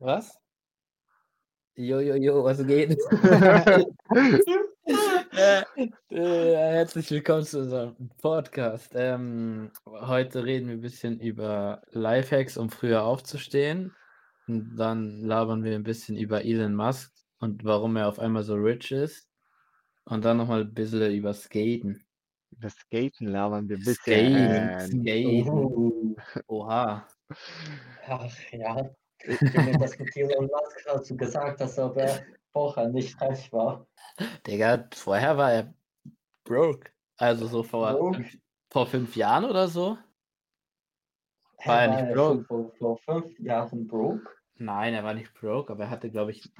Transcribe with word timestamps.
Was? 0.00 0.40
Jo, 1.76 2.00
jo, 2.00 2.16
jo, 2.16 2.42
was 2.44 2.66
geht? 2.66 2.98
äh, 5.32 5.62
äh, 6.10 6.56
herzlich 6.56 7.10
willkommen 7.12 7.44
zu 7.44 7.60
unserem 7.60 8.10
Podcast. 8.20 8.90
Ähm, 8.96 9.70
heute 9.86 10.44
reden 10.44 10.66
wir 10.66 10.74
ein 10.74 10.80
bisschen 10.80 11.20
über 11.20 11.80
Lifehacks, 11.92 12.56
um 12.56 12.70
früher 12.70 13.04
aufzustehen. 13.04 13.94
Und 14.48 14.74
dann 14.76 15.22
labern 15.22 15.62
wir 15.62 15.76
ein 15.76 15.84
bisschen 15.84 16.16
über 16.16 16.44
Elon 16.44 16.74
Musk 16.74 17.12
und 17.38 17.64
warum 17.64 17.94
er 17.94 18.08
auf 18.08 18.18
einmal 18.18 18.42
so 18.42 18.54
rich 18.56 18.90
ist. 18.90 19.28
Und 20.06 20.24
dann 20.24 20.38
nochmal 20.38 20.62
ein 20.62 20.74
bisschen 20.74 21.14
über 21.14 21.32
Skaten. 21.32 22.04
Über 22.50 22.68
Skaten 22.68 23.28
labern 23.28 23.68
wir 23.68 23.76
ein 23.76 23.82
Skaten, 23.82 24.88
bisschen. 24.88 25.04
Skaten. 25.04 26.16
Oh, 26.48 26.64
Oha. 26.64 27.06
ach 28.08 28.36
ja, 28.50 28.90
wenn 29.26 29.80
das 29.80 29.98
mit 29.98 30.16
Elon 30.16 30.46
Musk 30.46 30.86
hast 30.86 31.10
du 31.10 31.16
gesagt, 31.16 31.60
dass 31.60 31.78
er 31.78 32.24
vorher 32.52 32.88
nicht 32.88 33.20
reich 33.20 33.52
war. 33.52 33.86
Digga, 34.46 34.88
vorher 34.94 35.36
war 35.36 35.52
er 35.52 35.74
broke. 36.44 36.90
Also 37.16 37.46
so 37.46 37.62
vor, 37.62 37.92
Broke? 37.92 38.16
fünf, 38.16 38.38
vor 38.70 38.86
fünf 38.86 39.16
Jahren 39.16 39.44
oder 39.44 39.68
so. 39.68 39.98
War 41.64 41.82
er 41.82 41.88
nicht 41.88 42.14
schon 42.16 42.44
broke? 42.44 42.44
Vor, 42.44 42.72
vor 42.78 42.98
fünf 42.98 43.38
Jahren 43.40 43.86
broke? 43.86 44.28
Nein, 44.56 44.94
er 44.94 45.02
war 45.02 45.14
nicht 45.14 45.34
broke, 45.34 45.72
aber 45.72 45.84
er 45.84 45.90
hatte, 45.90 46.10
glaube 46.10 46.30
ich, 46.30 46.52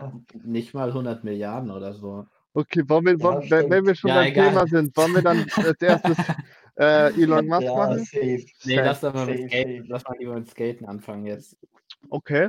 nicht 0.42 0.74
mal 0.74 0.88
100 0.88 1.22
Milliarden 1.22 1.70
oder 1.70 1.94
so. 1.94 2.26
Okay, 2.56 2.82
wollen 2.88 3.04
wir, 3.04 3.12
Ja, 3.14 3.22
wollen, 3.22 3.50
wenn, 3.50 3.70
wenn 3.70 3.86
wir 3.86 3.94
schon 3.96 4.10
Ja, 4.10 4.16
beim 4.16 4.26
egal. 4.28 4.48
Thema 4.48 4.66
sind, 4.68 4.96
wollen 4.96 5.12
wir 5.14 5.22
dann 5.22 5.46
als 5.56 5.80
erstes 5.80 6.16
äh, 6.76 7.12
Elon 7.20 7.46
Musk 7.46 7.62
ja, 7.62 7.74
machen? 7.74 7.98
safe. 7.98 8.20
Nee, 8.20 8.46
Safe, 8.76 8.82
lass 8.82 9.00
doch 9.00 9.14
mal 9.14 9.26
mit 9.26 9.50
Skaten, 9.50 9.84
lass 9.88 10.04
mal 10.04 10.16
lieber 10.18 10.34
mit 10.34 10.48
Skaten 10.48 10.86
anfangen 10.86 11.26
jetzt. 11.26 11.56
Okay. 12.10 12.48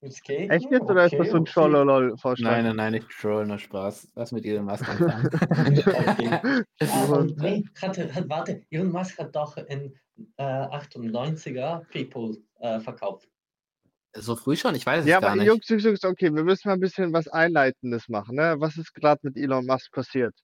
Mit 0.00 0.12
Skaten? 0.12 0.50
Echt 0.50 0.70
jetzt 0.70 0.82
oder 0.82 1.04
ist 1.04 1.12
das 1.12 1.20
Okay, 1.20 1.30
so 1.30 1.36
ein 1.36 1.42
okay. 1.42 1.50
Schololol-Vorschlag? 1.52 2.50
Nein, 2.50 2.64
nein, 2.64 2.76
nein, 2.76 2.92
nicht 2.94 3.08
Troll, 3.10 3.46
nur 3.46 3.58
Spaß. 3.58 4.12
Lass 4.16 4.32
mit 4.32 4.44
Elon 4.44 4.64
Musk 4.64 4.88
anfangen. 4.88 5.28
Okay. 5.88 6.40
Ah, 6.80 7.24
nee, 7.36 7.64
hatte, 7.80 8.12
hat, 8.14 8.28
warte, 8.28 8.62
Elon 8.70 8.90
Musk 8.90 9.18
hat 9.18 9.34
doch 9.36 9.56
in 9.56 9.94
äh, 10.36 10.42
98er 10.42 11.84
People 11.92 12.36
äh, 12.60 12.80
verkauft. 12.80 13.28
So 14.20 14.36
früh 14.36 14.56
schon? 14.56 14.74
Ich 14.74 14.84
weiß 14.86 15.04
es 15.04 15.06
ja, 15.06 15.20
gar 15.20 15.30
aber 15.30 15.40
nicht. 15.40 15.48
Jungs, 15.48 15.68
Jungs, 15.68 15.84
Jungs, 15.84 16.04
okay, 16.04 16.34
wir 16.34 16.44
müssen 16.44 16.68
mal 16.68 16.74
ein 16.74 16.80
bisschen 16.80 17.12
was 17.12 17.28
Einleitendes 17.28 18.08
machen. 18.08 18.36
Ne? 18.36 18.56
Was 18.58 18.76
ist 18.76 18.94
gerade 18.94 19.20
mit 19.22 19.36
Elon 19.36 19.66
Musk 19.66 19.92
passiert? 19.92 20.34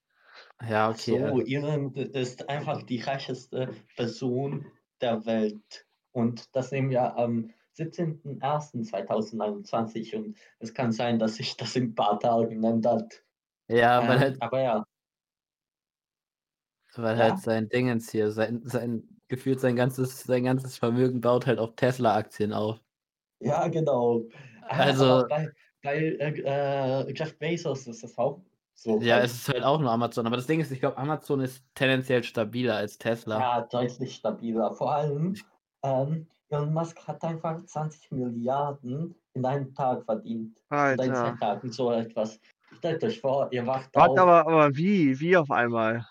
Ja, 0.68 0.90
okay. 0.90 1.18
so, 1.18 1.24
also- 1.24 1.40
Elon 1.40 1.94
ist 1.94 2.48
einfach 2.48 2.82
die 2.82 3.00
reicheste 3.00 3.70
Person 3.96 4.66
der 5.00 5.24
Welt. 5.26 5.86
Und 6.12 6.54
das 6.54 6.70
nehmen 6.70 6.90
wir 6.90 7.16
am 7.16 7.50
17.01.2021. 7.76 10.14
Und 10.16 10.36
es 10.60 10.72
kann 10.74 10.92
sein, 10.92 11.18
dass 11.18 11.36
sich 11.36 11.56
das 11.56 11.74
in 11.76 11.84
ein 11.90 11.94
paar 11.94 12.20
Tagen 12.20 12.62
ändert. 12.62 13.24
ja, 13.68 14.06
weil 14.06 14.16
Ähm, 14.16 14.20
halt, 14.20 14.42
aber 14.42 14.60
ja, 14.62 14.84
weil 16.96 17.18
ja. 17.18 17.24
halt 17.24 17.38
sein 17.40 17.68
Dingens 17.68 18.10
hier, 18.10 18.30
sein, 18.30 18.62
sein 18.64 19.08
gefühlt 19.28 19.60
sein 19.60 19.76
ganzes, 19.76 20.22
sein 20.24 20.44
ganzes 20.44 20.78
Vermögen 20.78 21.20
baut 21.20 21.46
halt 21.46 21.58
auf 21.58 21.74
Tesla-Aktien 21.76 22.52
auf. 22.52 22.80
Ja, 23.44 23.68
genau. 23.68 24.22
Ah, 24.68 24.78
Also- 24.84 25.26
bei 25.82 25.98
äh, 25.98 26.40
äh, 26.40 27.12
Jeff 27.12 27.38
Bezos 27.38 27.86
ist 27.86 28.02
das 28.02 28.16
auch 28.16 28.40
so. 28.72 28.98
Ja, 29.00 29.16
halt. 29.16 29.26
es 29.26 29.34
ist 29.34 29.48
halt 29.50 29.62
auch 29.62 29.78
nur 29.80 29.90
Amazon. 29.90 30.26
Aber 30.26 30.36
das 30.36 30.46
Ding 30.46 30.60
ist, 30.60 30.70
ich 30.72 30.80
glaube, 30.80 30.96
Amazon 30.96 31.40
ist 31.40 31.62
tendenziell 31.74 32.24
stabiler 32.24 32.76
als 32.76 32.96
Tesla. 32.96 33.38
Ja, 33.38 33.60
deutlich 33.70 34.14
stabiler. 34.14 34.72
Vor 34.72 34.94
allem, 34.94 35.36
ähm, 35.82 36.26
Elon 36.48 36.72
Musk 36.72 37.06
hat 37.06 37.22
einfach 37.22 37.62
20 37.66 38.10
Milliarden 38.12 39.14
in 39.34 39.44
einem 39.44 39.74
Tag 39.74 40.04
verdient. 40.04 40.56
Oder 40.70 40.92
in 40.92 40.98
zwei 40.98 41.10
Alter. 41.10 41.38
Tagen, 41.38 41.70
so 41.72 41.92
etwas. 41.92 42.40
Stellt 42.78 43.04
euch 43.04 43.20
vor, 43.20 43.48
ihr 43.52 43.66
wacht 43.66 43.90
Warte, 43.94 44.12
auf. 44.12 44.18
aber, 44.20 44.40
aber 44.48 44.74
wie? 44.76 45.18
Wie 45.20 45.36
auf 45.36 45.50
einmal? 45.50 46.04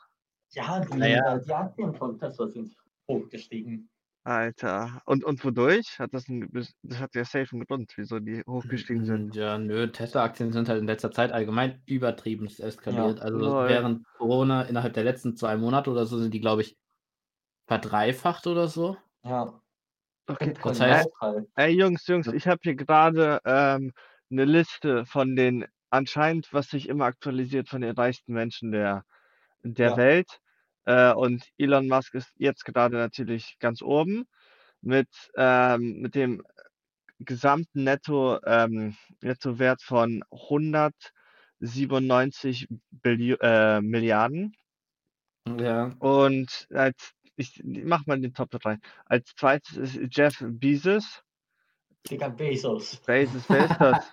Ja, 0.52 0.80
die, 0.82 0.98
Naja. 0.98 1.36
äh, 1.38 1.42
die 1.44 1.52
Aktien 1.54 1.96
von 1.96 2.20
Tesla 2.20 2.48
sind 2.48 2.76
hochgestiegen. 3.10 3.90
Alter. 4.26 5.02
Und, 5.06 5.24
und 5.26 5.44
wodurch? 5.44 6.00
Hat 6.00 6.14
das, 6.14 6.30
ein, 6.30 6.50
das 6.52 6.74
hat 7.00 7.14
ja 7.14 7.26
safe 7.26 7.48
einen 7.52 7.66
Grund, 7.66 7.92
wieso 7.98 8.20
die 8.20 8.42
hochgestiegen 8.48 9.06
sind. 9.06 9.36
Ja, 9.36 9.58
nö, 9.58 9.88
Tesla-Aktien 9.88 10.54
sind 10.54 10.70
halt 10.70 10.80
in 10.80 10.88
letzter 10.88 11.12
Zeit 11.12 11.32
allgemein 11.34 11.82
übertrieben 11.86 12.48
eskaliert. 12.48 13.20
Also 13.22 13.38
Lol. 13.38 13.68
während 13.70 14.06
Corona 14.18 14.64
innerhalb 14.64 14.94
der 14.94 15.04
letzten 15.04 15.36
zwei 15.36 15.58
Monate 15.58 15.92
oder 15.92 16.06
so 16.06 16.18
sind 16.20 16.34
die, 16.34 16.40
glaube 16.40 16.62
ich, 16.62 16.78
verdreifacht 17.68 18.48
oder 18.48 18.68
so. 18.68 18.98
Ja. 19.24 19.60
Okay. 20.28 20.48
Bitcoin 20.48 20.76
heißt- 20.76 21.20
halt. 21.20 21.48
Ey, 21.56 21.72
Jungs, 21.78 22.08
Jungs, 22.08 22.28
ich 22.28 22.48
habe 22.48 22.60
hier 22.64 22.76
gerade 22.76 23.42
ähm, 23.44 23.92
eine 24.32 24.46
Liste 24.46 25.06
von 25.06 25.36
den 25.36 25.66
anscheinend, 25.90 26.52
was 26.54 26.70
sich 26.70 26.88
immer 26.88 27.06
aktualisiert, 27.06 27.68
von 27.68 27.82
den 27.82 27.94
reichsten 27.96 28.34
Menschen 28.34 28.72
der, 28.72 29.04
der 29.64 29.92
Ja. 29.92 29.98
Welt. 29.98 30.40
Äh, 30.86 31.14
und 31.14 31.48
Elon 31.58 31.88
Musk 31.88 32.14
ist 32.16 32.34
jetzt 32.38 32.66
gerade 32.66 32.98
natürlich 32.98 33.58
ganz 33.60 33.82
oben 33.82 34.26
mit, 34.82 35.08
ähm, 35.36 36.02
mit 36.02 36.16
dem 36.16 36.44
gesamten 37.20 37.84
Netto, 37.84 38.40
ähm, 38.46 38.96
Nettowert 39.22 39.82
von 39.82 40.24
197 40.32 42.68
Billi 42.92 43.34
äh, 43.40 43.82
Milliarden. 43.82 44.56
Ja. 45.58 45.92
Und 46.00 46.68
als 46.72 47.14
ich 47.36 47.62
mach 47.64 48.06
mal 48.06 48.20
den 48.20 48.34
Top 48.34 48.52
3. 48.52 48.78
Als 49.06 49.34
zweites 49.36 49.78
ist 49.78 50.00
Jeff 50.12 50.44
Bezos. 50.46 51.23
Digga, 52.10 52.30
Bezos. 52.30 52.98
Bezos? 53.06 53.46
Digga, 53.48 54.04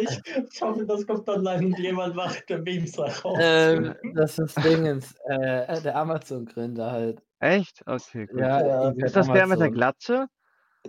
ich, 0.00 0.20
ich 0.52 0.62
hoffe, 0.62 0.86
das 0.86 1.06
kommt 1.06 1.28
online 1.28 1.66
und 1.66 1.78
jemand 1.78 2.14
macht 2.16 2.48
der 2.48 2.58
Memes 2.58 2.98
raus. 2.98 3.38
ähm, 3.40 3.94
das 4.14 4.38
ist 4.38 4.56
Dingens, 4.64 5.14
äh, 5.26 5.80
der 5.82 5.96
Amazon-Gründer 5.96 6.90
halt. 6.90 7.22
Echt? 7.40 7.82
Okay, 7.86 8.26
gut. 8.26 8.40
Ja, 8.40 8.66
Ja. 8.66 8.88
Ist 8.90 9.16
das 9.16 9.26
der 9.26 9.46
mit 9.46 9.58
der 9.60 9.66
Amazon. 9.68 9.72
Glatze? 9.72 10.26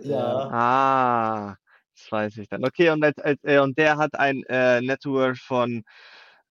ja. 0.00 0.48
Ah, 0.50 1.56
das 1.94 2.12
weiß 2.12 2.36
ich 2.38 2.48
dann. 2.48 2.64
Okay, 2.64 2.90
und, 2.90 3.04
als, 3.04 3.18
als, 3.18 3.38
äh, 3.42 3.58
und 3.58 3.76
der 3.76 3.96
hat 3.98 4.14
ein 4.14 4.42
äh, 4.48 4.80
Net 4.80 5.04
Worth 5.04 5.38
von 5.38 5.82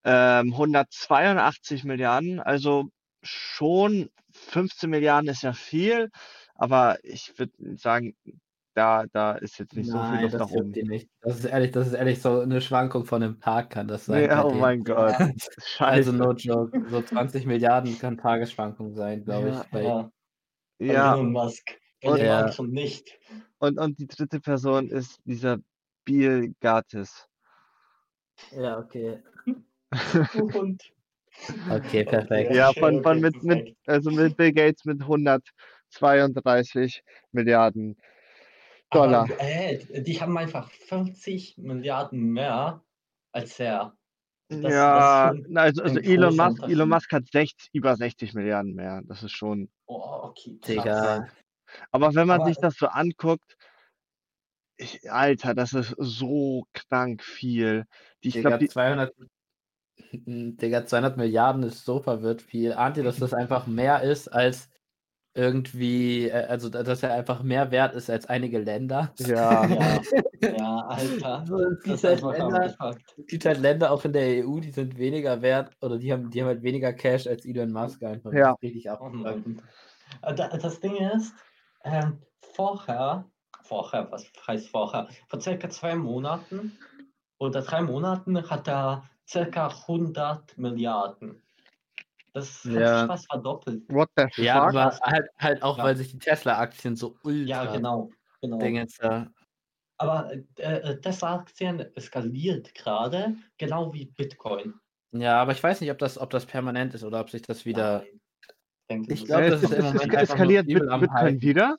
ähm, 0.03 0.53
182 0.53 1.83
Milliarden. 1.85 2.39
Also 2.39 2.89
schon 3.23 4.09
15 4.37 4.89
Milliarden 4.89 5.29
ist 5.29 5.43
ja 5.43 5.53
viel, 5.53 6.09
aber 6.55 6.97
ich 7.03 7.37
würde 7.37 7.53
sagen, 7.77 8.15
da, 8.73 9.05
da 9.11 9.31
ist 9.33 9.57
jetzt 9.57 9.75
nicht 9.75 9.87
so 9.89 9.93
viel 9.97 10.01
Nein, 10.11 10.21
Luft 10.23 10.33
das 10.35 10.41
nach 10.41 10.51
oben. 10.51 10.71
die 10.71 10.83
nicht. 10.83 11.09
Das 11.21 11.39
ist 11.39 11.45
ehrlich, 11.45 11.71
das 11.71 11.87
ist 11.87 11.93
ehrlich 11.93 12.21
so 12.21 12.41
eine 12.41 12.61
Schwankung 12.61 13.05
von 13.05 13.23
einem 13.23 13.39
Tag 13.39 13.71
kann 13.71 13.87
das 13.87 14.05
sein. 14.05 14.27
Nee, 14.29 14.35
oh 14.39 14.49
dem. 14.49 14.59
mein 14.59 14.83
Gott. 14.83 15.15
Also 15.79 16.11
Scheiße. 16.11 16.13
no 16.13 16.31
joke. 16.33 16.85
So 16.89 17.01
20 17.01 17.45
Milliarden 17.47 17.97
kann 17.97 18.17
Tagesschwankung 18.17 18.93
sein, 18.93 19.23
glaube 19.25 19.49
Ja. 19.49 19.61
ich. 19.61 19.67
Bei, 19.71 19.83
ja. 19.83 20.11
Bei 20.79 20.85
Ja, 20.85 21.13
Elon 21.15 21.31
Musk. 21.31 21.63
Bei 22.03 22.09
Und- 22.11 22.19
Ja. 22.19 22.39
anderen 22.41 22.69
nicht. 22.69 23.17
und, 23.57 23.79
und 23.79 23.97
die 23.99 24.05
dritte 24.07 24.39
Person 24.39 24.89
ist 24.89 25.19
dieser 25.25 25.57
Bill 26.05 26.53
Gates. 26.61 27.27
ja, 28.51 28.77
okay. 28.77 29.23
Und 30.53 30.83
Okay, 31.69 32.03
perfekt. 32.03 32.53
Ja, 32.53 32.71
von, 32.73 33.01
von 33.03 33.19
mit, 33.19 33.41
mit, 33.43 33.75
also 33.85 34.09
mit 34.11 34.35
Bill 34.37 34.53
Gates 34.53 34.85
mit 34.85 35.01
132 35.01 37.03
Milliarden 37.31 37.97
Dollar. 38.91 39.23
Aber, 39.23 39.39
äh, 39.41 40.01
die 40.01 40.19
haben 40.21 40.37
einfach 40.37 40.71
50 40.71 41.57
Milliarden 41.57 42.31
mehr 42.31 42.83
als 43.31 43.59
er. 43.59 43.95
Das- 44.49 44.61
das 44.61 44.71
ja, 44.71 45.33
na, 45.49 45.61
also, 45.61 45.83
also 45.83 45.99
Elon 45.99 46.35
Musk, 46.35 46.63
Elon. 46.63 46.89
Musk 46.89 47.11
hat 47.11 47.27
60, 47.27 47.69
über 47.73 47.95
60 47.97 48.33
Milliarden 48.33 48.75
mehr. 48.75 49.01
Das 49.05 49.21
ist 49.23 49.33
schon. 49.33 49.69
Oh, 49.87 50.19
okay. 50.23 50.57
Digga. 50.65 51.27
Aber 51.91 52.15
wenn 52.15 52.27
man 52.27 52.39
Aber- 52.39 52.47
sich 52.49 52.57
das 52.57 52.75
so 52.77 52.87
anguckt, 52.87 53.57
ich, 54.77 55.11
Alter, 55.11 55.53
das 55.53 55.73
ist 55.73 55.93
so 55.97 56.63
krank 56.73 57.23
viel. 57.23 57.85
Die, 58.23 58.29
ich 58.29 58.39
glaube, 58.39 58.59
die, 58.59 58.69
200, 58.69 59.13
Digga, 60.11 60.85
200 60.85 61.17
Milliarden 61.17 61.63
ist 61.63 61.85
so 61.85 61.99
verwirrt 61.99 62.41
viel. 62.41 62.73
Ahnt 62.73 62.97
ihr, 62.97 63.03
dass 63.03 63.17
das 63.19 63.33
einfach 63.33 63.67
mehr 63.67 64.03
ist 64.03 64.27
als 64.27 64.69
irgendwie, 65.33 66.29
äh, 66.29 66.45
also 66.47 66.69
da- 66.69 66.83
dass 66.83 67.03
er 67.03 67.13
einfach 67.13 67.43
mehr 67.43 67.71
wert 67.71 67.93
ist 67.93 68.09
als 68.09 68.25
einige 68.27 68.59
Länder? 68.59 69.13
ja, 69.19 69.63
Ja, 70.41 70.55
ja, 70.57 70.77
Alter. 70.87 71.45
So, 71.47 71.57
es 71.59 71.69
Das 71.69 71.83
gibt 71.83 71.93
ist 71.93 72.23
halt 72.23 72.37
Länder, 72.39 72.65
es 73.17 73.27
gibt 73.27 73.45
halt 73.45 73.59
Länder 73.59 73.91
auch 73.91 74.05
in 74.05 74.13
der 74.13 74.37
EU, 74.37 74.59
die 74.59 74.71
sind 74.71 74.97
weniger 74.97 75.41
wert 75.41 75.71
oder 75.81 75.97
die 75.97 76.11
haben, 76.11 76.29
die 76.29 76.41
haben 76.41 76.47
halt 76.47 76.63
weniger 76.63 76.93
Cash 76.93 77.27
als 77.27 77.45
Elon 77.45 77.71
Musk 77.71 78.03
einfach. 78.03 78.31
Das 78.31 78.39
Ja. 78.39 78.55
richtig 78.61 78.89
Oh 78.89 78.93
abgefuckt. 79.05 79.63
Äh, 80.21 80.33
da- 80.35 80.47
Das 80.57 80.79
Ding 80.79 80.95
ist, 80.95 81.33
ähm, 81.83 82.19
vorher, 82.55 83.25
vorher, 83.63 84.11
was 84.11 84.31
heißt 84.47 84.69
vorher? 84.69 85.07
Vor 85.27 85.41
circa 85.41 85.69
zwei 85.69 85.95
Monaten 85.95 86.77
oder 87.39 87.61
drei 87.61 87.81
Monaten 87.81 88.49
hat 88.49 88.67
er 88.67 89.03
circa 89.27 89.67
100 89.67 90.57
Milliarden. 90.57 91.41
Das 92.33 92.63
hat 92.65 92.71
Ja. 92.71 92.99
sich 92.99 93.07
fast 93.07 93.25
verdoppelt. 93.31 93.83
What 93.89 94.09
the 94.15 94.23
fuck? 94.23 94.37
Ja, 94.37 94.61
aber 94.63 94.97
halt 95.01 95.27
halt 95.39 95.63
auch, 95.63 95.77
Ja. 95.77 95.83
weil 95.83 95.97
sich 95.97 96.11
die 96.11 96.19
Tesla-Aktien 96.19 96.95
so 96.95 97.15
Ja, 97.23 97.61
ultra 97.61 97.73
genau, 97.75 98.11
genau. 98.41 98.57
Dingens 98.59 98.97
da 98.97 99.27
Aber 99.99 100.31
äh, 100.31 100.61
äh, 100.61 101.01
Tesla-Aktien 101.01 101.83
skaliert 101.99 102.75
gerade, 102.75 103.35
genau 103.57 103.91
wie 103.93 104.05
Bitcoin. 104.05 104.75
Ja, 105.11 105.41
aber 105.41 105.53
ich 105.53 105.63
weiß 105.63 105.81
nicht, 105.81 105.89
ob 105.89 105.97
das 105.97 106.19
ob 106.19 106.29
das 106.29 106.45
permanent 106.45 106.93
ist 106.93 107.03
oder 107.03 107.19
ob 107.21 107.31
sich 107.31 107.41
das 107.41 107.65
wieder 107.65 107.99
Nein, 107.99 108.19
denke 108.89 109.13
Ich 109.13 109.21
nicht. 109.21 109.25
glaub, 109.27 109.41
Ja, 109.41 109.49
das 109.49 109.63
es, 109.63 109.71
ist 109.71 109.77
im 109.79 109.85
Moment 109.85 110.13
es 110.13 110.29
eskaliert 110.29 110.67
Bit, 110.67 110.79
Bitcoin 110.79 111.09
Hypen. 111.09 111.41
wieder? 111.41 111.77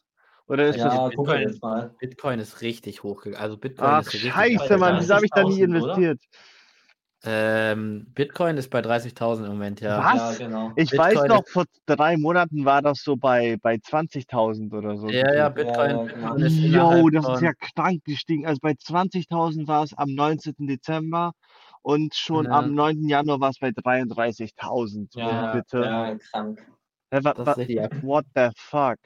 Oder 0.49 0.67
ist 0.69 0.81
das. 0.81 0.95
Ja, 0.95 1.07
Bitcoin- 1.09 1.15
guck 1.17 1.27
mal 1.29 1.41
jetzt 1.43 1.63
mal. 1.63 1.95
Bitcoin 2.01 2.39
ist 2.41 2.61
richtig 2.63 3.03
hochgegangen. 3.05 3.41
Also 3.41 3.57
Bitcoin 3.59 3.89
Ach, 3.91 4.01
ist 4.01 4.15
richtig 4.15 4.33
scheiße, 4.33 4.79
Mann, 4.79 4.99
wieso 4.99 5.15
habe 5.15 5.25
ich 5.27 5.31
da 5.31 5.45
nie 5.45 5.63
30.000, 5.63 5.83
oder? 5.83 6.17
Ähm, 7.25 8.07
Bitcoin 8.15 8.57
ist 8.59 8.71
bei 8.71 8.81
30.000 8.81 9.47
im 9.47 9.53
Moment, 9.53 9.81
ja. 9.81 9.99
Was? 9.99 10.39
Ja, 10.39 10.47
genau. 10.47 10.73
Ich 10.77 10.91
Bitcoin 10.91 11.17
weiß 11.17 11.29
noch, 11.29 11.45
ist- 11.45 11.53
vor 11.53 11.65
drei 11.87 12.17
Monaten 12.17 12.65
war 12.65 12.81
das 12.81 13.03
so 13.03 13.17
bei, 13.17 13.57
bei 13.61 13.77
20.000 13.79 14.73
oder 14.73 14.97
so. 14.97 15.09
Ja, 15.11 15.35
ja. 15.35 15.49
Bitcoin, 15.49 15.91
Ja, 15.91 16.03
Bitcoin 16.05 16.23
genau. 16.23 16.47
ist 16.47 16.59
Jo, 16.59 16.69
innerhalb 17.09 17.13
das 17.13 17.29
ist 17.29 17.43
ja 17.43 17.53
krank 17.75 18.05
gestiegen. 18.05 18.47
Also 18.47 18.61
bei 18.63 18.73
20.000 18.75 19.67
war 19.67 19.83
es 19.83 19.95
am 19.95 20.15
19. 20.15 20.55
Dezember 20.69 21.33
und 21.83 22.15
schon 22.15 22.45
Ja. 22.47 22.53
am 22.53 22.75
9. 22.75 23.09
Januar 23.09 23.41
war 23.41 23.51
es 23.51 23.59
bei 23.59 23.71
33.000. 23.73 25.15
Ja, 25.15 25.55
bitte. 25.55 25.81
ja, 25.81 26.15
krank. 26.17 26.65
Richtig 27.13 27.83
ab. 27.83 27.93
what 28.03 28.27
the 28.35 28.51
fuck? 28.55 28.99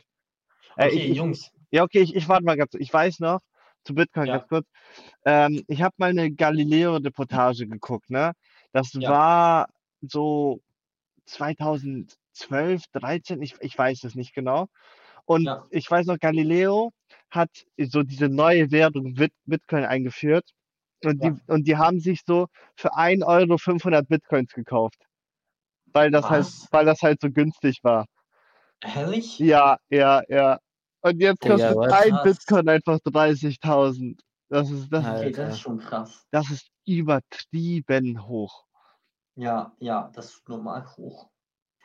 Äh, 0.76 0.88
Okay, 0.88 0.97
ich, 0.97 1.11
ich, 1.12 1.17
Jungs. 1.17 1.50
ja, 1.70 1.82
okay, 1.85 2.00
ich, 2.00 2.14
ich 2.14 2.29
warte 2.29 2.44
mal 2.44 2.56
ganz. 2.56 2.75
Ich 2.75 2.93
weiß 2.93 3.20
noch, 3.20 3.41
zu 3.84 3.94
Bitcoin 3.94 4.26
Ja. 4.26 4.38
ganz 4.38 4.49
kurz. 4.49 4.67
Ähm, 5.25 5.62
ich 5.69 5.82
habe 5.82 5.94
mal 5.99 6.11
eine 6.11 6.31
Galileo-Reportage 6.31 7.67
geguckt, 7.67 8.11
ne? 8.11 8.32
Das 8.73 8.93
Ja. 8.94 9.11
war 9.11 9.69
so 10.00 10.61
2012, 11.26 12.84
13, 12.93 13.43
ich, 13.43 13.55
ich 13.61 13.76
weiß 13.76 14.05
es 14.05 14.14
nicht 14.14 14.34
genau. 14.34 14.69
Und 15.25 15.44
Ja. 15.44 15.67
ich 15.70 15.90
weiß 15.90 16.06
noch, 16.06 16.19
Galileo 16.19 16.90
hat 17.31 17.50
so 17.79 18.02
diese 18.02 18.29
neue 18.29 18.70
Währung 18.70 19.14
Bit 19.14 19.32
Bitcoin 19.46 19.85
eingeführt. 19.85 20.50
Und, 21.05 21.23
die, 21.23 21.32
und 21.49 21.67
die 21.67 21.76
haben 21.76 21.99
sich 21.99 22.20
so 22.26 22.46
für 22.76 22.94
1 22.96 23.25
Euro 23.25 23.58
500 23.58 24.06
Bitcoins 24.08 24.52
gekauft. 24.52 24.99
Weil 25.93 26.11
das, 26.11 26.28
halt, 26.28 26.46
weil 26.70 26.87
das 26.87 27.02
halt 27.02 27.20
so 27.20 27.31
günstig 27.31 27.81
war. 27.82 28.06
Ehrlich? 28.82 29.38
Ja, 29.38 29.78
ja, 29.90 30.23
ja. 30.28 30.58
Und 31.02 31.20
jetzt 31.20 31.43
Digga, 31.43 31.54
kostet 31.56 31.76
was? 31.76 31.93
ein 31.93 32.10
Krass. 32.10 32.22
Bitcoin 32.25 32.69
einfach 32.69 32.99
30.000. 32.99 34.20
Das 34.49 34.70
ist, 34.70 34.93
das, 34.93 35.04
Alter. 35.04 35.20
Okay, 35.20 35.32
das 35.32 35.54
ist 35.54 35.60
schon 35.60 35.78
krass. 35.78 36.26
das 36.31 36.50
ist 36.50 36.70
übertrieben 36.87 38.26
hoch. 38.26 38.66
Ja, 39.34 39.75
ja, 39.78 40.10
das 40.14 40.26
ist 40.26 40.49
normal 40.49 40.87
hoch. 40.96 41.31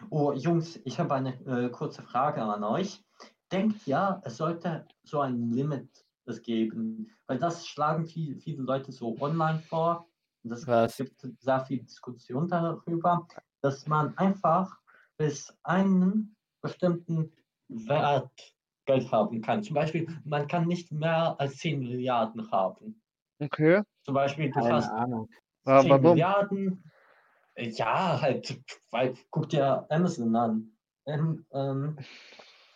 Oh, 0.09 0.33
Jungs, 0.33 0.79
ich 0.83 0.99
habe 0.99 1.15
eine 1.15 1.33
äh, 1.45 1.69
kurze 1.69 2.03
Frage 2.03 2.41
an 2.41 2.63
euch. 2.63 3.03
Denkt 3.51 3.87
ja, 3.87 4.21
es 4.25 4.37
sollte 4.37 4.85
so 5.03 5.21
ein 5.21 5.51
Limit 5.51 6.05
es 6.25 6.41
geben, 6.41 7.09
weil 7.25 7.39
das 7.39 7.65
schlagen 7.65 8.05
viel, 8.05 8.37
viele 8.37 8.61
Leute 8.63 8.91
so 8.91 9.17
online 9.19 9.59
vor. 9.59 10.09
Und 10.43 10.51
es 10.51 10.67
Was? 10.67 10.97
gibt 10.97 11.25
sehr 11.39 11.65
viel 11.65 11.83
Diskussion 11.83 12.47
darüber, 12.47 13.25
dass 13.61 13.87
man 13.87 14.15
einfach 14.17 14.77
bis 15.17 15.57
einen 15.63 16.35
bestimmten 16.61 17.31
Wert 17.69 18.56
Geld 18.87 19.11
haben 19.11 19.41
kann. 19.41 19.61
Zum 19.61 19.75
Beispiel, 19.75 20.07
man 20.23 20.47
kann 20.47 20.65
nicht 20.67 20.91
mehr 20.91 21.35
als 21.39 21.57
10 21.57 21.79
Milliarden 21.79 22.49
haben. 22.51 23.01
Okay. 23.39 23.83
Zum 24.03 24.15
Beispiel, 24.15 24.49
du 24.49 24.59
Keine 24.59 24.73
hast 24.75 24.89
Ahnung. 24.91 25.29
Aber 25.65 25.83
10 25.83 25.89
warum? 25.91 26.01
Milliarden. 26.11 26.83
Ja, 27.57 28.21
halt, 28.21 28.59
weil 28.91 29.15
guck 29.29 29.49
dir 29.49 29.85
Amazon 29.91 30.35
an. 30.35 30.71
Ähm, 31.05 31.45
ähm, 31.51 31.97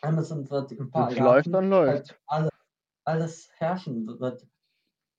Amazon 0.02 0.50
wird 0.50 0.72
in 0.72 0.81
ein 0.81 0.92
paar 0.92 1.12
Jahren 1.12 1.25
läuft, 1.25 1.48
dann 1.54 1.69
halt 1.69 1.88
läuft. 2.10 2.19
alle, 2.28 2.50
alles 3.06 3.50
herrschen, 3.58 4.08
wird 4.19 4.48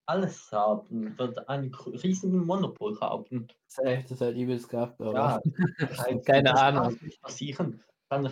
alles 0.06 0.50
haben, 0.52 1.16
wird 1.16 1.48
einen 1.48 1.70
gr- 1.70 1.92
riesigen 2.02 2.44
Monopol 2.44 3.00
haben. 3.00 3.46
Safe, 3.68 4.02
das 4.02 4.10
ist 4.10 4.20
halt 4.20 4.36
übelst 4.36 4.68
gehabt, 4.68 5.00
aber 5.00 5.14
Ja, 5.14 5.40
halt, 5.98 6.26
keine 6.26 6.54
Ahnung. 6.60 6.98
nicht 7.00 7.22
passieren. 7.22 7.82
Dann 8.10 8.28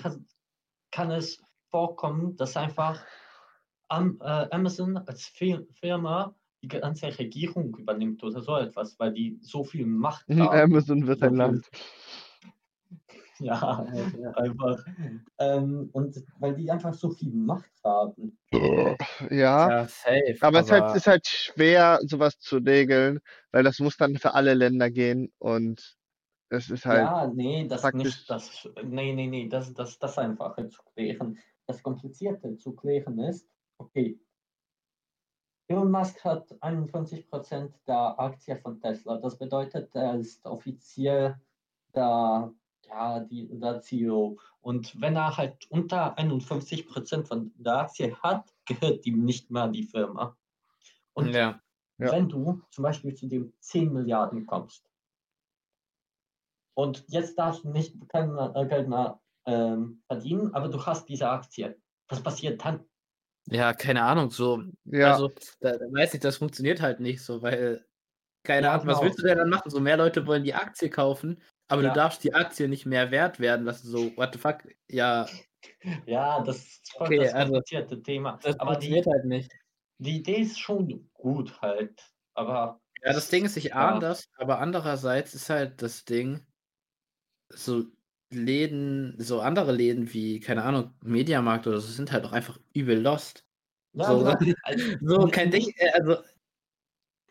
kann 0.90 1.10
es 1.12 1.40
vorkommen, 1.70 2.36
dass 2.36 2.56
einfach 2.56 3.00
am, 3.88 4.18
äh, 4.20 4.24
Amazon 4.50 4.96
als 4.98 5.22
Fir- 5.26 5.66
Firma 5.72 6.34
die 6.62 6.68
ganze 6.68 7.06
Regierung 7.18 7.74
übernimmt 7.76 8.22
oder 8.22 8.40
so 8.42 8.56
etwas, 8.56 8.98
weil 8.98 9.12
die 9.12 9.38
so 9.40 9.64
viel 9.64 9.86
Macht 9.86 10.28
haben. 10.28 10.40
Amazon 10.72 11.06
wird 11.06 11.22
ein 11.22 11.34
Land. 11.34 11.70
Ja, 13.38 13.86
einfach. 14.36 14.84
Ähm, 15.38 15.88
und 15.92 16.22
weil 16.38 16.54
die 16.56 16.70
einfach 16.70 16.92
so 16.92 17.10
viel 17.10 17.32
Macht 17.32 17.70
haben. 17.82 18.36
Ja, 18.52 18.96
Ja, 19.30 19.86
safe. 19.88 20.36
aber 20.40 20.60
es 20.60 20.66
ist 20.66 20.72
halt, 20.72 20.96
ist 20.96 21.06
halt 21.06 21.26
schwer, 21.26 22.00
sowas 22.02 22.38
zu 22.38 22.58
regeln, 22.58 23.20
weil 23.50 23.62
das 23.64 23.78
muss 23.78 23.96
dann 23.96 24.18
für 24.18 24.34
alle 24.34 24.52
Länder 24.52 24.90
gehen 24.90 25.32
und 25.38 25.96
es 26.50 26.68
ist 26.68 26.84
halt. 26.84 26.98
ja, 27.00 27.26
nee, 27.28 27.66
das 27.66 27.80
praktisch- 27.80 28.04
nicht. 28.04 28.30
Das, 28.30 28.68
nee, 28.84 29.14
nee, 29.14 29.26
nee, 29.28 29.48
das, 29.48 29.72
das, 29.72 29.98
das 29.98 30.18
Einfache 30.18 30.68
zu 30.68 30.82
klären. 30.94 31.38
Das 31.70 31.84
Komplizierte 31.84 32.56
zu 32.56 32.72
klären 32.72 33.20
ist, 33.20 33.48
okay. 33.78 34.18
Elon 35.68 35.88
Musk 35.88 36.24
hat 36.24 36.52
51% 36.60 37.70
der 37.86 38.18
Aktie 38.18 38.56
von 38.56 38.80
Tesla. 38.80 39.18
Das 39.18 39.38
bedeutet, 39.38 39.94
er 39.94 40.16
ist 40.18 40.44
offiziell 40.44 41.40
der, 41.94 42.52
ja, 42.88 43.20
die, 43.20 43.56
der 43.56 43.80
CEO. 43.82 44.36
Und 44.62 45.00
wenn 45.00 45.14
er 45.14 45.36
halt 45.36 45.70
unter 45.70 46.18
51% 46.18 47.24
von 47.24 47.52
der 47.56 47.82
Aktie 47.82 48.16
hat, 48.16 48.52
gehört 48.64 49.06
ihm 49.06 49.24
nicht 49.24 49.48
mehr 49.52 49.68
die 49.68 49.84
Firma. 49.84 50.36
Und 51.12 51.28
ja. 51.28 51.62
Ja. 51.98 52.10
wenn 52.10 52.28
du 52.28 52.60
zum 52.72 52.82
Beispiel 52.82 53.14
zu 53.14 53.28
den 53.28 53.52
10 53.60 53.92
Milliarden 53.92 54.44
kommst 54.44 54.90
und 56.74 57.04
jetzt 57.06 57.38
darfst 57.38 57.62
du 57.62 57.68
nicht 57.68 57.94
kein 58.08 58.36
äh, 58.36 58.66
Geld 58.66 58.88
mehr 58.88 59.20
ähm, 59.50 60.02
verdienen, 60.06 60.54
aber 60.54 60.68
du 60.68 60.84
hast 60.84 61.08
diese 61.08 61.28
Aktie. 61.28 61.76
Was 62.08 62.22
passiert 62.22 62.64
dann? 62.64 62.84
ja, 63.46 63.72
keine 63.72 64.02
Ahnung, 64.02 64.30
so 64.30 64.62
Ja, 64.84 65.12
Also, 65.12 65.28
da, 65.60 65.72
da 65.72 65.84
weiß 65.92 66.14
ich, 66.14 66.20
das 66.20 66.36
funktioniert 66.38 66.80
halt 66.80 67.00
nicht 67.00 67.22
so, 67.22 67.42
weil, 67.42 67.86
keine 68.44 68.66
Ja, 68.66 68.74
Ahnung, 68.74 68.86
was 68.86 68.98
genau. 68.98 69.04
willst 69.04 69.18
du 69.20 69.22
denn 69.24 69.38
dann 69.38 69.50
machen? 69.50 69.70
So 69.70 69.80
mehr 69.80 69.96
Leute 69.96 70.26
wollen 70.26 70.44
die 70.44 70.54
Aktie 70.54 70.90
kaufen, 70.90 71.40
aber 71.68 71.82
Ja. 71.82 71.88
du 71.90 71.94
darfst 71.94 72.24
die 72.24 72.34
Aktie 72.34 72.68
nicht 72.68 72.86
mehr 72.86 73.10
wert 73.10 73.40
werden 73.40 73.66
lassen. 73.66 73.88
So, 73.88 74.16
what 74.16 74.32
the 74.34 74.38
fuck? 74.40 74.64
Ja, 74.88 75.26
Ja, 76.06 76.42
das 76.42 76.58
ist 76.58 76.92
voll 76.92 77.08
Okay, 77.08 77.18
das 77.18 77.34
also, 77.34 77.52
komplizierte 77.54 78.02
Thema. 78.02 78.38
das 78.42 78.56
Aber 78.58 78.76
die, 78.76 78.88
funktioniert 78.88 79.06
halt 79.06 79.24
nicht. 79.26 79.52
die 79.98 80.16
Idee 80.18 80.40
ist 80.42 80.58
schon 80.58 81.10
gut 81.14 81.60
halt. 81.62 82.02
Aber 82.34 82.80
Ja, 83.02 83.12
das 83.12 83.28
Ding 83.28 83.44
ist, 83.44 83.56
ich 83.56 83.74
ahne 83.74 83.98
das, 84.00 84.28
aber 84.36 84.58
andererseits 84.60 85.34
ist 85.34 85.50
halt 85.50 85.82
das 85.82 86.04
Ding, 86.04 86.46
so 87.48 87.84
Läden, 88.30 89.14
so 89.18 89.40
andere 89.40 89.72
Läden 89.72 90.12
wie, 90.12 90.40
keine 90.40 90.62
Ahnung, 90.64 90.94
Mediamarkt 91.02 91.66
oder 91.66 91.80
so, 91.80 91.88
sind 91.92 92.12
halt 92.12 92.24
auch 92.24 92.32
einfach 92.32 92.58
übel 92.72 93.00
lost. 93.00 93.44
Ja, 93.92 94.06
So, 94.06 94.18
genau. 94.18 94.36
Also, 94.64 94.96
so 95.00 95.28
kein 95.28 95.50
Ding, 95.50 95.72
äh, 95.76 95.90
also, 95.92 96.22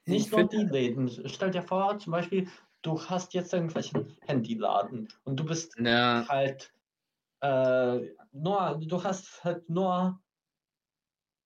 nicht 0.05 0.25
ich 0.25 0.31
nur 0.31 0.47
die 0.49 0.63
Läden. 0.65 1.09
Stell 1.29 1.51
dir 1.51 1.61
vor, 1.61 1.97
zum 1.99 2.11
Beispiel, 2.11 2.47
du 2.81 3.01
hast 3.01 3.33
jetzt 3.33 3.53
irgendwelchen 3.53 4.17
Handyladen 4.21 5.07
und 5.23 5.39
du 5.39 5.45
bist 5.45 5.73
ja, 5.77 6.25
halt 6.27 6.73
äh, 7.41 7.99
nur, 8.33 8.79
du 8.81 9.03
hast 9.03 9.43
halt 9.43 9.69
nur 9.69 10.21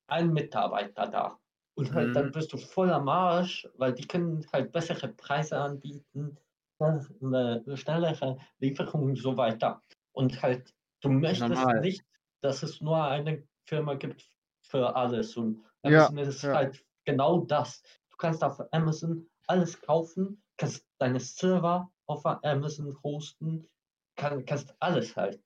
einen 0.07 0.33
Mitarbeiter 0.33 1.07
da. 1.07 1.39
Und 1.75 1.93
halt 1.93 2.15
dann 2.15 2.25
mhm, 2.25 2.31
bist 2.31 2.53
du 2.53 2.57
voll 2.57 2.91
am 2.91 3.09
Arsch, 3.09 3.67
weil 3.77 3.93
die 3.93 4.07
können 4.07 4.45
halt 4.53 4.71
bessere 4.71 5.07
Preise 5.09 5.57
anbieten, 5.57 6.37
schnellere 6.83 7.77
schnellere 7.77 8.37
Lieferungen 8.59 9.09
und 9.09 9.15
so 9.17 9.35
weiter. 9.37 9.81
Und 10.11 10.41
halt, 10.41 10.73
du 11.01 11.09
möchtest 11.09 11.49
normal. 11.49 11.81
nicht, 11.81 12.03
dass 12.41 12.63
es 12.63 12.81
nur 12.81 13.03
eine 13.03 13.47
Firma 13.65 13.95
gibt 13.95 14.29
für 14.61 14.95
alles. 14.95 15.35
Und 15.37 15.63
ja, 15.83 16.07
Amazon 16.07 16.17
ist 16.17 16.43
ja. 16.43 16.53
halt 16.53 16.85
genau 17.05 17.41
das. 17.41 17.81
Du 18.09 18.17
kannst 18.17 18.43
auf 18.43 18.61
Amazon 18.71 19.29
alles 19.47 19.81
kaufen, 19.81 20.41
kannst 20.57 20.87
deine 20.99 21.19
Server 21.19 21.91
auf 22.05 22.25
Amazon 22.25 22.97
hosten, 23.03 23.67
kann, 24.15 24.45
kannst 24.45 24.75
alles 24.79 25.15
halt. 25.15 25.41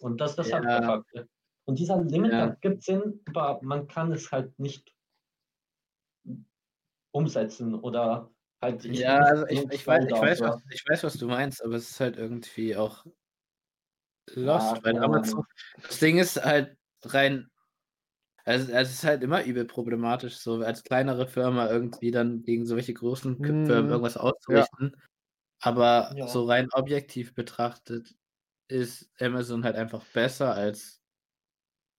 Und 0.00 0.20
das 0.20 0.30
ist 0.30 0.38
das 0.38 0.48
Ja, 0.48 0.58
Abgefuckte. 0.58 1.28
Und 1.64 1.78
dieser 1.78 2.02
Limit 2.02 2.32
ja. 2.32 2.46
ergibt 2.46 2.82
Sinn, 2.82 3.20
aber 3.26 3.58
man 3.62 3.88
kann 3.88 4.12
es 4.12 4.30
halt 4.30 4.56
nicht 4.58 4.94
umsetzen 7.12 7.74
oder 7.74 8.30
halt 8.62 8.86
Ja, 8.88 9.18
also 9.18 9.46
ich, 9.48 9.64
ich, 9.70 9.86
weiß, 9.86 10.04
ich, 10.08 10.20
weiß, 10.20 10.40
was, 10.42 10.56
ich 10.70 10.82
weiß, 10.88 11.02
was 11.04 11.16
du 11.18 11.26
meinst, 11.26 11.62
aber 11.64 11.74
es 11.74 11.90
ist 11.90 12.00
halt 12.00 12.16
irgendwie 12.16 12.76
auch 12.76 13.04
lost, 14.34 14.74
Ja, 14.74 14.82
weil 14.82 14.98
Amazon, 15.02 15.44
das 15.82 15.98
Ding 15.98 16.18
ist 16.18 16.42
halt 16.44 16.76
rein, 17.04 17.48
also, 18.44 18.72
also 18.74 18.90
es 18.90 18.94
ist 18.98 19.04
halt 19.04 19.22
immer 19.22 19.44
übel 19.44 19.66
problematisch, 19.66 20.38
so 20.38 20.56
als 20.62 20.84
kleinere 20.84 21.28
Firma 21.28 21.68
irgendwie 21.70 22.10
dann 22.12 22.42
gegen 22.42 22.66
solche 22.66 22.94
großen 22.94 23.42
Firmen 23.64 23.90
Hm, 23.90 23.90
irgendwas 23.90 24.16
ja, 24.48 24.66
auszurichten. 24.70 24.96
Aber 25.60 26.16
Ja. 26.16 26.26
so 26.26 26.44
rein 26.46 26.68
objektiv 26.72 27.34
betrachtet 27.34 28.14
ist 28.68 29.10
Amazon 29.20 29.64
halt 29.64 29.76
einfach 29.76 30.04
besser 30.06 30.54
als 30.54 31.02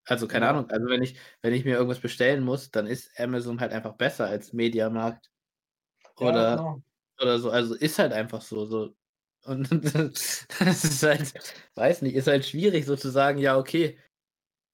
also, 0.05 0.27
keine 0.27 0.47
Ja. 0.47 0.49
Ahnung, 0.49 0.69
also, 0.71 0.87
wenn 0.87 1.01
ich 1.03 1.19
wenn 1.41 1.53
ich 1.53 1.65
mir 1.65 1.75
irgendwas 1.75 1.99
bestellen 1.99 2.43
muss, 2.43 2.71
dann 2.71 2.87
ist 2.87 3.11
Amazon 3.19 3.59
halt 3.59 3.73
einfach 3.73 3.93
besser 3.97 4.27
als 4.27 4.53
Mediamarkt 4.53 5.29
Ja, 6.19 6.43
oder 6.43 6.43
genau. 6.43 6.81
oder 7.21 7.39
so. 7.39 7.51
Also, 7.51 7.75
ist 7.75 7.99
halt 7.99 8.13
einfach 8.13 8.41
so 8.41 8.65
so. 8.65 8.95
Und 9.45 9.69
das 10.59 10.85
ist 10.85 11.03
halt 11.03 11.33
weiß 11.75 12.01
nicht, 12.03 12.15
ist 12.15 12.27
halt 12.27 12.45
schwierig 12.45 12.85
so 12.85 12.95
zu 12.95 13.09
sagen: 13.09 13.39
„Ja, 13.39 13.57
okay, 13.57 13.99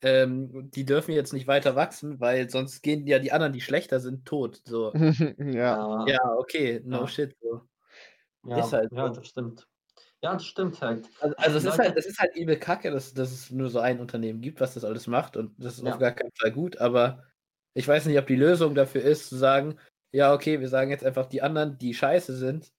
ähm, 0.04 0.72
die 0.72 0.86
dürfen 0.86 1.14
jetzt 1.14 1.34
nicht 1.34 1.48
weiter 1.48 1.76
wachsen, 1.76 2.20
weil 2.22 2.50
sonst 2.50 2.84
gehen 2.84 3.08
ja 3.08 3.20
die 3.20 3.32
anderen, 3.34 3.54
die 3.54 3.62
schlechter 3.62 4.00
sind, 4.02 4.26
tot“, 4.28 4.62
so. 4.66 4.94
Ja. 5.40 6.08
Ja, 6.08 6.20
okay, 6.38 6.82
no 6.86 7.06
Ja. 7.06 7.08
shit, 7.08 7.36
so. 7.42 7.68
Ja, 8.46 8.56
Ist 8.56 8.74
halt 8.74 8.92
ja, 8.92 9.10
so. 9.10 9.10
das 9.10 9.28
stimmt. 9.28 9.68
Ja, 10.22 10.34
das 10.34 10.46
stimmt 10.46 10.82
halt. 10.82 11.10
Also 11.20 11.36
also, 11.40 11.58
es 11.58 11.66
ist 11.66 11.78
halt 11.80 11.96
es 11.98 12.06
ist 12.06 12.20
halt 12.20 12.36
übel 12.36 12.58
kacke, 12.58 12.92
dass 12.92 13.14
dass 13.14 13.32
es 13.32 13.52
nur 13.52 13.70
so 13.70 13.80
ein 13.80 14.00
Unternehmen 14.00 14.42
gibt, 14.42 14.60
was 14.60 14.74
das 14.74 14.84
alles 14.84 15.08
macht 15.08 15.38
und 15.38 15.54
das 15.64 15.76
ist 15.78 15.84
auf 15.84 15.98
Ja. 15.98 16.00
gar 16.00 16.12
keinen 16.12 16.32
Fall 16.38 16.52
gut, 16.52 16.78
aber 16.78 17.24
ich 17.74 17.88
weiß 17.88 18.06
nicht, 18.06 18.18
ob 18.20 18.28
die 18.28 18.36
Lösung 18.36 18.76
dafür 18.76 19.02
ist, 19.04 19.30
zu 19.30 19.38
sagen: 19.38 19.80
„Ja, 20.16 20.34
okay, 20.34 20.60
wir 20.60 20.70
sagen 20.70 20.92
jetzt 20.92 21.04
einfach, 21.06 21.26
die 21.28 21.42
anderen, 21.42 21.78
die 21.80 21.94
scheiße 21.96 22.36
sind, 22.38 22.72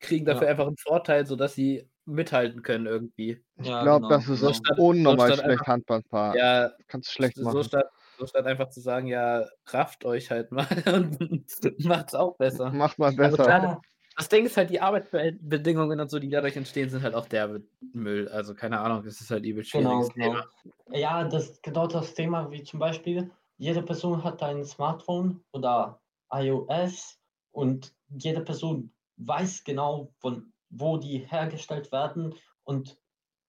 kriegen 0.00 0.26
dafür 0.26 0.46
Ja. 0.46 0.50
einfach 0.50 0.66
'n 0.68 0.76
Vorteil, 0.78 1.26
sodass 1.26 1.54
sie 1.54 1.90
mithalten 2.06 2.62
können 2.62 2.86
irgendwie.“ 2.86 3.44
Ich 3.62 3.76
Ja, 3.76 3.78
glaube, 3.78 4.04
genau, 4.04 4.08
das 4.08 4.28
ist 4.28 4.40
So 4.40 4.52
genau. 4.52 4.54
statt 4.54 4.78
so 5.06 5.16
unnormal 5.16 5.32
statt 5.34 5.40
schlecht 5.40 5.66
einfach 5.66 5.66
handhabbar. 5.66 6.38
ja, 6.38 6.72
Kannst 6.88 7.12
schlecht 7.12 7.40
so 7.40 7.42
machen. 7.42 7.64
statt 7.64 7.86
so 8.18 8.26
statt 8.26 8.46
einfach 8.46 8.68
zu 8.70 8.80
sagen: 8.80 9.06
„Ja, 9.08 9.46
rafft 9.68 10.04
euch 10.06 10.30
halt 10.30 10.52
mal 10.52 10.66
und 10.86 11.46
macht's 11.86 12.14
auch 12.14 12.36
besser.“ 12.38 12.80
Macht 12.80 12.98
mal 12.98 13.12
Also, 13.20 13.38
besser. 13.38 13.40
klar, 13.40 13.60
Ja. 13.60 13.80
das 14.16 14.28
Ding 14.30 14.46
ist 14.46 14.56
halt, 14.58 14.70
die 14.70 14.80
Arbeitsbehel 14.80 15.38
Bedingungen 15.42 16.00
und 16.00 16.10
so, 16.10 16.18
die 16.20 16.30
dadurch 16.30 16.56
entstehen, 16.56 16.90
sind 16.90 17.02
halt 17.04 17.14
auch 17.14 17.26
derbe 17.26 17.64
Müll. 17.92 18.28
Also, 18.28 18.54
keine 18.54 18.80
Ahnung, 18.80 19.04
das 19.04 19.20
ist 19.20 19.30
halt 19.30 19.46
übel 19.46 19.64
Genau, 19.72 20.06
schwieriges 20.06 20.12
Thema. 20.12 20.42
genau. 20.42 20.42
Ja, 20.92 21.24
das 21.24 21.60
genau 21.62 21.86
das 21.86 22.14
Thema, 22.14 22.50
wie 22.50 22.62
zum 22.62 22.78
Beispiel, 22.80 23.30
jede 23.58 23.82
Person 23.82 24.22
hat 24.22 24.42
ein 24.42 24.64
Smartphone 24.64 25.44
oder 25.52 26.00
iOS 26.32 27.18
und 27.52 27.94
jede 28.08 28.42
Person 28.42 28.92
weiß 29.16 29.64
genau, 29.64 30.12
von 30.18 30.52
wo 30.70 30.96
die 30.98 31.18
hergestellt 31.18 31.92
werden 31.92 32.34
und 32.64 32.98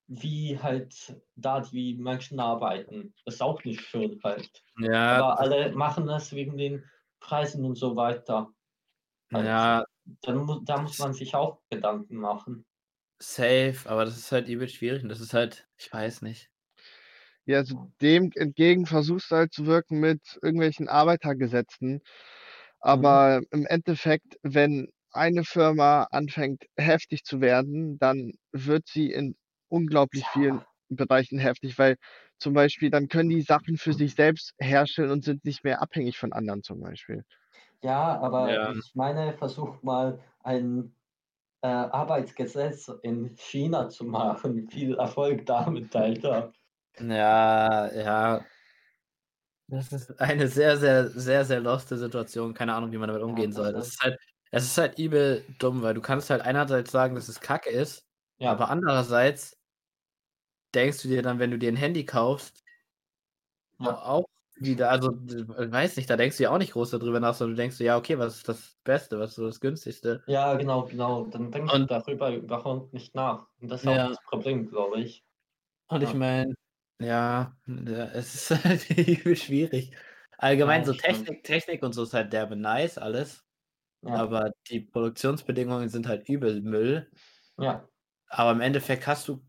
wie 0.08 0.58
halt 0.58 1.22
da 1.36 1.60
die 1.60 1.96
Menschen 1.96 2.40
arbeiten. 2.40 3.14
Das 3.26 3.36
ist 3.36 3.42
auch 3.42 3.64
nicht 3.64 3.82
schön 3.82 4.20
halt. 4.24 4.64
Ja, 4.80 5.18
Aber 5.18 5.32
das 5.32 5.40
alle 5.40 5.72
machen 5.74 6.08
es 6.10 6.32
wegen 6.34 6.58
den 6.58 6.84
Preisen 7.20 7.66
und 7.66 7.76
so 7.76 7.96
weiter 7.96 8.50
halt. 9.34 9.46
Ja. 9.46 9.84
Dann 10.22 10.38
mu 10.38 10.62
da 10.64 10.78
muss 10.82 10.98
Das 10.98 11.00
man 11.00 11.14
sich 11.14 11.36
auch 11.36 11.60
Gedanken 11.70 12.16
machen. 12.18 12.66
Safe, 13.20 13.78
aber 13.86 14.06
das 14.06 14.18
ist 14.18 14.32
halt 14.32 14.48
übel 14.48 14.70
schwierig 14.70 15.04
und 15.04 15.10
das 15.10 15.20
ist 15.20 15.34
halt 15.34 15.68
ich 15.78 15.92
weiß 15.92 16.22
nicht. 16.22 16.50
Ja, 17.46 17.60
also, 17.60 17.92
dem 18.02 18.32
entgegen 18.36 18.86
versuchst 18.86 19.32
du 19.32 19.36
halt 19.36 19.54
zu 19.54 19.66
wirken 19.66 20.00
mit 20.02 20.38
irgendwelchen 20.42 20.90
Arbeitergesetzen. 20.90 22.02
Mhm. 22.96 23.20
Aber 23.20 23.42
im 23.52 23.66
Endeffekt, 23.66 24.38
wenn 24.44 24.90
eine 25.12 25.44
Firma 25.44 26.04
anfängt, 26.12 26.64
heftig 26.78 27.24
zu 27.24 27.42
werden, 27.42 27.98
dann 28.00 28.34
wird 28.52 28.88
sie 28.88 29.12
in 29.12 29.36
unglaublich 29.70 30.30
vielen. 30.30 30.64
Bereichen 30.90 31.38
heftig, 31.40 31.78
weil 31.78 31.98
zum 32.40 32.54
Beispiel 32.54 32.90
dann 32.90 33.10
können 33.10 33.30
die 33.30 33.42
Sachen 33.42 33.78
für 33.78 33.94
sich 33.94 34.16
selbst 34.16 34.54
herstellen 34.60 35.12
und 35.12 35.26
sind 35.26 35.44
nicht 35.44 35.64
mehr 35.66 35.82
abhängig 35.82 36.18
von 36.18 36.32
anderen 36.34 36.64
zum 36.64 36.80
Beispiel. 36.82 37.24
Ja, 37.82 38.20
aber 38.20 38.60
Ja. 38.60 38.74
ich 38.74 38.92
meine, 38.96 39.34
versuch 39.38 39.82
mal 39.84 40.20
ein, 40.44 40.96
äh, 41.62 41.68
Arbeitsgesetz 41.68 42.90
in 43.04 43.36
China 43.38 43.90
zu 43.90 44.06
machen. 44.06 44.70
Viel 44.70 44.96
Erfolg 44.98 45.46
damit, 45.48 45.96
Alter. 45.96 46.54
Ja, 47.00 47.88
ja. 47.94 48.46
Das 49.70 49.92
ist 49.92 50.20
eine 50.22 50.48
sehr, 50.48 50.78
sehr, 50.78 51.10
sehr, 51.10 51.44
sehr 51.46 51.60
loste 51.60 51.98
Situation. 51.98 52.54
Keine 52.54 52.74
Ahnung, 52.74 52.92
wie 52.92 52.98
man 52.98 53.08
damit 53.10 53.22
Ja, 53.28 53.36
umgehen 53.36 53.52
das 53.54 53.54
soll. 53.54 53.74
Das 53.74 53.88
ist 53.90 54.00
halt 54.02 54.18
es 54.52 54.64
ist 54.64 54.78
halt 54.78 54.98
übel 54.98 55.44
dumm, 55.60 55.82
weil 55.82 55.94
du 55.94 56.00
kannst 56.02 56.30
halt 56.30 56.42
einerseits 56.42 56.90
sagen, 56.92 57.16
dass 57.16 57.28
es 57.28 57.42
Kacke 57.42 57.70
ist, 57.70 58.06
Ja. 58.40 58.62
aber 58.62 58.70
andererseits 58.70 59.58
denkst 60.76 61.02
du 61.02 61.08
dir 61.08 61.22
dann, 61.22 61.40
wenn 61.40 61.52
du 61.52 61.58
dir 61.58 61.70
'n 61.70 61.76
Handy 61.78 62.06
kaufst 62.06 62.62
Ja. 63.80 64.04
auch 64.04 64.26
wieder 64.60 64.90
also, 64.90 65.10
weiß 65.12 65.98
nicht, 65.98 66.10
da 66.10 66.18
denkst 66.18 66.38
du 66.38 66.44
ja 66.44 66.50
auch 66.52 66.58
nicht 66.58 66.74
groß 66.74 66.90
da 66.92 66.98
drüber 66.98 67.20
nach, 67.20 67.36
sondern 67.36 67.56
du 67.56 67.62
denkst 67.62 67.80
„Ja, 67.80 67.98
okay, 67.98 68.18
was 68.18 68.38
ist 68.38 68.50
das 68.50 68.76
Beste? 68.84 69.20
Was 69.20 69.32
ist 69.32 69.36
so 69.36 69.46
das 69.46 69.60
Günstigste?“ 69.60 70.24
Ja, 70.30 70.56
genau, 70.58 70.84
genau. 70.88 71.26
Dann 71.28 71.52
denkst 71.52 71.78
du 71.80 71.86
darüber 71.86 72.36
überhaupt 72.36 72.92
nicht 72.94 73.16
nach. 73.16 73.48
Und 73.62 73.70
das 73.70 73.82
ist 73.84 73.88
auch 73.88 73.98
Ja. 73.98 74.10
das 74.10 74.22
Problem, 74.26 74.68
glaube 74.68 75.00
ich. 75.00 75.24
Und 75.90 76.04
ich 76.04 76.14
Ja. 76.14 76.16
meine, 76.16 76.56
ja, 77.00 77.58
ja, 77.68 78.06
es 78.12 78.36
ist 78.36 78.50
halt 78.66 78.90
übel 78.90 79.36
schwierig. 79.36 79.96
Allgemein 80.38 80.84
Ja, 80.84 80.86
so 80.86 80.94
stimmt. 80.94 81.32
Technik 81.34 81.44
Technik 81.44 81.84
und 81.84 81.94
so 81.94 82.04
ist 82.04 82.14
halt 82.14 82.34
derbe 82.34 82.56
nice 82.56 82.98
alles, 82.98 83.46
Ja. 84.04 84.28
aber 84.28 84.52
die 84.70 84.82
Produktionsbedingungen 84.82 85.90
sind 85.90 86.08
halt 86.08 86.30
übel 86.30 86.62
Müll. 86.62 87.12
Ja. 87.58 87.88
Aber 88.30 88.52
im 88.52 88.62
Endeffekt 88.62 89.08
hast 89.08 89.28
du 89.28 89.46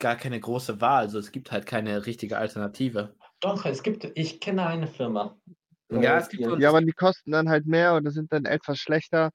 gar 0.00 0.16
keine 0.16 0.40
große 0.40 0.80
Wahl. 0.80 1.04
Also, 1.04 1.18
es 1.18 1.32
gibt 1.32 1.52
halt 1.52 1.66
keine 1.66 2.06
richtige 2.06 2.38
Alternative. 2.38 3.16
Doch, 3.40 3.64
es 3.64 3.82
gibt 3.82 4.04
ich 4.16 4.40
kenne 4.40 4.66
eine 4.66 4.86
Firma, 4.86 5.40
Ja, 5.92 6.18
äh, 6.18 6.18
es 6.18 6.28
gibt 6.28 6.44
die 6.44 6.44
so 6.44 6.56
Ja, 6.56 6.68
aber 6.68 6.80
die 6.82 6.92
kosten 6.92 7.32
dann 7.32 7.48
halt 7.48 7.66
mehr 7.66 7.96
oder 7.96 8.10
sind 8.10 8.32
dann 8.32 8.44
etwas 8.44 8.78
schlechter. 8.78 9.30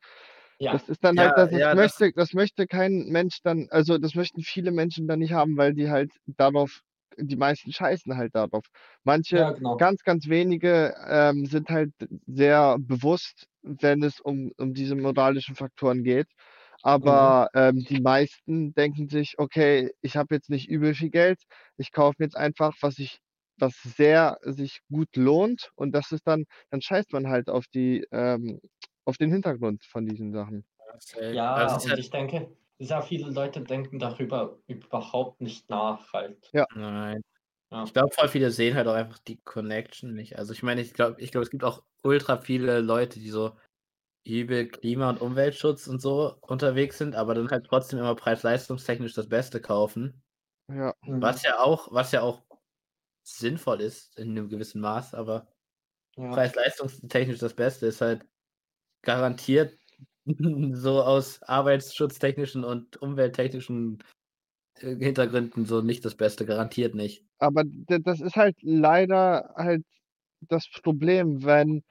Ja. 0.62 0.72
Das 0.72 0.90
ist 0.90 1.04
dann 1.04 1.20
Ja, 1.20 1.22
halt 1.22 1.38
das 1.38 1.52
das 1.52 1.62
ja, 1.62 1.76
das 1.76 1.92
möchte 1.96 2.12
das 2.16 2.34
möchte 2.34 2.68
kein 2.68 3.08
Mensch 3.10 3.40
dann 3.44 3.68
also, 3.72 3.98
das 3.98 4.16
möchten 4.16 4.42
viele 4.42 4.72
Menschen 4.72 5.08
dann 5.08 5.20
nicht 5.20 5.34
haben, 5.34 5.58
weil 5.58 5.74
die 5.74 5.90
halt 5.90 6.12
darauf 6.28 6.82
die 7.18 7.36
meisten 7.38 7.72
scheißen 7.72 8.16
halt 8.18 8.36
darauf. 8.36 8.66
Manche, 9.04 9.42
Ja, 9.42 9.52
genau. 9.52 9.78
ganz, 9.78 10.04
ganz 10.04 10.28
wenige, 10.28 10.96
ähm, 11.08 11.46
sind 11.46 11.70
halt 11.70 11.94
sehr 12.28 12.78
bewusst, 12.80 13.48
wenn 13.62 14.04
es 14.04 14.20
um 14.20 14.52
um 14.58 14.74
diese 14.74 14.96
moralischen 14.96 15.56
Faktoren 15.56 16.04
geht. 16.04 16.28
Mhm. 17.02 17.36
Aber, 17.36 17.50
ähm, 17.56 17.84
die 17.90 18.02
meisten 18.02 18.74
denken 18.74 19.10
sich: 19.10 19.36
„Okay, 19.38 19.92
ich 20.02 20.18
habe 20.18 20.36
jetzt 20.36 20.50
nicht 20.50 20.70
übel 20.70 20.94
viel 20.96 21.10
Geld. 21.10 21.40
Ich 21.78 21.92
kaufe 21.92 22.16
mir 22.20 22.26
jetzt 22.26 22.38
einfach, 22.38 22.74
was 22.82 23.00
ich 23.00 23.20
was 23.58 23.74
sehr 23.84 24.38
sich 24.44 24.82
gut 24.92 25.16
lohnt.“ 25.16 25.72
Und 25.76 25.94
das 25.94 26.12
ist 26.12 26.28
dann 26.28 26.46
dann 26.70 26.82
scheißt 26.82 27.12
man 27.14 27.28
halt 27.28 27.50
auf 27.50 27.66
die 27.74 28.06
ähm, 28.12 28.60
auf 29.06 29.18
den 29.18 29.32
Hintergrund 29.32 29.84
von 29.86 30.06
diesen 30.06 30.32
Sachen. 30.34 30.66
Ja, 31.30 31.56
Also, 31.56 31.82
und 31.82 31.90
halt 31.90 32.00
ich 32.00 32.10
denke, 32.10 32.56
sehr 32.80 33.02
viele 33.04 33.32
Leute 33.32 33.62
denken 33.62 34.00
darüber 34.00 34.60
überhaupt 34.68 35.42
nicht 35.42 35.70
nach 35.70 36.14
halt. 36.14 36.54
Ja. 36.54 36.66
Nein. 36.74 37.22
Ja. 37.72 37.86
Ich 37.86 37.94
glaube, 37.94 38.14
voll 38.14 38.30
viele 38.30 38.52
sehen 38.52 38.76
halt 38.76 38.88
auch 38.88 38.94
einfach 38.96 39.20
die 39.20 39.42
Connection 39.44 40.14
nicht. 40.16 40.38
Also, 40.40 40.54
ich 40.54 40.64
meine, 40.64 40.82
ich 40.82 40.94
glaube 40.94 41.22
ich 41.22 41.32
glaube, 41.32 41.44
es 41.46 41.52
gibt 41.52 41.64
auch 41.64 41.84
ultra 42.04 42.38
viele 42.42 42.82
Leute, 42.82 43.20
die 43.20 43.30
so 43.32 43.58
übel 44.26 44.68
Klima 44.70 45.10
und 45.10 45.22
Umweltschutz 45.22 45.88
und 45.88 46.02
so 46.02 46.38
unterwegs 46.42 46.98
sind, 47.00 47.16
aber 47.16 47.36
dann 47.36 47.50
halt 47.52 47.66
trotzdem 47.68 48.00
immer 48.00 48.16
preis-leistungstechnisch 48.16 49.14
das 49.16 49.30
Beste 49.30 49.62
kaufen. 49.62 50.24
Ja. 50.70 50.94
Was 51.20 51.44
Mhm. 51.44 51.46
ja 51.46 51.60
auch 51.60 51.90
was 51.94 52.12
ja 52.12 52.22
auch 52.22 52.44
sinnvoll 53.24 53.82
ist 53.82 54.18
in 54.20 54.34
'nem 54.36 54.50
gewissen 54.50 54.82
Maß, 54.82 55.14
aber 55.16 55.48
Ja. 56.18 56.46
preis-leistungstechnisch 56.46 57.40
das 57.40 57.56
Beste 57.56 57.88
ist 57.88 58.02
halt 58.02 58.26
garantiert 59.04 59.80
so 60.74 61.04
aus 61.04 61.42
arbeitsschutztechnischen 61.44 62.64
und 62.64 62.98
umwelttechnischen, 63.02 64.00
äh, 64.80 64.96
Hintergründen 64.98 65.66
so 65.66 65.82
nicht 65.82 66.06
das 66.06 66.16
Beste, 66.16 66.46
garantiert 66.46 66.96
nicht. 66.96 67.24
Aber 67.40 67.64
das 67.88 68.22
ist 68.22 68.36
halt 68.36 68.56
leider 68.62 69.54
halt 69.56 69.84
das 70.42 70.68
Problem, 70.84 71.44
wenn 71.44 71.84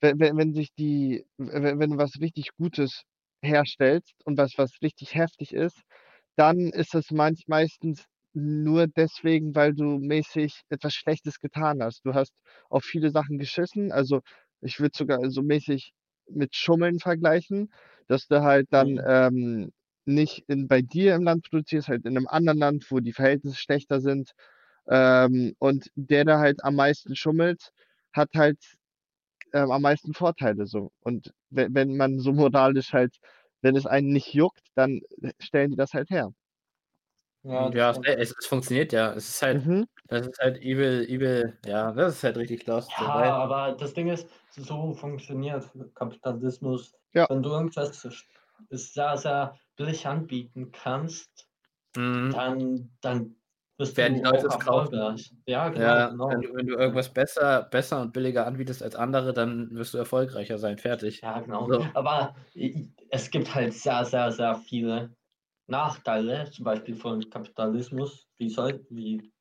we 0.00 0.12
we 0.18 0.32
wenn 0.36 0.54
sich 0.54 0.70
die 0.78 1.24
we 1.38 1.78
wenn 1.78 1.90
du 1.92 1.98
was 1.98 2.20
richtig 2.20 2.50
Gutes 2.58 3.04
herstellst 3.42 4.14
und 4.26 4.38
was 4.38 4.52
was 4.58 4.72
richtig 4.82 5.14
heftig 5.14 5.52
ist, 5.54 5.82
dann 6.36 6.58
ist 6.70 6.94
das 6.94 7.10
manch 7.10 7.44
meistens 7.48 8.04
nur 8.34 8.86
deswegen, 8.88 9.54
weil 9.56 9.74
du 9.74 9.98
mäßig 9.98 10.62
etwas 10.70 10.94
Schlechtes 10.94 11.40
getan 11.40 11.82
hast. 11.82 12.02
Du 12.06 12.14
hast 12.14 12.34
auf 12.70 12.84
viele 12.84 13.10
Sachen 13.10 13.38
geschissen. 13.38 13.92
Also, 13.92 14.22
ich 14.60 14.80
würde 14.80 14.96
sogar 14.96 15.20
so 15.30 15.42
mäßig 15.42 15.92
mit 16.30 16.56
Schummeln 16.56 16.98
vergleichen, 17.00 17.72
dass 18.08 18.26
du 18.28 18.42
halt 18.42 18.68
dann, 18.70 18.98
Mhm. 18.98 19.04
ähm, 19.06 19.72
nicht 20.06 20.44
in 20.48 20.68
bei 20.68 20.82
dir 20.82 21.14
im 21.16 21.24
Land 21.24 21.44
produzierst, 21.50 21.88
halt 21.88 22.04
in 22.06 22.14
'nem 22.14 22.28
anderen 22.28 22.58
Land, 22.58 22.86
wo 22.90 23.00
die 23.00 23.12
Verhältnisse 23.14 23.56
schlechter 23.58 24.00
sind. 24.00 24.32
Ähm, 24.88 25.54
und 25.60 25.88
der, 25.96 26.24
der 26.26 26.38
halt 26.40 26.64
am 26.64 26.76
meisten 26.76 27.16
schummelt, 27.16 27.70
hat 28.14 28.30
halt, 28.36 28.58
ähm, 29.54 29.70
am 29.72 29.82
meisten 29.82 30.14
Vorteile 30.14 30.66
so. 30.66 30.92
Und 31.00 31.32
we 31.50 31.68
wenn 31.72 31.96
man 31.98 32.20
so 32.20 32.32
moralisch 32.34 32.92
halt 32.94 33.16
wenn 33.62 33.76
es 33.76 33.86
einen 33.86 34.12
nicht 34.12 34.34
juckt, 34.34 34.62
dann 34.76 35.00
stellen 35.40 35.72
die 35.72 35.76
das 35.78 35.94
halt 35.94 36.10
her. 36.10 36.30
Ja, 37.44 37.70
das 37.70 37.76
Ja, 37.76 38.00
es 38.06 38.32
es 38.38 38.46
funktioniert 38.46 38.92
ja. 38.94 39.12
Es 39.12 39.28
ist 39.28 39.42
halt 39.42 39.62
Mhm. 39.62 39.84
Das 40.08 40.26
ist 40.26 40.38
halt 40.40 40.62
übel 40.62 41.02
übel 41.04 41.58
ja, 41.66 41.92
das 41.92 42.16
ist 42.16 42.24
halt 42.24 42.36
richtig 42.36 42.66
lost 42.66 42.90
Ja, 42.98 43.14
weil 43.14 43.30
aber 43.30 43.72
das 43.76 43.94
Ding 43.94 44.08
ist, 44.08 44.28
so 44.50 44.92
funktioniert 44.94 45.70
Kapitalismus. 45.94 46.92
Ja. 47.12 47.26
Wenn 47.28 47.42
du 47.42 47.50
irgendwas 47.50 48.02
sehr, 48.70 49.16
sehr 49.16 49.58
billig 49.76 50.06
anbieten 50.06 50.70
kannst, 50.72 51.48
Mhm. 51.96 52.32
dann, 52.32 52.90
dann 53.00 53.36
bist 53.78 53.96
Werden 53.96 54.14
du 54.14 54.16
die 54.16 54.22
Leute 54.22 54.46
auch 54.46 54.48
es 54.48 54.58
kaufen. 54.58 54.94
erfolgreich. 54.96 55.34
Ja, 55.46 55.68
genau, 55.70 55.90
Ja, 55.90 56.08
genau. 56.08 56.28
wenn 56.30 56.42
du 56.42 56.54
wenn 56.54 56.66
du 56.68 56.74
irgendwas 56.76 57.12
besser 57.12 57.64
besser 57.70 58.02
und 58.02 58.12
billiger 58.12 58.46
anbietest 58.46 58.82
als 58.82 58.96
andere, 58.96 59.32
dann 59.34 59.70
wirst 59.76 59.94
du 59.94 59.98
erfolgreicher 59.98 60.58
sein, 60.58 60.78
fertig. 60.78 61.22
Ja, 61.22 61.40
genau. 61.40 61.70
So. 61.70 61.86
Aber 61.94 62.34
es 63.10 63.30
gibt 63.30 63.54
halt 63.54 63.72
sehr, 63.72 64.04
sehr, 64.04 64.30
sehr 64.30 64.54
viele 64.56 65.16
Nachteile, 65.68 66.50
zum 66.50 66.64
Beispiel 66.64 66.94
von 66.96 67.28
Kapitalismus, 67.30 68.28
wie, 68.38 68.50
soll, 68.50 68.86
wie 68.90 69.32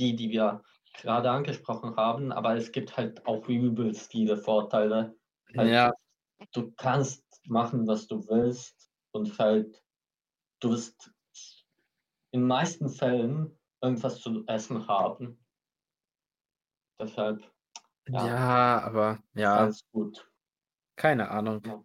die, 0.00 0.16
die 0.16 0.30
wir 0.30 0.62
gerade 0.94 1.30
angesprochen 1.30 1.94
haben. 1.96 2.32
Aber 2.32 2.56
es 2.56 2.72
gibt 2.72 2.96
halt 2.96 3.24
auch 3.26 3.46
übelst 3.48 4.10
viele 4.10 4.36
Vorteile. 4.36 5.14
Halt, 5.56 5.70
Ja, 5.70 5.92
Du 6.52 6.72
kannst 6.72 7.22
machen, 7.46 7.86
was 7.86 8.06
du 8.06 8.26
willst 8.26 8.90
und 9.12 9.38
halt, 9.38 9.84
du 10.60 10.70
wirst 10.70 11.12
in 12.32 12.40
den 12.40 12.46
meisten 12.46 12.88
Fällen 12.88 13.58
irgendwas 13.82 14.20
zu 14.20 14.44
essen 14.46 14.86
haben. 14.88 15.44
Deshalb 16.98 17.42
ja, 18.08 18.26
Ja. 18.26 18.80
aber 18.82 19.22
ja, 19.34 19.56
alles 19.56 19.82
gut. 19.92 20.26
keine 20.96 21.30
Ahnung. 21.30 21.62
Ja. 21.64 21.84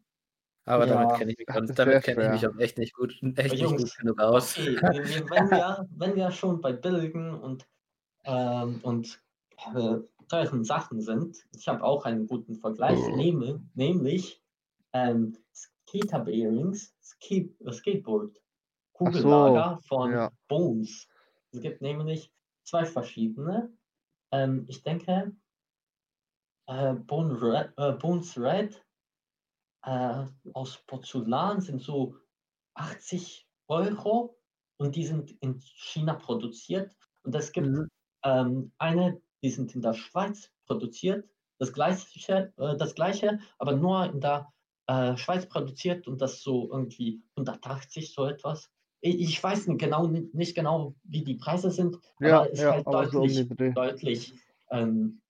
Aber 0.68 0.86
damit 0.88 1.12
Ja. 1.12 1.18
kenne 1.18 1.32
ich 1.32 1.38
mich 1.38 1.48
damit 1.76 2.04
kenne 2.04 2.24
ich 2.26 2.30
mich 2.32 2.48
auch 2.48 2.58
echt 2.58 2.78
nicht 2.78 2.94
gut 2.96 3.12
echt 3.12 3.54
nicht 3.54 3.62
gut 3.64 3.80
Jungs, 3.80 3.98
genug 3.98 4.20
aus. 4.20 4.58
Okay, 4.58 4.76
wenn 4.82 5.50
wir, 5.52 5.88
wenn 5.92 6.16
wir 6.16 6.32
schon 6.32 6.62
bei 6.62 6.74
billigen 6.74 7.34
und, 7.34 7.68
ähm, 8.26 8.80
und 8.84 9.22
äh, 9.76 9.98
teuren 10.28 10.64
Sachen 10.64 11.02
sind, 11.02 11.46
ich 11.56 11.68
habe 11.68 11.84
auch 11.84 12.06
einen 12.06 12.28
guten 12.28 12.56
Vergleich, 12.56 13.00
nehme, 13.16 13.64
nämlich 13.74 14.42
ähm, 14.94 15.38
Skater 15.54 16.20
Bearings, 16.20 16.96
Skate, 17.02 17.56
Skateboard, 17.72 18.42
Kugellager 18.94 19.80
von 19.88 20.12
ja. 20.12 20.32
Bones. 20.48 21.08
Es 21.52 21.62
gibt 21.62 21.82
nämlich 21.82 22.32
zwei 22.64 22.86
verschiedene. 22.86 23.72
Ähm, 24.32 24.66
ich 24.68 24.84
denke, 24.84 25.36
äh, 26.68 26.94
Bone 26.94 27.42
Red, 27.42 27.74
äh, 27.78 27.92
Bones 27.94 28.38
Red 28.38 28.84
äh, 29.84 30.26
aus 30.54 30.78
Porzellan 30.88 31.62
sind 31.62 31.82
so 31.82 32.18
80 32.76 33.48
Euro 33.68 34.38
und 34.78 34.96
die 34.96 35.06
sind 35.06 35.32
in 35.42 35.60
China 35.60 36.16
produziert. 36.16 36.96
Und 37.24 37.36
es 37.36 37.52
gibt 37.52 37.68
Mhm. 37.68 37.90
Ähm, 38.26 38.72
eine, 38.78 39.22
die 39.42 39.52
sind 39.52 39.74
in 39.76 39.82
der 39.82 39.94
Schweiz 39.94 40.52
produziert, 40.66 41.30
das 41.60 41.72
gleiche, 41.72 42.54
äh, 42.58 42.76
das 42.76 42.96
gleiche 42.96 43.40
aber 43.58 43.74
nur 43.74 44.06
in 44.12 44.20
der 44.20 44.52
äh, 44.88 45.16
Schweiz 45.16 45.48
produziert 45.48 46.08
und 46.08 46.22
das 46.22 46.42
so 46.42 46.70
irgendwie 46.72 47.24
180, 47.38 48.14
so 48.14 48.26
etwas. 48.26 48.70
Ich, 49.02 49.20
ich 49.20 49.44
weiß 49.44 49.68
nicht 49.68 49.80
genau, 49.80 50.08
nicht 50.08 50.56
genau, 50.56 50.96
wie 51.04 51.24
die 51.24 51.36
Preise 51.36 51.72
sind, 51.72 51.98
Ja, 52.20 52.40
aber 52.40 52.48
es 52.48 52.54
ist 52.54 52.62
ja, 52.62 52.72
halt 52.72 52.88
aber 52.88 53.06
so 53.06 53.22
deutlich, 53.22 53.74
deutlich 53.74 54.34
ähm, 54.72 55.22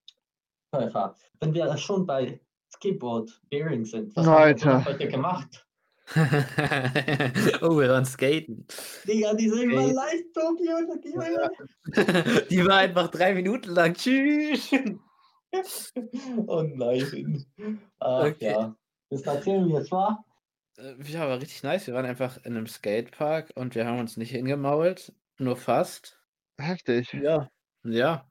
teurer. 0.71 1.15
Wenn 1.39 1.53
wir 1.53 1.77
schon 1.77 2.05
bei 2.05 2.39
Skateboard 2.73 3.41
Bearing 3.49 3.85
sind, 3.85 4.15
was 4.15 4.25
haben 4.25 4.33
wir 4.33 4.39
Alter. 4.39 4.85
heute 4.85 5.07
gemacht? 5.07 5.64
oh, 7.62 7.77
wir 7.79 7.89
waren 7.89 8.05
skaten. 8.05 8.65
Digga, 9.07 9.33
diese 9.33 9.55
Okay. 9.55 9.65
Überleistung, 9.65 10.57
Junge, 10.59 11.00
Junge. 11.03 12.45
Die 12.50 12.65
war 12.67 12.77
einfach 12.77 13.09
drei 13.09 13.33
Minuten 13.33 13.69
lang. 13.71 13.93
Tschüss. 13.93 14.71
Oh 16.47 16.63
nein. 16.63 17.45
Ach 18.00 18.25
Okay. 18.25 18.51
ja. 18.51 18.75
Jetzt 19.09 19.25
erzählen 19.25 19.65
wir 19.69 19.77
es 19.79 19.89
war. 19.89 20.25
Äh, 20.77 20.95
Ja, 21.05 21.29
war 21.29 21.39
richtig 21.39 21.63
nice. 21.63 21.88
Wir 21.88 21.93
waren 21.93 22.05
einfach 22.05 22.38
in 22.43 22.57
einem 22.57 22.67
Skatepark 22.67 23.51
und 23.55 23.74
wir 23.74 23.85
haben 23.85 24.00
uns 24.00 24.17
nicht 24.17 24.31
hingemault. 24.31 25.13
Nur 25.38 25.55
fast. 25.55 26.19
Heftig. 26.59 27.13
Ja. 27.13 27.50
Ja. 27.85 28.29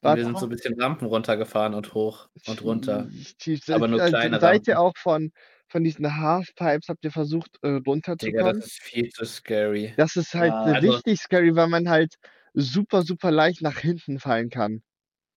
Und 0.00 0.16
wir 0.16 0.24
sind 0.24 0.38
so 0.38 0.46
ein 0.46 0.50
bisschen 0.50 0.80
Rampen 0.80 1.06
runtergefahren 1.06 1.74
und 1.74 1.92
hoch 1.92 2.30
und 2.46 2.62
runter. 2.64 3.10
Tief- 3.38 3.68
Aber 3.68 3.86
nur 3.88 4.00
äh, 4.02 4.08
kleine 4.08 4.40
Seid 4.40 4.66
ihr 4.68 4.80
auch 4.80 4.96
von, 4.96 5.32
von 5.68 5.84
diesen 5.84 6.16
Halfpipes, 6.20 6.88
habt 6.88 7.04
ihr 7.04 7.10
versucht, 7.12 7.56
äh, 7.62 7.74
Digga, 7.76 7.82
runterzukommen? 7.90 8.56
das 8.60 8.66
ist 8.66 8.82
viel 8.82 9.08
zu 9.10 9.24
scary. 9.24 9.94
Das 9.96 10.16
ist 10.16 10.34
halt 10.34 10.52
Ja. 10.52 10.62
Also- 10.62 10.90
richtig 10.92 11.20
scary, 11.20 11.54
weil 11.54 11.68
man 11.68 11.88
halt 11.88 12.14
super, 12.54 13.02
super 13.02 13.30
leicht 13.30 13.62
nach 13.62 13.78
hinten 13.78 14.18
fallen 14.18 14.50
kann. 14.50 14.82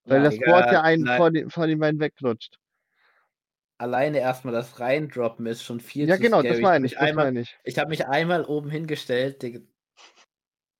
Weil 0.05 0.19
Ja, 0.19 0.23
das 0.25 0.33
Digga, 0.35 0.51
Board 0.51 0.71
ja 0.71 0.81
einen 0.81 1.03
nein. 1.03 1.17
vor 1.17 1.31
den, 1.31 1.49
vor 1.49 1.67
den 1.67 1.79
beiden 1.79 1.99
wegrutscht. 1.99 2.57
Alleine 3.77 4.19
erstmal 4.19 4.53
das 4.53 4.79
Reindroppen 4.79 5.45
ist 5.47 5.63
schon 5.63 5.79
viel 5.79 6.07
Ja, 6.07 6.15
zu 6.15 6.21
genau, 6.21 6.39
scary. 6.39 6.49
das 6.49 6.57
Ich 6.59 6.63
hab 6.65 6.71
meine 6.71 6.85
ich, 6.85 6.93
das 6.93 7.01
einmal, 7.01 7.25
meine 7.25 7.41
ich. 7.41 7.57
ich 7.63 7.77
habe 7.79 7.89
mich 7.89 8.07
einmal 8.07 8.45
oben 8.45 8.69
hingestellt. 8.69 9.41
Digga. 9.41 9.59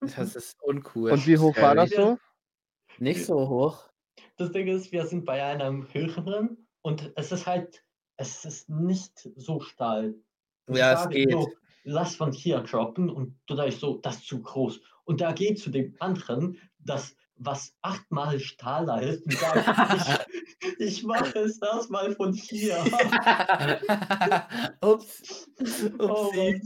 ist 0.36 0.56
uncool. 0.62 1.10
Und 1.10 1.26
wie 1.26 1.38
hoch 1.38 1.56
war 1.56 1.72
Scary. 1.72 1.88
das 1.88 1.90
so? 1.90 2.18
Nicht 2.98 3.24
so 3.24 3.48
hoch. 3.48 3.88
Das 4.36 4.52
Ding 4.52 4.66
ist, 4.68 4.92
wir 4.92 5.06
sind 5.06 5.24
bei 5.24 5.42
einem 5.42 5.86
höheren 5.92 6.68
und 6.82 7.12
es 7.16 7.32
ist 7.32 7.46
halt, 7.46 7.84
es 8.16 8.44
ist 8.44 8.68
nicht 8.68 9.28
so 9.36 9.60
steil. 9.60 10.14
Ich 10.68 10.76
Ja, 10.76 11.02
es 11.04 11.08
geht. 11.08 11.30
so, 11.32 11.50
lass 11.84 12.16
von 12.16 12.32
hier 12.32 12.60
droppen 12.60 13.10
und 13.10 13.38
du 13.46 13.56
sagst 13.56 13.80
so, 13.80 13.98
das 13.98 14.16
ist 14.16 14.26
zu 14.26 14.42
groß. 14.42 14.80
Und 15.04 15.20
da 15.20 15.32
geht 15.32 15.58
zu 15.58 15.70
dem 15.70 15.94
anderen, 15.98 16.58
das 16.78 17.14
was 17.44 17.74
achtmal 17.82 18.38
steiler 18.38 19.02
ist 19.02 19.24
und 19.26 19.32
sagt, 19.34 20.28
ich, 20.60 20.78
ich 20.78 21.02
mache 21.04 21.40
es 21.40 21.60
erstmal 21.60 22.14
von 22.14 22.32
hier. 22.32 22.76
Ups. 24.82 25.48
Oh 25.98 26.28
Upsi. 26.28 26.60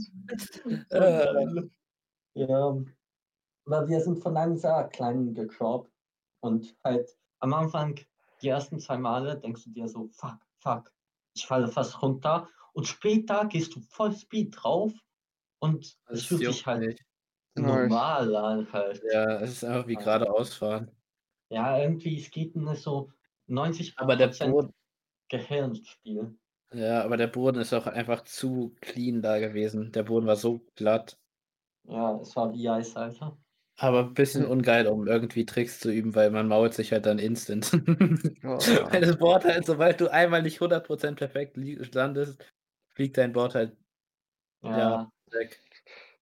Mann. 0.65 0.85
Äh. 0.89 1.37
Und, 1.37 1.71
ja, 2.35 2.77
weil 3.65 3.87
wir 3.87 4.01
sind 4.01 4.19
von 4.19 4.37
einem 4.37 4.57
sehr 4.57 4.87
kleinen 4.89 5.33
gedroppt 5.33 5.91
und 6.41 6.75
halt 6.83 7.09
am 7.39 7.53
Anfang, 7.53 7.99
die 8.41 8.49
ersten 8.49 8.79
zwei 8.79 8.97
Male, 8.97 9.37
denkst 9.39 9.63
du 9.65 9.69
dir 9.71 9.87
so, 9.87 10.09
fuck, 10.11 10.37
fuck, 10.59 10.91
ich 11.37 11.45
falle 11.47 11.67
fast 11.67 12.01
runter 12.01 12.49
und 12.73 12.87
später 12.87 13.45
gehst 13.45 13.75
du 13.75 13.81
voll 13.81 14.13
Speed 14.15 14.55
drauf 14.57 14.93
und 15.59 15.97
es 16.07 16.25
fühlt 16.25 16.45
sich 16.45 16.65
halt 16.65 16.81
nicht. 16.81 17.05
Normal 17.55 18.35
an 18.35 18.71
halt. 18.71 19.01
Ja, 19.11 19.39
es 19.41 19.51
ist 19.51 19.63
einfach 19.63 19.87
wie 19.87 19.93
Ja. 19.93 19.99
geradeaus 19.99 20.53
fahren. 20.55 20.91
Ja, 21.49 21.79
irgendwie, 21.79 22.19
es 22.19 22.29
geht 22.29 22.55
in 22.55 22.75
so 22.75 23.11
90% 23.47 23.93
Aber 23.97 24.15
der 24.15 24.27
Boden, 24.27 24.73
Gehirnspiel. 25.29 26.37
ja, 26.73 27.03
aber 27.03 27.17
der 27.17 27.27
Boden 27.27 27.59
ist 27.61 27.73
auch 27.73 27.87
einfach 27.87 28.23
zu 28.23 28.75
clean 28.81 29.21
da 29.21 29.39
gewesen. 29.39 29.91
Der 29.91 30.03
Boden 30.03 30.27
war 30.27 30.35
so 30.35 30.59
glatt. 30.75 31.17
Ja, 31.83 32.19
es 32.21 32.35
war 32.35 32.53
wie 32.53 32.69
Eis, 32.69 32.95
Alter. 32.95 33.37
Aber 33.79 33.99
ein 34.05 34.13
bisschen 34.15 34.43
Hm. 34.43 34.47
ungeil, 34.47 34.87
um 34.87 35.05
irgendwie 35.07 35.45
Tricks 35.45 35.79
zu 35.79 35.91
üben, 35.91 36.15
weil 36.15 36.31
man 36.31 36.47
mault 36.47 36.73
sich 36.73 36.91
halt 36.91 37.05
dann 37.05 37.19
instant. 37.19 37.71
Oh. 38.43 38.57
Weil 38.91 39.01
das 39.01 39.17
Board 39.17 39.45
halt, 39.45 39.65
sobald 39.65 39.99
du 40.01 40.09
einmal 40.11 40.41
nicht 40.41 40.59
100% 40.59 41.17
perfekt 41.17 41.57
landest, 41.57 42.45
fliegt 42.93 43.17
dein 43.17 43.33
Board 43.33 43.55
halt 43.55 43.77
Ja, 44.63 44.73
Ja. 44.77 45.11
weg. 45.31 45.59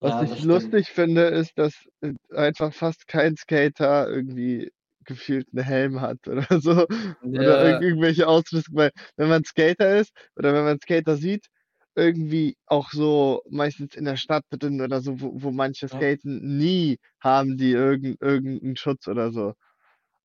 Was 0.01 0.19
ja, 0.19 0.25
ich 0.25 0.37
stimmt. 0.37 0.43
lustig 0.43 0.89
finde, 0.89 1.23
ist, 1.27 1.57
dass 1.57 1.73
äh, 2.01 2.13
einfach 2.35 2.73
fast 2.73 3.07
kein 3.07 3.35
Skater 3.37 4.09
irgendwie 4.09 4.71
gefühlt 5.05 5.47
einen 5.53 5.63
Helm 5.63 6.01
hat 6.01 6.27
oder 6.27 6.45
so. 6.61 6.85
Oder 7.33 7.61
Ja. 7.61 7.65
irg 7.65 7.81
irgendwelche 7.81 8.27
Ausrüstung. 8.27 8.75
Weil 8.75 8.91
wenn 9.15 9.29
man 9.29 9.43
Skater 9.45 9.97
ist 9.99 10.11
oder 10.35 10.53
wenn 10.53 10.63
man 10.65 10.79
Skater 10.81 11.15
sieht, 11.17 11.47
irgendwie 11.95 12.57
auch 12.67 12.89
so 12.91 13.41
meistens 13.49 13.95
in 13.95 14.05
der 14.05 14.17
Stadt 14.17 14.43
drin 14.49 14.81
oder 14.81 15.01
so, 15.01 15.19
wo, 15.21 15.31
wo 15.35 15.51
manche 15.51 15.87
Ja. 15.87 15.97
skaten, 15.97 16.57
nie 16.57 16.97
haben 17.21 17.57
die 17.57 17.71
irgend, 17.71 18.21
irgendeinen 18.21 18.75
Schutz 18.75 19.07
oder 19.07 19.31
so. 19.31 19.53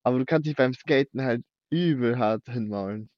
Aber 0.03 0.19
du 0.19 0.25
kannst 0.25 0.47
dich 0.47 0.55
beim 0.55 0.73
Skaten 0.73 1.21
halt 1.21 1.43
übel 1.69 2.17
hart 2.17 2.43
hinmaulen. 2.47 3.09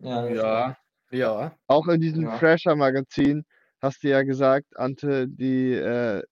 Ja, 0.00 0.22
das 0.22 0.36
Ja, 0.36 0.76
ja. 1.10 1.56
Auch 1.66 1.86
in 1.88 2.00
diesem 2.00 2.24
Ja. 2.24 2.38
Fresher-Magazin 2.38 3.44
hast 3.80 4.02
du 4.02 4.08
ja 4.08 4.22
gesagt, 4.22 4.66
Ante, 4.76 5.28
die, 5.28 5.72
äh, 5.72 6.22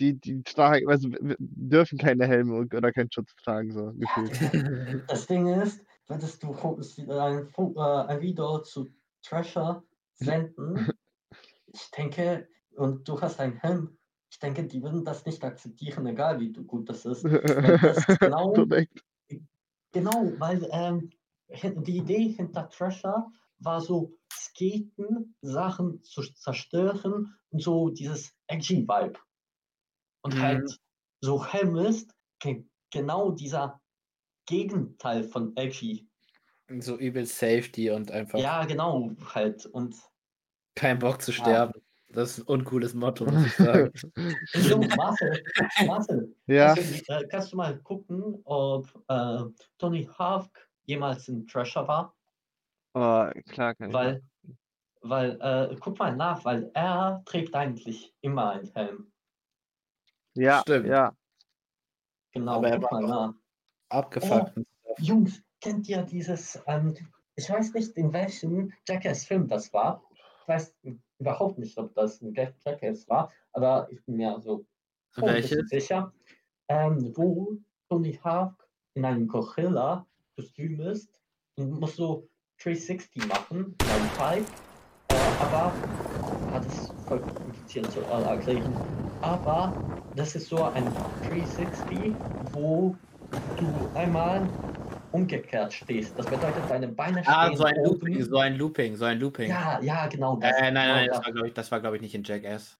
die, 0.00 0.14
die 0.14 0.42
tragen, 0.42 0.88
also 0.88 1.10
w- 1.12 1.18
w- 1.20 1.36
dürfen 1.38 1.98
keine 1.98 2.26
Helme 2.26 2.54
und- 2.54 2.74
oder 2.74 2.92
keinen 2.92 3.10
Schutz 3.12 3.34
tragen, 3.36 3.72
so 3.72 3.92
gefühlt. 3.92 4.30
Das 5.08 5.26
Ding 5.26 5.46
ist, 5.48 5.84
würdest 6.06 6.42
du 6.42 6.52
ein, 6.54 7.48
äh, 7.76 7.80
ein 7.80 8.20
Video 8.20 8.60
zu 8.60 8.90
Treasure 9.22 9.82
senden, 10.20 10.76
ich 11.72 11.90
denke, 11.90 12.48
und 12.76 13.08
du 13.08 13.20
hast 13.20 13.40
einen 13.40 13.56
Helm, 13.56 13.98
ich 14.30 14.38
denke, 14.38 14.64
die 14.64 14.82
würden 14.82 15.04
das 15.04 15.26
nicht 15.26 15.42
akzeptieren, 15.44 16.06
egal 16.06 16.38
wie 16.40 16.52
gut 16.52 16.88
das 16.88 17.04
ist. 17.04 17.24
das 17.24 18.06
genau-. 18.20 18.66
Genau, 19.92 20.32
weil 20.38 20.68
ähm, 20.70 21.10
die 21.84 21.96
Idee 21.96 22.28
hinter 22.28 22.68
Treasure 22.68 23.26
war 23.58 23.80
so, 23.80 24.16
skaten, 24.32 25.34
Sachen 25.42 26.02
zu 26.02 26.22
zerstören 26.22 27.34
und 27.50 27.62
so 27.62 27.90
dieses 27.90 28.32
edgy 28.46 28.86
Vibe. 28.86 29.18
Und 30.22 30.34
Mhm. 30.34 30.42
halt 30.42 30.80
so 31.20 31.44
Helm 31.44 31.76
ist 31.76 32.14
ge 32.38 32.64
genau 32.90 33.30
dieser 33.32 33.80
Gegenteil 34.46 35.24
von 35.24 35.56
edgy. 35.56 36.08
So 36.78 36.96
übel 36.96 37.26
Safety 37.26 37.90
und 37.90 38.10
einfach 38.10 38.38
Ja, 38.38 38.64
genau, 38.64 39.10
halt. 39.34 39.66
Und 39.66 39.96
kein 40.80 40.98
Bock 40.98 41.20
zu 41.20 41.30
Ja. 41.32 41.38
sterben. 41.38 41.80
Das 42.12 42.30
ist 42.38 42.38
ein 42.40 42.46
uncooles 42.54 42.92
Motto, 42.94 43.24
muss 43.24 43.46
ich 43.46 43.54
sagen. 43.54 43.92
Jo, 44.54 44.78
Marcel, 44.96 45.44
Marcel, 45.86 46.34
Ja, 46.46 46.74
kannst, 46.74 47.08
du, 47.08 47.12
äh, 47.12 47.28
kannst 47.28 47.52
du 47.52 47.56
mal 47.56 47.78
gucken, 47.80 48.40
ob 48.44 48.88
äh, 49.08 49.44
Tony 49.78 50.08
Hawk 50.18 50.50
jemals 50.86 51.28
ein 51.28 51.46
Trasher 51.46 51.86
war? 51.86 52.16
Oh, 52.94 53.30
klar, 53.50 53.74
kann. 53.76 53.92
Weil, 53.92 54.22
weil 55.02 55.38
äh, 55.40 55.76
guck 55.78 55.98
mal 56.00 56.16
nach, 56.16 56.44
weil 56.44 56.70
er 56.74 57.22
trägt 57.26 57.54
eigentlich 57.54 58.12
immer 58.22 58.50
einen 58.50 58.72
Helm. 58.74 59.12
ja, 60.34 60.62
Stimmt. 60.62 60.86
ja. 60.88 61.14
Genau, 62.32 62.56
Aber 62.56 62.68
er 62.70 62.80
guck 62.80 62.90
mal 62.90 63.02
nach. 63.06 63.34
Abgefuckt. 63.90 64.58
Jungs, 64.98 65.40
kennt 65.60 65.88
ihr 65.88 66.02
dieses, 66.02 66.60
ähm, 66.66 66.96
ich 67.36 67.48
weiß 67.48 67.72
nicht, 67.74 67.96
in 67.96 68.12
welchem 68.12 68.72
Jackass-Film 68.88 69.46
das 69.46 69.72
war. 69.72 70.02
Ich 70.50 70.56
weiß 70.56 70.74
überhaupt 71.20 71.58
nicht, 71.60 71.78
ob 71.78 71.94
das 71.94 72.20
ein 72.20 72.34
Jack- 72.34 72.56
Jackass 72.66 73.08
war, 73.08 73.30
aber 73.52 73.86
ich 73.92 74.04
bin 74.04 74.16
mir 74.16 74.36
so 74.40 74.66
Welches? 75.14 75.68
sicher. 75.68 76.12
Ähm, 76.66 77.12
wo 77.16 77.56
Tony 77.88 78.18
Hawk 78.24 78.68
in 78.94 79.04
einem 79.04 79.28
Gorilla-Kostüm 79.28 80.80
ist 80.80 81.08
und 81.54 81.78
muss 81.78 81.94
so 81.94 82.28
360 82.64 83.28
machen, 83.28 83.76
beim 83.78 84.10
Fight. 84.16 84.44
Äh, 85.10 85.14
aber, 85.40 85.72
hat 86.52 86.66
es 86.66 86.92
voll 87.06 87.20
kompliziert 87.20 87.88
zu 87.92 88.00
erklären, 88.00 88.74
aber 89.22 89.72
das 90.16 90.34
ist 90.34 90.48
so 90.48 90.64
ein 90.64 90.84
360, 91.28 92.12
wo 92.50 92.96
du 93.56 93.72
einmal 93.94 94.48
umgekehrt 95.12 95.72
stehst. 95.72 96.18
Das 96.18 96.28
bedeutet, 96.28 96.70
deine 96.70 96.88
Beine 96.88 97.22
Ah, 97.26 97.46
stehen 97.46 97.56
so 97.56 97.64
ein 97.64 97.76
oben. 97.78 97.90
Looping, 98.00 98.22
so 98.24 98.38
ein 98.38 98.56
Looping, 98.56 98.96
so 98.96 99.04
ein 99.04 99.18
Looping. 99.18 99.50
Ja, 99.50 99.80
ja, 99.80 100.06
genau. 100.06 100.36
Äh, 100.36 100.40
Das, 100.40 100.60
nein, 100.60 100.74
nein, 100.74 100.88
nein, 100.88 101.04
genau 101.06 101.16
das 101.16 101.26
war, 101.26 101.32
glaube 101.32 101.48
ich, 101.48 101.54
das 101.54 101.70
war, 101.72 101.80
glaube 101.80 101.96
ich, 101.96 102.02
nicht 102.02 102.14
in 102.14 102.22
Jackass. 102.24 102.78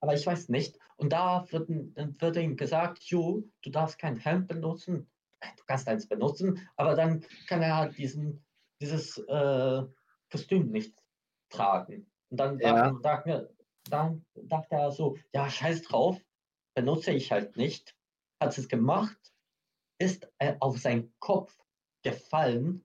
Aber 0.00 0.14
ich 0.14 0.26
weiß 0.26 0.48
nicht. 0.48 0.78
Und 0.96 1.12
da 1.12 1.46
wird, 1.50 1.68
wird 1.68 2.36
ihm 2.36 2.56
gesagt, 2.56 3.02
jo, 3.04 3.44
du 3.62 3.70
darfst 3.70 3.98
kein 3.98 4.16
Helm 4.16 4.46
benutzen. 4.46 5.08
Äh, 5.40 5.46
Du 5.56 5.64
kannst 5.66 5.88
eins 5.88 6.08
benutzen, 6.08 6.68
aber 6.76 6.94
dann 6.94 7.24
kann 7.48 7.62
er 7.62 7.76
halt 7.76 7.98
diesen, 7.98 8.44
dieses 8.80 9.18
äh, 9.18 9.82
Kostüm 10.30 10.70
nicht 10.70 10.98
tragen. 11.50 12.10
Und 12.30 12.38
dann, 12.40 12.58
Ja. 12.58 12.90
dachte, 12.90 13.00
dachte, 13.02 13.56
dann 13.90 14.24
dachte 14.34 14.74
er 14.76 14.90
so, 14.92 15.16
ja, 15.32 15.48
scheiß 15.50 15.82
drauf, 15.82 16.20
benutze 16.74 17.12
ich 17.12 17.30
halt 17.32 17.56
nicht. 17.56 17.94
Hat 18.40 18.56
es 18.56 18.68
gemacht, 18.68 19.31
ist 20.02 20.28
er 20.38 20.56
auf 20.60 20.78
seinen 20.78 21.14
Kopf 21.20 21.56
gefallen 22.02 22.84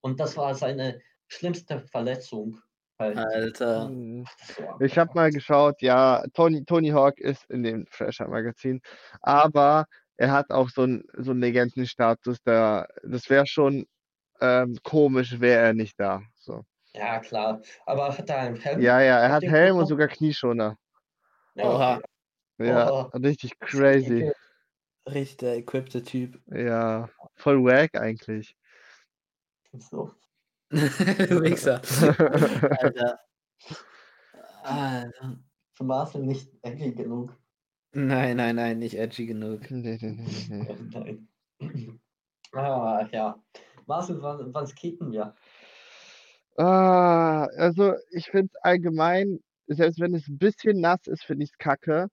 und 0.00 0.20
das 0.20 0.36
war 0.36 0.54
seine 0.54 1.00
schlimmste 1.26 1.80
Verletzung. 1.80 2.60
Halt. 2.98 3.18
Alter. 3.18 3.88
Hm. 3.88 4.24
So 4.56 4.84
Ich 4.84 4.96
habe 4.96 5.10
mal 5.14 5.32
geschaut, 5.32 5.82
ja, 5.82 6.22
Tony, 6.34 6.64
Tony 6.64 6.90
Hawk 6.90 7.18
ist 7.18 7.50
in 7.50 7.64
dem 7.64 7.84
Thrasher-Magazin, 7.86 8.80
aber 9.22 9.86
er 10.16 10.30
hat 10.30 10.50
auch 10.50 10.68
so 10.68 10.82
einen 10.82 11.02
so 11.14 11.32
einen 11.32 11.40
Legendenstatus, 11.40 12.38
da, 12.44 12.86
das 13.02 13.28
wäre 13.28 13.46
schon 13.46 13.86
ähm, 14.40 14.78
komisch, 14.84 15.40
wäre 15.40 15.62
er 15.62 15.74
nicht 15.74 15.98
da. 15.98 16.22
So. 16.36 16.64
Ja, 16.94 17.18
klar. 17.18 17.60
Aber 17.86 18.16
hat 18.16 18.30
er 18.30 18.38
einen 18.38 18.56
Helm? 18.56 18.80
Ja, 18.80 19.00
ja, 19.00 19.18
er 19.18 19.32
hat 19.32 19.42
Helm 19.42 19.78
und 19.78 19.86
sogar 19.86 20.06
Knieschoner. 20.06 20.76
Ja, 21.54 21.64
Oha. 21.64 22.00
Ja, 22.58 22.90
Oha. 22.90 23.10
richtig 23.16 23.58
crazy. 23.58 24.30
Richtig 25.06 25.38
der 25.38 25.56
equippte 25.56 26.02
Typ. 26.02 26.40
Ja, 26.46 27.08
voll 27.34 27.62
wack 27.64 27.94
eigentlich. 27.96 28.56
So. 29.78 30.12
du 30.70 31.42
Wichser. 31.42 31.80
Alter. 32.80 33.18
Alter. 34.62 35.38
Für 35.72 35.84
Marcel 35.84 36.22
nicht 36.22 36.50
edgy 36.62 36.92
genug. 36.92 37.36
Nein, 37.94 38.36
nein, 38.36 38.56
nein, 38.56 38.78
nicht 38.78 38.94
edgy 38.94 39.26
genug. 39.26 39.70
Nee, 39.70 39.98
nee, 40.00 40.12
nee, 40.12 40.46
nee. 40.48 40.76
Nein. 41.60 42.00
ah, 42.52 43.06
ja. 43.10 43.42
Marcel, 43.86 44.22
wann, 44.22 44.54
wann 44.54 44.66
skaten 44.66 45.10
wir? 45.12 45.34
Ah, 46.56 47.44
also 47.56 47.94
ich 48.10 48.30
finde 48.30 48.52
allgemein, 48.62 49.40
selbst 49.66 50.00
wenn 50.00 50.14
es 50.14 50.28
ein 50.28 50.38
bisschen 50.38 50.80
nass 50.80 51.06
ist, 51.06 51.24
finde 51.24 51.44
ich 51.44 51.50
es 51.50 51.58
kacke, 51.58 52.08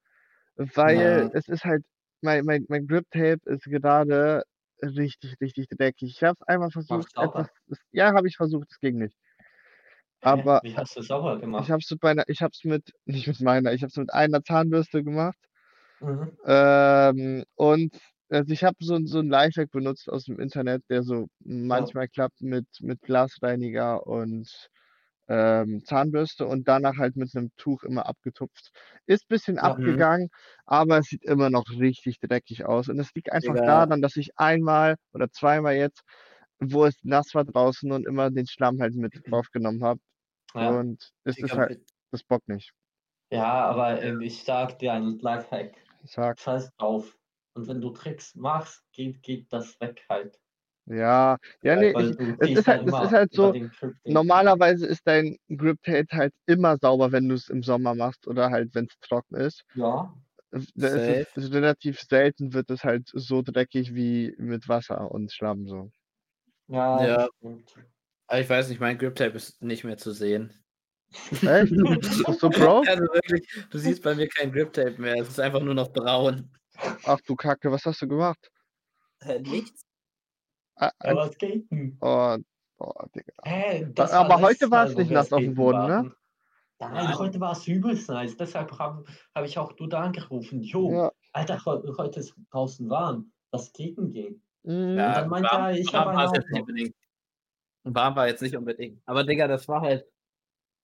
weil 0.56 0.98
Ja. 0.98 1.30
es 1.34 1.48
ist 1.48 1.66
halt, 1.66 1.86
mein, 2.22 2.46
mein, 2.46 2.66
mein 2.70 2.88
Grip 2.88 3.06
Tape 3.12 3.40
ist 3.46 3.64
gerade 3.66 4.44
richtig, 4.82 5.36
richtig 5.42 5.68
dreckig. 5.70 6.12
Ich 6.18 6.24
habe 6.24 6.36
es 6.40 6.48
einmal 6.48 6.72
versucht, 6.72 7.12
etwas, 7.20 7.48
es, 7.70 7.80
ja, 7.92 8.14
habe 8.14 8.28
ich 8.28 8.38
versucht, 8.38 8.68
es 8.72 8.80
ging 8.80 8.98
nicht. 9.00 9.16
Aber 10.22 10.64
Wie 10.64 10.76
hast 10.78 10.96
du 10.96 11.02
sauber 11.02 11.40
gemacht? 11.40 11.66
ich 11.66 11.72
habe 11.72 11.80
es 11.82 11.92
mit 11.92 12.04
meiner, 12.04 12.24
ich 12.28 12.42
habe 12.42 12.52
es 12.54 12.64
mit, 12.64 12.92
nicht 13.06 13.28
mit 13.28 13.40
meiner, 13.42 13.74
ich 13.74 13.82
habe 13.84 13.90
es 13.90 13.98
mit 13.98 14.14
einer 14.14 14.44
Zahnbürste 14.44 15.04
gemacht. 15.04 15.38
Mhm. 16.02 16.38
Ähm, 16.46 17.44
und 17.56 17.96
also 18.30 18.54
ich 18.54 18.64
habe 18.64 18.76
so, 18.80 18.96
ein- 18.96 19.08
so 19.08 19.20
ein 19.20 19.30
Lifehack 19.30 19.72
benutzt 19.72 20.10
aus 20.10 20.26
dem 20.26 20.40
Internet, 20.40 20.84
der 20.90 21.04
so 21.04 21.28
manchmal 21.40 22.08
klappt 22.08 22.42
mit, 22.42 22.68
mit 22.82 23.02
Glasreiniger 23.02 24.06
und 24.08 24.70
ähm, 25.30 25.84
Zahnbürste 25.86 26.48
und 26.48 26.68
danach 26.68 26.98
halt 26.98 27.16
mit 27.18 27.36
einem 27.36 27.52
Tuch 27.58 27.84
immer 27.84 28.08
abgetupft. 28.08 28.72
Ist 29.08 29.24
ein 29.26 29.30
bisschen 29.30 29.60
Ja. 29.62 29.76
abgegangen, 29.76 30.30
aber 30.66 31.00
es 31.00 31.08
sieht 31.08 31.24
immer 31.26 31.50
noch 31.52 31.66
richtig 31.70 32.20
dreckig 32.20 32.66
aus. 32.66 32.90
Und 32.90 33.00
es 33.00 33.14
liegt 33.16 33.32
einfach 33.34 33.58
Digga. 33.58 33.66
daran, 33.66 34.02
dass 34.02 34.18
ich 34.18 34.32
einmal 34.38 34.98
oder 35.14 35.32
zweimal 35.32 35.76
jetzt, 35.76 36.04
wo 36.60 36.86
es 36.86 36.96
nass 37.04 37.34
war 37.36 37.46
draußen 37.46 37.92
und 37.92 38.08
immer 38.08 38.32
den 38.32 38.48
Schlamm 38.48 38.82
halt 38.82 38.96
mit 38.96 39.14
draufgenommen 39.30 39.84
habe. 39.84 40.02
Ja. 40.56 40.72
Und 40.72 41.12
es 41.26 41.42
ist 41.42 41.58
Digga, 41.58 41.58
halt, 41.58 41.80
das 42.12 42.24
bockt 42.24 42.50
nicht. 42.50 42.74
ja, 43.32 43.66
aber 43.68 44.02
ähm, 44.02 44.22
ich 44.22 44.44
sag 44.44 44.80
dir 44.80 44.94
ein 44.94 45.20
Lifehack. 45.20 45.88
Sag. 46.06 46.40
Scheiß 46.40 46.72
drauf. 46.78 47.18
Und 47.56 47.68
wenn 47.68 47.82
du 47.82 47.90
Tricks 47.92 48.36
machst, 48.36 48.84
geht, 48.94 49.22
geht 49.24 49.52
das 49.52 49.80
weg 49.82 50.06
halt. 50.10 50.40
Ja, 50.90 51.38
ja, 51.62 51.76
nee, 51.76 51.92
ich, 51.92 52.18
es 52.40 52.50
ist 52.58 52.68
halt, 52.68 52.82
es 52.82 52.88
immer 52.88 53.04
ist 53.04 53.12
halt 53.12 53.34
so, 53.34 53.54
Normalerweise 54.06 54.88
ist 54.88 55.02
dein 55.06 55.38
Grip 55.50 55.78
Tape 55.84 56.08
halt 56.12 56.34
immer 56.48 56.78
sauber, 56.78 57.12
wenn 57.12 57.30
du 57.30 57.36
es 57.36 57.48
im 57.50 57.62
Sommer 57.62 57.94
machst 57.94 58.28
oder 58.28 58.50
halt, 58.50 58.74
wenn 58.74 58.86
es 58.86 58.98
trocken 59.02 59.36
ist. 59.36 59.64
Ja, 59.76 60.12
Es- 60.52 60.74
Da 60.74 60.88
ist 60.88 61.38
es 61.38 61.52
relativ 61.52 62.00
selten 62.00 62.54
wird 62.54 62.72
es 62.72 62.84
halt 62.84 63.08
so 63.14 63.44
dreckig 63.44 63.94
wie 63.94 64.34
mit 64.40 64.68
Wasser 64.68 65.12
und 65.12 65.32
Schlamm 65.32 65.68
so. 65.68 65.92
ja, 66.68 67.06
Ja. 67.06 67.28
ich 68.40 68.50
weiß 68.50 68.70
nicht, 68.70 68.80
mein 68.80 68.98
Grip 68.98 69.16
Tape 69.16 69.36
ist 69.38 69.62
nicht 69.62 69.84
mehr 69.84 69.98
zu 69.98 70.12
sehen. 70.12 70.52
Echt? 71.44 71.74
So 72.40 72.50
broke? 72.50 72.90
Also 72.90 73.04
wirklich, 73.14 73.48
du 73.70 73.78
siehst 73.78 74.02
bei 74.02 74.16
mir 74.16 74.28
kein 74.28 74.52
Grip 74.52 74.74
Tape 74.74 75.00
mehr. 75.00 75.16
Es 75.22 75.30
ist 75.30 75.40
einfach 75.40 75.62
nur 75.62 75.76
noch 75.76 75.94
braun. 75.94 76.50
Ach 77.06 77.20
du 77.28 77.36
Kacke, 77.36 77.72
was 77.72 77.86
hast 77.86 78.02
du 78.02 78.08
gemacht? 78.08 78.50
Nichts. 79.42 79.82
Aber 80.80 81.32
skaten. 81.32 81.98
Oh, 82.02 82.38
oh, 82.80 82.94
Digga. 83.16 83.84
Das 83.94 84.12
aber 84.12 84.30
war 84.30 84.42
heute 84.42 84.72
war 84.72 84.86
es 84.86 84.96
nicht 84.96 85.12
nass 85.12 85.32
auf 85.34 85.40
dem 85.42 85.56
Boden, 85.56 85.80
ne? 85.80 85.88
waren. 85.90 86.16
Nein, 86.82 86.94
Nein. 86.94 87.18
heute 87.20 87.40
war 87.42 87.52
es 87.52 87.68
übelst 87.68 88.08
nice. 88.10 88.38
Deshalb 88.38 88.72
habe 88.80 89.04
hab 89.36 89.44
ich 89.46 89.58
auch 89.58 89.74
du 89.74 89.88
da 89.88 90.00
angerufen. 90.00 90.62
Jo, 90.62 90.92
Ja. 90.92 91.12
Alter, 91.34 91.64
heu- 91.66 91.84
heute 91.98 92.22
ist 92.22 92.34
draußen 92.52 92.90
warm. 92.90 93.32
Das 93.52 93.66
skaten 93.68 94.12
gehen. 94.12 94.42
mm, 94.64 94.96
Ja, 94.98 95.14
dann 95.22 95.30
meinte 95.30 95.50
warm, 95.52 95.64
er, 95.66 95.72
ich 95.78 95.94
habe 95.94 96.16
war 96.16 96.24
es 96.26 96.32
eine 96.32 96.38
jetzt 96.40 96.50
nicht 96.52 96.62
unbedingt. 96.62 96.96
Warm 97.84 98.16
war 98.16 98.28
jetzt 98.28 98.42
nicht 98.42 98.56
unbedingt. 98.56 99.02
Aber 99.06 99.24
Digga, 99.26 99.48
das 99.48 99.68
war 99.68 99.82
halt. 99.82 100.06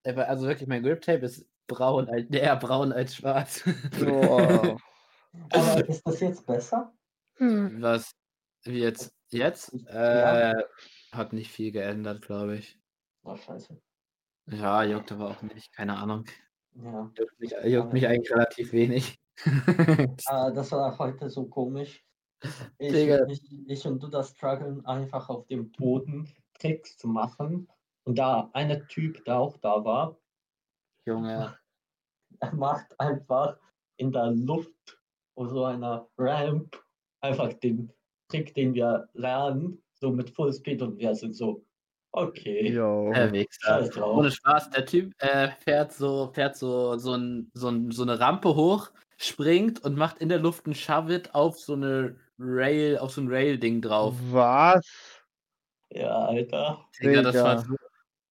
Also 0.03 0.47
wirklich, 0.47 0.67
mein 0.67 0.83
Grip 0.83 1.01
Tape 1.01 1.25
ist 1.25 1.47
braun, 1.67 2.07
als, 2.09 2.29
eher 2.29 2.55
braun 2.57 2.91
als 2.91 3.15
schwarz. 3.15 3.63
Oh. 4.05 4.77
Aber 5.51 5.87
ist 5.89 6.01
das 6.05 6.19
jetzt 6.19 6.45
besser? 6.45 6.93
Was? 7.39 8.11
Wie 8.65 8.79
jetzt? 8.79 9.14
Jetzt? 9.29 9.73
Ja. 9.87 10.51
Äh, 10.51 10.63
hat 11.11 11.33
nicht 11.33 11.51
viel 11.51 11.71
geändert, 11.71 12.21
glaube 12.21 12.57
ich. 12.57 12.79
Oh, 13.23 13.35
scheiße. 13.35 13.81
Ja, 14.47 14.83
juckt 14.83 15.11
aber 15.11 15.31
auch 15.31 15.41
nicht. 15.41 15.73
Keine 15.73 15.97
Ahnung. 15.97 16.25
Ja. 16.73 17.11
Juckt 17.17 17.39
mich, 17.39 17.55
juckt 17.65 17.93
mich 17.93 18.07
eigentlich 18.07 18.31
relativ 18.31 18.71
wenig. 18.71 19.19
Ah, 20.27 20.49
das 20.51 20.71
war 20.71 20.97
heute 20.97 21.29
so 21.29 21.45
komisch. 21.45 22.05
Ich, 22.77 22.93
ich, 22.93 23.51
ich 23.67 23.87
und 23.87 24.01
du 24.01 24.07
das 24.07 24.29
strugglen 24.29 24.85
einfach 24.85 25.29
auf 25.29 25.47
dem 25.47 25.71
Boden 25.71 26.31
Tricks 26.59 26.97
zu 26.97 27.07
machen. 27.07 27.67
Und 28.03 28.17
da 28.17 28.49
eine 28.53 28.85
Typ, 28.87 29.23
der 29.25 29.39
auch 29.39 29.57
da 29.57 29.83
war, 29.83 30.17
Junge. 31.05 31.57
er 32.39 32.53
macht 32.53 32.99
einfach 32.99 33.57
in 33.97 34.11
der 34.11 34.31
Luft 34.31 34.99
auf 35.35 35.49
so 35.49 35.65
einer 35.65 36.07
Ramp 36.17 36.81
einfach 37.21 37.53
den 37.53 37.91
Trick, 38.29 38.53
den 38.55 38.73
wir 38.73 39.07
lernen, 39.13 39.81
so 39.93 40.11
mit 40.11 40.29
Fullspeed 40.29 40.81
und 40.81 40.97
wir 40.97 41.15
sind 41.15 41.35
so, 41.35 41.63
okay. 42.11 42.71
Der 42.71 43.31
Wichser. 43.31 44.07
Ohne 44.07 44.31
Spaß, 44.31 44.69
der 44.71 44.85
Typ 44.85 45.13
äh, 45.19 45.49
fährt 45.63 45.93
so, 45.93 46.31
fährt 46.33 46.55
so, 46.55 46.97
so, 46.97 47.13
ein, 47.13 47.51
so, 47.53 47.69
ein, 47.69 47.91
so 47.91 48.03
eine 48.03 48.19
Rampe 48.19 48.55
hoch, 48.55 48.91
springt 49.17 49.83
und 49.83 49.97
macht 49.97 50.19
in 50.19 50.29
der 50.29 50.39
Luft 50.39 50.67
ein 50.67 50.75
Shove-It 50.75 51.33
auf 51.33 51.59
so 51.59 51.73
eine 51.73 52.15
Rail, 52.39 52.97
auf 52.97 53.11
so 53.11 53.21
ein 53.21 53.27
Rail-Ding 53.27 53.81
drauf. 53.81 54.15
Was? 54.31 54.85
Ja, 55.89 56.25
Alter. 56.25 56.85
Digga, 57.01 57.21
das 57.21 57.35
war 57.35 57.65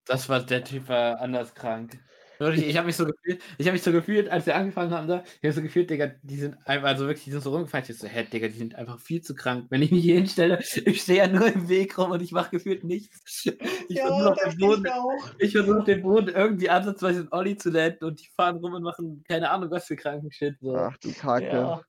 das 0.05 0.29
war, 0.29 0.41
der 0.41 0.65
Typ 0.65 0.89
war 0.89 1.21
anders 1.21 1.55
krank. 1.55 1.99
Wirklich, 2.39 2.67
ich 2.67 2.77
habe 2.77 2.87
mich 2.87 2.97
so 2.97 3.07
gefühlt, 3.07 3.41
ich 3.59 3.67
habe 3.67 3.75
mich 3.75 3.83
so 3.83 3.93
gefühlt, 3.93 4.29
als 4.29 4.47
wir 4.47 4.57
angefangen 4.57 4.91
haben 4.93 5.07
da, 5.09 5.23
ich 5.41 5.45
habe 5.45 5.53
so 5.53 5.63
gefühlt, 5.63 5.91
Digga, 5.91 6.13
die 6.23 6.37
sind 6.37 6.57
einfach, 6.67 6.89
also 6.89 7.07
wirklich, 7.07 7.25
die 7.25 7.31
sind 7.31 7.43
so 7.43 7.51
rumgefallen. 7.51 7.87
Ich 7.89 7.99
so, 7.99 8.07
hä, 8.07 8.25
Digga, 8.25 8.49
die 8.49 8.59
sind 8.59 8.75
einfach 8.75 8.99
viel 8.99 9.23
zu 9.23 9.35
krank. 9.35 9.67
Wenn 9.71 9.83
ich 9.83 9.91
mich 9.91 10.03
hier 10.03 10.17
hinstelle, 10.17 10.59
ich 10.61 11.03
stehe 11.03 11.19
ja 11.19 11.29
nur 11.29 11.47
im 11.47 11.69
Weg 11.69 11.97
rum 11.99 12.11
und 12.11 12.23
ich 12.23 12.33
mache 12.33 12.51
gefühlt 12.51 12.85
nichts. 12.85 13.49
Ich 13.89 14.01
versuche 14.01 14.33
auf 14.33 14.39
dem 14.39 14.59
Boden, 14.59 14.87
ich 15.39 15.53
versuche 15.53 15.79
auf 15.79 15.85
dem 15.85 16.03
Boden 16.03 16.29
irgendwie 16.29 16.71
ansatzweise 16.71 17.21
einen 17.21 17.33
Olli 17.33 17.57
zu 17.57 17.71
landen 17.71 18.05
und 18.05 18.21
die 18.21 18.29
fahren 18.35 18.57
rum 18.57 18.75
und 18.75 18.83
machen 18.83 19.23
keine 19.29 19.51
Ahnung 19.51 19.71
was 19.71 19.87
für 19.87 19.97
kranken 19.97 20.33
Shit. 20.33 20.57
So. 20.61 20.75
Ach 20.75 20.97
du 20.99 21.13
Kacke. 21.13 21.47
Ja. 21.47 21.83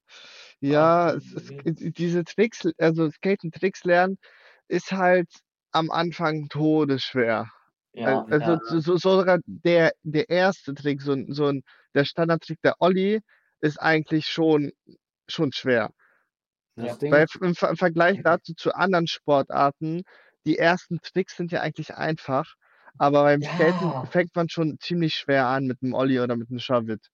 Ja, 0.62 1.08
Ach, 1.10 1.16
es, 1.16 1.52
es, 1.64 1.94
diese 1.94 2.24
Tricks, 2.24 2.68
also 2.78 3.10
Skaten-Tricks 3.10 3.84
lernen, 3.84 4.18
ist 4.68 4.92
halt 4.92 5.30
am 5.72 5.92
Anfang 5.92 6.48
todesschwer. 6.50 7.50
Ja, 7.96 8.20
Al- 8.24 8.34
Also 8.34 8.52
ja. 8.52 8.60
so, 8.66 8.80
so 8.80 8.98
sogar 8.98 9.40
der, 9.46 9.94
der 10.04 10.30
erste 10.30 10.74
Trick, 10.74 11.02
so, 11.02 11.16
so 11.30 11.48
ein, 11.48 11.64
der 11.94 12.06
Standardtrick 12.06 12.62
der 12.62 12.76
Olli, 12.80 13.22
ist 13.62 13.82
eigentlich 13.82 14.28
schon, 14.28 14.72
schon 15.28 15.52
schwer. 15.52 15.92
Ja. 16.76 16.98
Weil 17.02 17.26
im, 17.40 17.56
im 17.60 17.78
Vergleich 17.78 18.22
dazu 18.22 18.54
zu 18.54 18.74
anderen 18.76 19.08
Sportarten, 19.08 20.04
die 20.46 20.58
ersten 20.58 21.00
Tricks 21.02 21.38
sind 21.38 21.52
ja 21.52 21.62
eigentlich 21.62 21.96
einfach, 21.96 22.56
aber 22.98 23.24
beim 23.24 23.42
Skaten 23.42 23.90
Ja. 23.90 24.06
fängt 24.06 24.36
man 24.36 24.50
schon 24.50 24.78
ziemlich 24.80 25.14
schwer 25.16 25.48
an 25.48 25.66
mit 25.66 25.82
einem 25.82 25.94
Olli 25.94 26.20
oder 26.20 26.36
mit 26.36 26.50
einem 26.50 26.60
Shavit. 26.60 27.10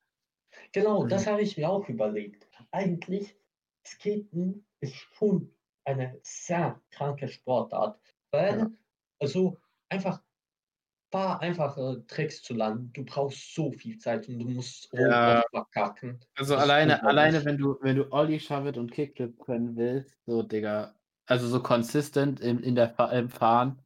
Genau, 0.72 1.04
Mhm. 1.04 1.10
das 1.10 1.28
habe 1.28 1.41
ich 1.41 1.58
mir 1.58 1.70
auch 1.70 1.88
überlegt. 1.88 2.48
Eigentlich, 2.72 3.36
Skaten 3.86 4.65
ist 4.80 4.96
schon 4.96 5.54
eine 5.86 6.20
sehr 6.24 6.82
kranke 6.91 7.28
Sportart, 7.28 8.00
weil, 8.32 8.60
Ja. 8.60 8.72
also 9.20 9.58
einfach, 9.89 10.22
paar 11.12 11.41
einfache 11.41 12.04
Tricks 12.08 12.41
zu 12.41 12.54
lernen, 12.56 12.91
du 12.93 13.04
brauchst 13.06 13.54
so 13.54 13.71
viel 13.71 13.97
Zeit 13.97 14.28
und 14.28 14.39
du 14.39 14.50
musst 14.50 14.89
Ja. 14.93 15.43
verkacken. 15.52 16.19
also 16.36 16.56
Das 16.56 16.63
alleine, 16.63 17.04
alleine, 17.04 17.45
wenn 17.45 17.58
du, 17.58 17.78
wenn 17.82 17.97
du 17.97 18.12
Olli, 18.12 18.39
Shavit 18.39 18.78
und 18.78 18.91
Kickflip 18.91 19.39
können 19.39 19.76
willst, 19.76 20.15
so, 20.26 20.41
Digga, 20.41 20.95
also 21.26 21.47
so 21.47 21.62
consistent 21.62 22.39
in, 22.39 22.63
in 22.63 22.76
der, 22.76 22.97
im 23.12 23.30
Fahren. 23.30 23.80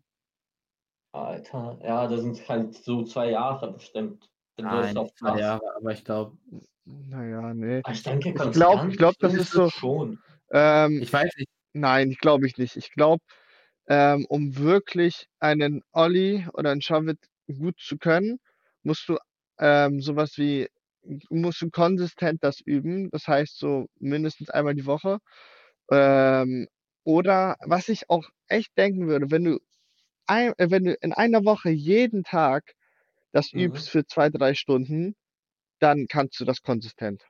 Alter, 1.11 1.79
ja, 1.83 2.07
das 2.07 2.21
sind 2.21 2.47
halt 2.47 2.73
so 2.75 3.03
zwei 3.03 3.31
Jahre 3.31 3.73
bestimmt. 3.73 4.29
Nein, 4.57 4.95
zwei. 5.17 5.39
Jahre, 5.39 5.75
aber 5.75 5.91
ich 5.91 6.03
glaube, 6.03 6.37
Naja, 6.85 7.53
nee. 7.53 7.81
Aber 7.83 7.93
ich 7.93 8.03
denke, 8.03 8.29
Ich 8.29 8.51
glaube, 8.51 8.89
ich 8.89 8.97
glaub, 8.97 9.17
das 9.19 9.33
ist 9.33 9.39
ist 9.41 9.51
so. 9.51 9.69
schon. 9.69 10.19
Ähm, 10.51 11.01
ich 11.01 11.11
weiß 11.11 11.31
nicht, 11.37 11.49
nein, 11.73 12.15
glaube 12.19 12.47
ich 12.47 12.57
nicht. 12.57 12.75
Ich 12.77 12.91
glaube, 12.91 13.23
ähm, 13.87 14.25
um 14.29 14.57
wirklich 14.57 15.27
einen 15.39 15.83
Olli 15.91 16.47
oder 16.53 16.71
einen 16.71 16.81
Shavit 16.81 17.19
gut 17.47 17.79
zu 17.79 17.97
können, 17.97 18.39
musst 18.83 19.07
du 19.09 19.17
ähm, 19.59 20.01
sowas 20.01 20.37
wie, 20.37 20.67
musst 21.29 21.61
du 21.61 21.69
konsistent 21.69 22.43
das 22.43 22.59
üben. 22.61 23.09
Das 23.11 23.27
heißt 23.27 23.57
so 23.57 23.87
mindestens 23.99 24.49
einmal 24.49 24.75
die 24.75 24.85
Woche. 24.85 25.19
Ähm, 25.91 26.67
oder 27.03 27.57
was 27.61 27.89
ich 27.89 28.09
auch 28.09 28.25
echt 28.47 28.77
denken 28.77 29.07
würde, 29.07 29.31
wenn 29.31 29.43
du, 29.43 29.59
ein, 30.27 30.53
äh, 30.57 30.71
wenn 30.71 30.85
du 30.85 30.93
in 30.95 31.13
einer 31.13 31.45
Woche 31.45 31.69
jeden 31.71 32.23
Tag 32.23 32.73
das 33.33 33.51
Mhm. 33.53 33.55
übst 33.55 33.89
für 33.89 34.05
zwei, 34.07 34.29
drei 34.29 34.53
Stunden, 34.55 35.15
dann 35.79 36.07
kannst 36.07 36.39
du 36.39 36.45
das 36.45 36.61
konsistent. 36.61 37.23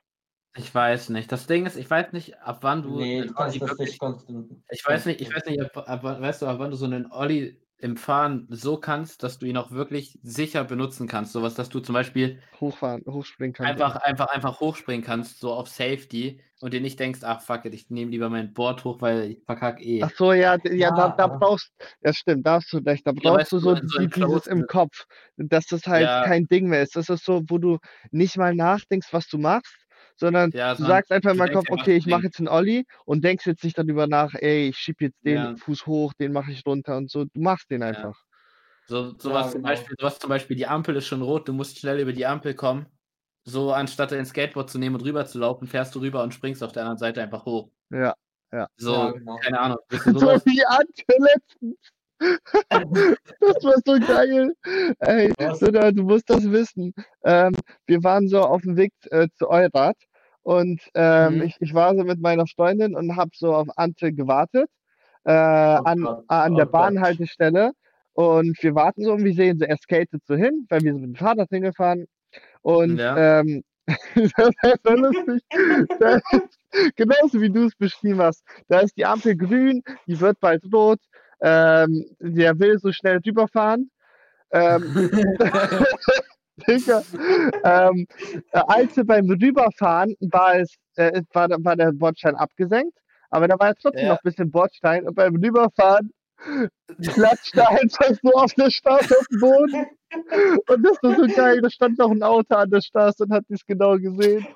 Ich 0.56 0.74
weiß 0.74 1.10
nicht. 1.10 1.30
Das 1.32 1.46
Ding 1.46 1.66
ist, 1.66 1.76
ich 1.76 1.88
weiß 1.90 2.12
nicht, 2.12 2.38
ab 2.40 2.58
wann 2.62 2.82
du 2.82 2.98
Nee, 2.98 3.26
kannst 3.36 3.56
Olli 3.56 3.60
wirklich 3.60 3.88
nicht 3.90 3.98
konstant. 4.00 4.50
Ich 4.70 4.84
weiß 4.86 5.06
nicht, 5.06 5.20
ich 5.20 5.34
weiß 5.34 5.44
nicht, 5.46 5.60
ab, 5.60 5.88
ab, 5.88 6.00
wann- 6.02 6.20
weißt 6.20 6.42
du, 6.42 6.46
ab 6.46 6.58
wann 6.58 6.70
du 6.70 6.76
so 6.76 6.84
einen 6.86 7.10
Olli 7.10 7.60
im 7.78 7.98
Fahren 7.98 8.46
so 8.48 8.78
kannst, 8.78 9.22
dass 9.22 9.38
du 9.38 9.44
ihn 9.44 9.58
auch 9.58 9.70
wirklich 9.70 10.18
sicher 10.22 10.64
benutzen 10.64 11.06
kannst. 11.06 11.32
Sowas, 11.32 11.54
dass 11.54 11.68
du 11.68 11.80
zum 11.80 11.92
Beispiel 11.92 12.40
Hochfahren, 12.58 13.02
hochspringen 13.06 13.52
kannst. 13.52 13.70
einfach, 13.70 13.96
einfach, 13.96 14.28
einfach 14.28 14.60
hochspringen 14.60 15.04
kannst, 15.04 15.40
so 15.40 15.52
auf 15.52 15.68
Safety 15.68 16.40
und 16.60 16.72
dir 16.72 16.80
nicht 16.80 16.98
denkst, 16.98 17.20
ach 17.22 17.42
fuck 17.42 17.66
it, 17.66 17.74
ich 17.74 17.90
nehme 17.90 18.10
lieber 18.10 18.30
mein 18.30 18.54
Board 18.54 18.82
hoch, 18.84 19.02
weil 19.02 19.32
ich 19.32 19.42
verkack 19.44 19.82
eh. 19.82 20.02
Ach 20.02 20.10
so, 20.16 20.32
ja, 20.32 20.54
ja, 20.54 20.56
da, 20.56 20.70
Ja, 20.72 20.90
da 21.10 21.24
aber- 21.24 21.38
braucht, 21.38 21.70
ja 22.00 22.14
stimmt, 22.14 22.46
da 22.46 22.54
hast 22.54 22.72
du 22.72 22.78
recht, 22.78 23.06
da 23.06 23.10
Ja, 23.10 23.20
brauchst 23.22 23.40
weißt 23.40 23.52
du 23.52 23.58
so, 23.58 23.76
so 23.76 23.98
dieses 24.06 24.46
im 24.46 24.66
Kopf, 24.66 25.04
dass 25.36 25.66
das 25.66 25.86
halt 25.86 26.04
Ja. 26.06 26.24
kein 26.24 26.46
Ding 26.46 26.68
mehr 26.68 26.82
ist. 26.82 26.96
Das 26.96 27.10
ist 27.10 27.26
so, 27.26 27.42
wo 27.46 27.58
du 27.58 27.76
nicht 28.10 28.38
mal 28.38 28.54
nachdenkst, 28.54 29.08
was 29.12 29.28
du 29.28 29.36
machst, 29.36 29.76
sondern 30.16 30.50
Ja, 30.52 30.74
du 30.74 30.84
sagst 30.84 31.12
einfach 31.12 31.30
in 31.30 31.36
du 31.36 31.44
meinem 31.44 31.52
denkst 31.54 31.68
Kopf, 31.68 31.80
okay, 31.80 31.96
ich 31.96 32.06
mache 32.06 32.22
jetzt 32.24 32.38
einen 32.38 32.48
Olli 32.48 32.84
und 33.04 33.24
denkst 33.24 33.46
jetzt 33.46 33.64
nicht 33.64 33.78
darüber 33.78 34.06
nach, 34.06 34.34
ey, 34.34 34.68
ich 34.68 34.78
schieb 34.78 35.00
jetzt 35.00 35.24
den 35.24 35.36
Ja. 35.36 35.56
Fuß 35.56 35.86
hoch, 35.86 36.12
den 36.14 36.32
mache 36.32 36.52
ich 36.52 36.64
runter 36.66 36.96
und 36.96 37.10
so. 37.10 37.24
Du 37.24 37.40
machst 37.40 37.70
den 37.70 37.82
einfach. 37.82 38.18
So, 38.88 39.14
sowas, 39.18 39.46
Ja, 39.46 39.52
zum 39.52 39.62
genau. 39.62 39.68
Beispiel, 39.68 39.96
sowas 39.98 40.18
zum 40.18 40.28
Beispiel, 40.28 40.56
die 40.56 40.66
Ampel 40.66 40.96
ist 40.96 41.06
schon 41.06 41.22
rot, 41.22 41.48
du 41.48 41.52
musst 41.52 41.78
schnell 41.78 41.98
über 42.00 42.12
die 42.12 42.26
Ampel 42.26 42.54
kommen. 42.54 42.86
So, 43.44 43.72
anstatt 43.72 44.12
dein 44.12 44.26
Skateboard 44.26 44.70
zu 44.70 44.78
nehmen 44.78 44.96
und 44.96 45.02
rüber 45.02 45.26
zu 45.26 45.38
laufen, 45.38 45.66
fährst 45.68 45.94
du 45.94 46.00
rüber 46.00 46.22
und 46.22 46.34
springst 46.34 46.62
auf 46.62 46.72
der 46.72 46.82
anderen 46.82 46.98
Seite 46.98 47.22
einfach 47.22 47.44
hoch. 47.44 47.70
Ja. 47.90 48.14
So, 48.76 48.92
Ja, 48.94 49.10
genau. 49.10 49.38
keine 49.38 49.60
Ahnung. 49.60 49.78
So 50.20 50.20
wie 50.44 50.64
Ante 50.64 51.04
letztens. 51.18 51.76
Das 53.40 53.56
war 53.64 53.76
so 53.84 53.98
geil. 54.04 54.52
Ey? 55.00 55.32
Sina, 55.52 55.90
du 55.92 56.02
musst 56.04 56.28
das 56.30 56.50
wissen. 56.50 56.92
Ähm, 57.24 57.54
wir 57.86 58.02
waren 58.04 58.28
so 58.28 58.40
auf 58.42 58.62
dem 58.62 58.76
Weg 58.76 58.92
äh, 59.10 59.28
zu 59.34 59.48
Eurat 59.50 59.96
und 60.42 60.80
ähm, 60.94 61.40
Mhm. 61.40 61.42
ich, 61.42 61.56
ich 61.60 61.74
war 61.74 61.94
so 61.96 62.04
mit 62.04 62.20
meiner 62.20 62.46
Freundin 62.46 62.94
und 62.96 63.16
habe 63.16 63.30
so 63.34 63.54
auf 63.54 63.68
Ante 63.76 64.12
gewartet 64.12 64.68
äh, 65.24 65.32
Oh 65.78 65.84
an, 65.84 65.98
Gott, 66.00 66.24
an 66.28 66.54
oh 66.54 66.56
der. 66.56 66.66
Bahnhaltestelle. 66.66 67.72
Und 68.14 68.56
wir 68.62 68.74
warten 68.74 69.04
so 69.04 69.12
und 69.12 69.24
wir 69.24 69.34
sehen 69.34 69.58
so, 69.58 69.64
er 69.66 69.76
skatet 69.78 70.22
so 70.26 70.34
hin, 70.36 70.66
weil 70.70 70.82
wir 70.82 70.92
sind 70.94 71.02
mit 71.02 71.10
dem 71.10 71.16
Fahrrad 71.16 71.48
hingefahren. 71.50 72.06
Und 72.62 72.98
Ja. 72.98 73.14
ähm, 73.14 73.62
das 74.14 74.50
ist 74.62 74.82
so 74.84 74.92
lustig. 74.94 75.42
Da 75.98 76.18
ist, 76.30 76.58
genauso 76.96 77.40
wie 77.40 77.50
du 77.50 77.66
es 77.66 77.74
beschrieben 77.76 78.20
hast. 78.20 78.44
Da 78.68 78.80
ist 78.80 78.96
die 78.96 79.06
Ampel 79.06 79.36
grün, 79.36 79.82
die 80.06 80.18
wird 80.20 80.40
bald 80.40 80.64
rot. 80.72 81.00
Ähm, 81.40 82.04
der 82.20 82.58
will 82.58 82.78
so 82.78 82.92
schnell 82.92 83.20
rüberfahren. 83.24 83.90
Ähm, 84.52 84.82
Digga, 86.66 87.02
ähm, 87.64 88.06
äh, 88.52 88.62
als 88.66 88.96
wir 88.96 89.04
beim 89.04 89.28
Rüberfahren 89.28 90.14
war 90.20 90.56
es, 90.56 90.74
äh, 90.96 91.20
war, 91.32 91.48
war 91.50 91.76
der 91.76 91.92
Bordstein 91.92 92.34
abgesenkt, 92.36 92.96
aber 93.30 93.46
da 93.48 93.58
war 93.58 93.68
jetzt 93.68 93.82
trotzdem 93.82 94.04
Ja. 94.06 94.08
noch 94.12 94.18
ein 94.18 94.24
bisschen 94.24 94.50
Bordstein 94.50 95.06
und 95.06 95.14
beim 95.14 95.36
Rüberfahren 95.36 96.10
klatschte 97.02 97.68
einfach 97.68 98.10
so 98.22 98.30
auf 98.32 98.52
der 98.54 98.70
Straße 98.70 99.14
auf 99.18 99.26
den 99.30 99.40
Boden. 99.40 99.86
Und 100.68 100.82
das 100.86 101.02
war 101.02 101.16
so 101.16 101.26
geil, 101.34 101.60
da 101.60 101.68
stand 101.68 101.98
noch 101.98 102.10
ein 102.10 102.22
Auto 102.22 102.54
an 102.54 102.70
der 102.70 102.80
Straße 102.80 103.24
und 103.24 103.32
hat 103.32 103.44
es 103.48 103.64
genau 103.66 103.96
gesehen. 103.98 104.46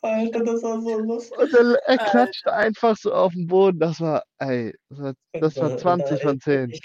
Alter, 0.00 0.44
das 0.44 0.62
war 0.62 0.80
so 0.80 0.98
lustig. 0.98 1.38
Und 1.38 1.54
er, 1.54 1.78
er 1.86 1.98
klatschte 1.98 2.52
einfach 2.52 2.96
so 2.96 3.12
auf 3.12 3.32
den 3.32 3.46
Boden. 3.46 3.78
Das 3.78 4.00
war, 4.00 4.22
ey, 4.38 4.74
das 4.88 4.98
war, 4.98 5.14
das 5.32 5.56
war 5.56 5.70
Da- 5.70 5.76
20 5.76 6.20
da- 6.20 6.28
von 6.28 6.40
10. 6.40 6.70
Ich, 6.70 6.80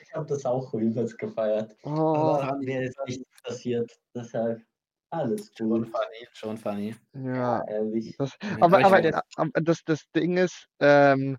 ich 0.00 0.14
habe 0.14 0.26
das 0.26 0.44
auch 0.46 0.72
übelst 0.74 1.18
gefeiert. 1.18 1.76
Oh, 1.82 1.90
Aber 1.90 2.56
mir 2.58 2.82
ist 2.82 2.96
nichts 3.06 3.24
passiert. 3.42 3.92
Deshalb 4.14 4.62
alles 5.10 5.52
Schon 5.56 5.84
funny, 5.86 6.28
schon 6.32 6.56
funny. 6.56 6.96
ja. 7.14 7.62
Ehrlich. 7.68 8.16
Das, 8.18 8.32
aber 8.60 8.84
aber, 8.84 9.02
jetzt- 9.02 9.20
das, 9.54 9.82
das 9.84 10.10
Ding 10.14 10.36
ist, 10.36 10.66
ähm, 10.80 11.38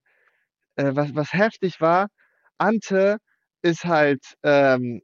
äh, 0.75 0.91
was, 0.95 1.13
was 1.15 1.33
heftig 1.33 1.81
war, 1.81 2.07
Ante 2.57 3.17
ist 3.61 3.83
halt 3.83 4.23
ähm, 4.43 5.01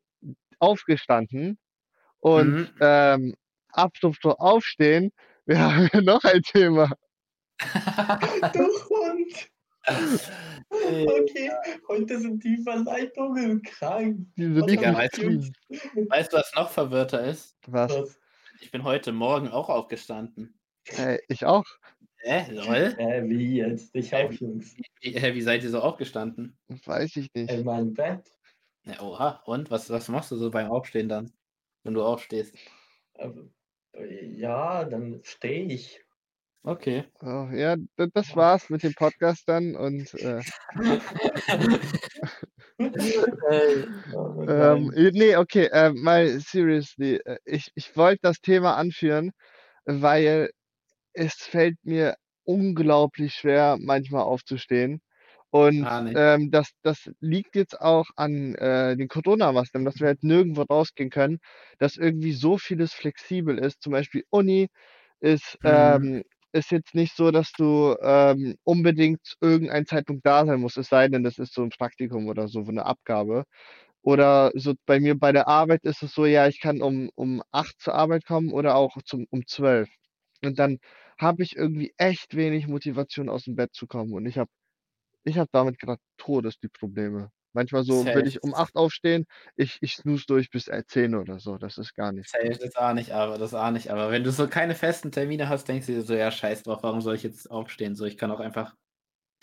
aufgestanden 0.59 1.57
und 2.19 2.53
Mhm. 2.53 2.69
ähm, 2.79 3.35
apropos 3.69 4.35
aufstehen, 4.37 5.11
wir 5.45 5.59
haben 5.59 5.89
ja 5.93 6.01
noch 6.01 6.23
ein 6.23 6.41
Thema. 6.41 6.89
Du 8.53 8.67
Hund! 8.89 9.49
Okay, 10.69 11.51
heute 11.87 12.19
sind 12.19 12.43
die 12.43 12.57
Verleitungen 12.57 13.61
krank. 13.61 14.27
Die 14.37 14.53
sind 14.53 14.69
Digga, 14.69 14.95
weißt 14.95 15.17
du-. 15.17 15.51
Weißt 16.09 16.31
du, 16.31 16.37
was 16.37 16.53
noch 16.55 16.69
verwirrter 16.69 17.25
ist? 17.25 17.57
Was? 17.67 18.17
Ich 18.61 18.71
bin 18.71 18.83
heute 18.83 19.11
Morgen 19.11 19.49
auch 19.49 19.69
aufgestanden. 19.69 20.57
Äh, 20.97 21.19
ich 21.27 21.45
auch. 21.45 21.65
Hä, 22.19 22.49
lol? 22.51 22.95
Äh, 22.97 23.27
wie 23.27 23.57
jetzt? 23.57 23.93
Ich 23.93 24.15
auch, 24.15 24.31
Jungs. 24.31 24.75
Wie, 25.01 25.11
hä, 25.11 25.33
wie 25.33 25.41
seid 25.41 25.63
ihr 25.63 25.69
so 25.69 25.81
aufgestanden? 25.81 26.57
Weiß 26.85 27.17
ich 27.17 27.29
nicht. 27.33 27.51
In 27.51 27.65
meinem 27.65 27.93
Bett. 27.93 28.31
Ja, 28.85 29.01
oha, 29.01 29.41
und? 29.45 29.69
Was, 29.69 29.89
was 29.89 30.07
machst 30.07 30.31
du 30.31 30.37
so 30.37 30.49
beim 30.49 30.71
Aufstehen 30.71 31.09
dann, 31.09 31.31
wenn 31.83 31.93
du 31.93 32.03
aufstehst? 32.03 32.55
Äh, 33.15 33.29
ja, 33.99 34.85
dann 34.85 35.21
stehe 35.23 35.65
ich. 35.65 36.03
Okay. 36.63 37.03
Oh, 37.21 37.49
ja, 37.53 37.75
das 38.13 38.35
war's 38.35 38.69
mit 38.69 38.83
dem 38.83 38.93
Podcast 38.93 39.43
dann 39.47 39.75
und 39.75 40.13
äh, 40.15 40.41
Oh, 44.13 44.45
ähm, 44.47 44.89
nein. 44.89 44.93
äh, 44.95 45.11
nee, 45.13 45.35
okay, 45.35 45.65
äh, 45.71 45.91
mal 45.93 46.39
seriously, 46.39 47.15
äh, 47.25 47.37
ich, 47.45 47.71
ich 47.75 47.95
wollte 47.95 48.19
das 48.23 48.39
Thema 48.41 48.75
anführen, 48.75 49.31
weil 49.85 50.49
es 51.13 51.33
fällt 51.35 51.77
mir 51.83 52.15
unglaublich 52.45 53.33
schwer, 53.35 53.77
manchmal 53.79 54.23
aufzustehen. 54.23 55.01
Und 55.53 55.89
Ah, 55.89 56.15
ähm, 56.15 56.49
das, 56.51 56.71
das 56.81 57.11
liegt 57.19 57.55
jetzt 57.55 57.79
auch 57.79 58.07
an 58.15 58.55
äh, 58.55 58.97
den 58.97 59.07
Corona-Maßnahmen, 59.07 59.85
dass 59.85 59.99
wir 59.99 60.07
halt 60.07 60.23
nirgendwo 60.23 60.63
rausgehen 60.63 61.11
können, 61.11 61.39
dass 61.77 61.95
irgendwie 61.97 62.33
so 62.33 62.57
vieles 62.57 62.93
flexibel 62.93 63.59
ist. 63.59 63.81
Zum 63.83 63.91
Beispiel 63.93 64.23
Uni 64.31 64.69
ist, 65.19 65.59
Mhm. 65.63 66.03
ähm, 66.03 66.23
ist 66.53 66.71
jetzt 66.71 66.95
nicht 66.95 67.15
so, 67.15 67.31
dass 67.31 67.51
du 67.53 67.95
ähm, 68.01 68.55
unbedingt 68.63 69.23
zu 69.25 69.35
irgendeinem 69.41 69.85
Zeitpunkt 69.85 70.25
da 70.25 70.45
sein 70.45 70.59
musst, 70.61 70.77
es 70.77 70.89
sei 70.89 71.07
denn, 71.07 71.23
das 71.23 71.37
ist 71.39 71.53
so 71.53 71.63
ein 71.63 71.69
Praktikum 71.69 72.27
oder 72.27 72.47
so, 72.47 72.61
eine 72.61 72.85
Abgabe. 72.85 73.45
Oder 74.01 74.51
so 74.55 74.73
bei 74.85 74.99
mir 74.99 75.15
bei 75.17 75.31
der 75.31 75.47
Arbeit 75.47 75.83
ist 75.83 76.03
es 76.03 76.13
so, 76.13 76.25
ja, 76.25 76.47
ich 76.47 76.59
kann 76.59 76.81
um, 76.81 77.09
um 77.15 77.41
8 77.51 77.79
zur 77.79 77.95
Arbeit 77.95 78.25
kommen 78.25 78.51
oder 78.51 78.75
auch 78.75 78.97
zum, 79.05 79.25
um 79.29 79.45
12. 79.47 79.89
Und 80.43 80.59
dann 80.59 80.79
habe 81.19 81.43
ich 81.43 81.55
irgendwie 81.55 81.93
echt 81.97 82.35
wenig 82.35 82.67
Motivation, 82.67 83.29
aus 83.29 83.45
dem 83.45 83.55
Bett 83.55 83.73
zu 83.73 83.87
kommen. 83.87 84.11
Und 84.13 84.25
ich 84.25 84.37
habe 84.37 84.49
ich 85.23 85.37
habe 85.37 85.49
damit 85.51 85.79
gerade 85.79 86.01
Todes 86.17 86.59
die 86.59 86.69
Probleme. 86.69 87.31
Manchmal 87.53 87.83
so 87.83 88.13
will 88.13 88.25
Safe. 88.25 88.27
ich 88.27 88.41
um 88.43 88.53
8 88.55 88.75
aufstehen, 88.75 89.25
ich 89.55 89.77
ich 89.81 89.95
snooze 89.95 90.25
durch 90.27 90.49
bis, 90.49 90.67
äh, 90.67 90.83
10 90.87 91.15
oder 91.15 91.39
so. 91.39 91.57
Das 91.57 91.77
ist 91.77 91.95
gar 91.95 92.11
nicht 92.11 92.31
Safe, 92.35 92.57
das 92.59 92.75
auch 92.77 92.93
nicht, 92.93 93.11
aber 93.11 93.37
das 93.37 93.53
auch 93.53 93.71
nicht. 93.71 93.89
Aber 93.91 94.09
wenn 94.11 94.23
du 94.23 94.31
so 94.31 94.47
keine 94.47 94.75
festen 94.75 95.11
Termine 95.11 95.49
hast, 95.49 95.67
denkst 95.67 95.87
du 95.87 95.93
dir 95.93 96.01
so, 96.03 96.13
ja, 96.15 96.31
scheiß 96.31 96.63
drauf, 96.63 96.79
warum 96.83 97.01
soll 97.01 97.15
ich 97.15 97.23
jetzt 97.23 97.49
aufstehen? 97.51 97.95
So, 97.95 98.05
ich 98.05 98.17
kann 98.17 98.31
auch 98.31 98.39
einfach 98.39 98.75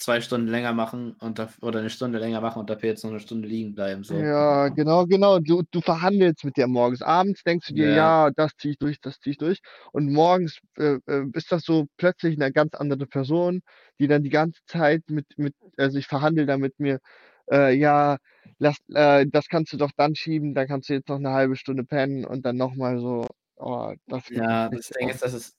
zwei 0.00 0.20
Stunden 0.20 0.48
länger 0.48 0.72
machen 0.72 1.12
und 1.20 1.38
da, 1.38 1.48
oder 1.62 1.80
eine 1.80 1.90
Stunde 1.90 2.18
länger 2.18 2.40
machen 2.40 2.60
und 2.60 2.70
dafür 2.70 2.90
jetzt 2.90 3.04
noch 3.04 3.10
eine 3.10 3.20
Stunde 3.20 3.48
liegen 3.48 3.74
bleiben. 3.74 4.04
So. 4.04 4.28
Ja, 4.28 4.68
genau, 4.70 5.06
genau. 5.06 5.38
Du, 5.38 5.62
du 5.70 5.80
verhandelst 5.80 6.44
mit 6.44 6.56
dir 6.56 6.66
morgens. 6.66 7.00
Abends 7.00 7.44
denkst 7.44 7.68
du 7.68 7.74
dir, 7.74 7.90
Ja. 7.90 7.92
ja, 7.92 8.30
das 8.34 8.50
ziehe 8.56 8.72
ich 8.72 8.78
durch, 8.78 9.00
das 9.00 9.20
ziehe 9.20 9.32
ich 9.32 9.38
durch. 9.38 9.60
Und 9.92 10.12
morgens 10.12 10.58
äh, 10.78 10.98
äh, 11.06 11.26
ist 11.34 11.52
das 11.52 11.62
so 11.62 11.86
plötzlich 11.96 12.34
eine 12.36 12.50
ganz 12.52 12.74
andere 12.74 13.06
Person, 13.06 13.62
die 14.00 14.08
dann 14.08 14.24
die 14.24 14.30
ganze 14.30 14.60
Zeit 14.66 15.04
mit, 15.08 15.26
mit, 15.38 15.54
also 15.76 15.96
ich 15.96 16.06
verhandle 16.08 16.44
da 16.46 16.56
mit 16.58 16.80
mir, 16.80 16.98
äh, 17.52 17.72
ja, 17.76 18.16
lass, 18.58 18.78
äh, 18.94 19.26
das 19.28 19.46
kannst 19.48 19.72
du 19.72 19.76
doch 19.76 19.92
dann 19.96 20.16
schieben, 20.16 20.54
dann 20.54 20.66
kannst 20.66 20.88
du 20.88 20.94
jetzt 20.94 21.08
noch 21.08 21.16
eine 21.16 21.30
halbe 21.30 21.54
Stunde 21.54 21.84
pennen 21.84 22.24
und 22.24 22.44
dann 22.44 22.56
nochmal 22.56 22.98
so, 22.98 23.26
oh, 23.56 23.94
das 24.08 24.24
Ja, 24.28 24.68
das 24.68 24.88
Ding 24.90 25.08
auf. 25.08 25.10
ist, 25.10 25.22
das 25.22 25.34
ist, 25.34 25.56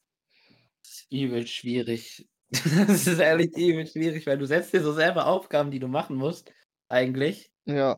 das 0.84 0.92
ist 0.94 1.12
übel 1.12 1.48
schwierig. 1.48 2.28
Das 2.88 3.08
ist 3.08 3.20
ehrlich 3.20 3.56
übel 3.56 3.88
schwierig, 3.88 4.26
weil 4.28 4.38
du 4.38 4.46
setzt 4.46 4.74
dir 4.74 4.82
so 4.82 4.92
selber 4.94 5.28
Aufgaben, 5.28 5.72
die 5.72 5.80
du 5.80 5.88
machen 5.88 6.16
musst, 6.18 6.54
eigentlich. 6.90 7.52
Ja, 7.66 7.98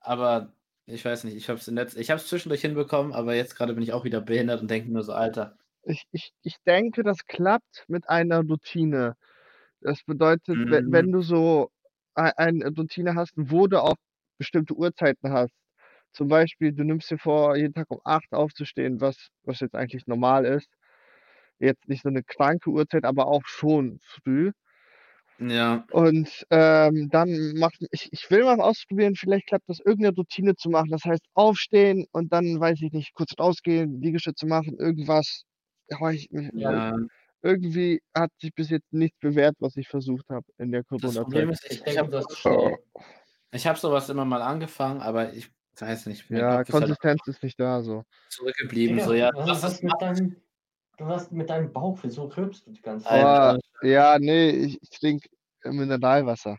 Aber 0.00 0.54
ich 0.86 1.04
weiß 1.04 1.22
nicht, 1.24 1.36
ich 1.36 1.48
habe 1.48 1.58
es 1.60 1.94
ich 1.96 2.10
es 2.10 2.26
zwischendurch 2.28 2.62
hinbekommen, 2.62 3.12
aber 3.12 3.34
jetzt 3.36 3.54
gerade 3.56 3.74
bin 3.74 3.82
ich 3.84 3.92
auch 3.92 4.02
wieder 4.04 4.20
behindert 4.20 4.60
und 4.60 4.68
denke 4.70 4.90
mir 4.90 5.02
so: 5.04 5.12
„Alter“ 5.12 5.56
ich, 5.84 6.04
ich, 6.12 6.32
ich 6.42 6.56
denke, 6.66 7.02
das 7.02 7.24
klappt 7.26 7.84
mit 7.88 8.08
einer 8.08 8.40
Routine. 8.42 9.14
Das 9.80 10.02
bedeutet, 10.04 10.60
Mhm. 10.60 10.82
wenn 10.86 11.12
du 11.12 11.22
so 11.22 11.70
ei 12.14 12.32
eine 12.38 12.66
Routine 12.76 13.14
hast, 13.16 13.32
wo 13.36 13.66
du 13.68 13.82
auch 13.82 13.96
bestimmte 14.38 14.74
Uhrzeiten 14.74 15.32
hast. 15.32 15.54
Zum 16.12 16.28
Beispiel, 16.28 16.72
du 16.74 16.84
nimmst 16.84 17.10
dir 17.10 17.18
vor, 17.18 17.56
jeden 17.56 17.74
Tag 17.74 17.86
um 17.90 18.00
8 18.04 18.32
aufzustehen, 18.32 19.00
was 19.00 19.28
was 19.44 19.60
jetzt 19.60 19.74
eigentlich 19.76 20.06
normal 20.06 20.46
ist. 20.46 20.68
Jetzt 21.60 21.88
nicht 21.88 22.02
so 22.04 22.08
'ne 22.10 22.22
kranke 22.22 22.70
Uhrzeit, 22.70 23.04
aber 23.04 23.26
auch 23.26 23.42
schon 23.46 23.98
früh. 24.02 24.52
Ja. 25.38 25.88
Und, 25.90 26.44
ähm, 26.50 27.08
dann 27.10 27.54
macht 27.58 27.76
ich 27.92 28.08
ich 28.12 28.30
will 28.30 28.44
mal 28.44 28.60
ausprobieren, 28.60 29.14
vielleicht 29.16 29.46
klappt 29.46 29.68
das, 29.68 29.80
irgend 29.80 30.00
'ne 30.02 30.10
Routine 30.14 30.54
zu 30.54 30.68
machen. 30.68 30.90
Das 30.90 31.04
heißt, 31.04 31.22
aufstehen 31.34 32.04
und 32.12 32.30
dann, 32.32 32.60
weiß 32.60 32.82
ich 32.82 32.92
nicht, 32.92 33.14
kurz 33.14 33.32
rausgehen, 33.38 34.00
Liegestütze 34.02 34.46
machen, 34.46 34.76
irgendwas. 34.78 35.44
Aber 35.90 36.12
ich 36.12 36.28
Ja. 36.52 36.70
Ja. 36.82 37.08
irgendwie 37.42 38.00
hat 38.14 38.30
sich 38.40 38.52
bis 38.54 38.70
jetzt 38.70 38.92
nichts 38.92 39.18
bewährt, 39.20 39.56
was 39.60 39.76
ich 39.76 39.88
versucht 39.88 40.28
habe 40.30 40.46
in 40.58 40.72
der 40.72 40.84
Das 41.00 41.18
Corona-Zeit. 41.18 41.20
Problem 41.20 41.50
ist, 41.50 41.64
Ich 41.68 41.80
ich 41.86 41.96
habe 41.98 42.10
das 42.10 42.36
schlau. 42.36 42.78
ich 43.52 43.66
habe 43.66 43.78
so 43.78 43.92
was 43.92 44.08
immer 44.10 44.24
mal 44.26 44.42
angefangen, 44.42 45.00
aber 45.02 45.32
ich 45.34 45.52
weiß 45.78 46.06
nicht, 46.06 46.30
mein 46.30 46.46
Ja, 46.46 46.48
halt 46.48 46.68
Konsistenz 46.68 47.26
ist 47.26 47.42
nicht 47.42 47.58
da 47.58 47.82
so. 47.82 48.04
zurückgeblieben, 48.30 48.98
Digga, 48.98 49.00
so: 49.00 49.14
„Ja, 49.14 49.30
was 49.34 49.58
ist 49.58 49.62
das 49.64 49.82
mit 49.82 50.00
machen.“ 50.00 50.02
deinem 50.02 50.42
du 50.98 51.06
hast 51.06 51.32
mit 51.32 51.50
deinem 51.50 51.72
Bauch, 51.72 51.98
wieso 52.02 52.24
rülpst 52.26 52.66
du 52.66 52.72
die 52.72 52.82
ganze 52.82 53.08
Zeit? 53.08 53.34
Oh, 53.34 53.58
ja, 53.82 54.18
ne, 54.18 54.50
ich 54.52 54.78
ich 54.82 54.90
trinke 54.90 55.28
Mineralwasser. 55.64 56.58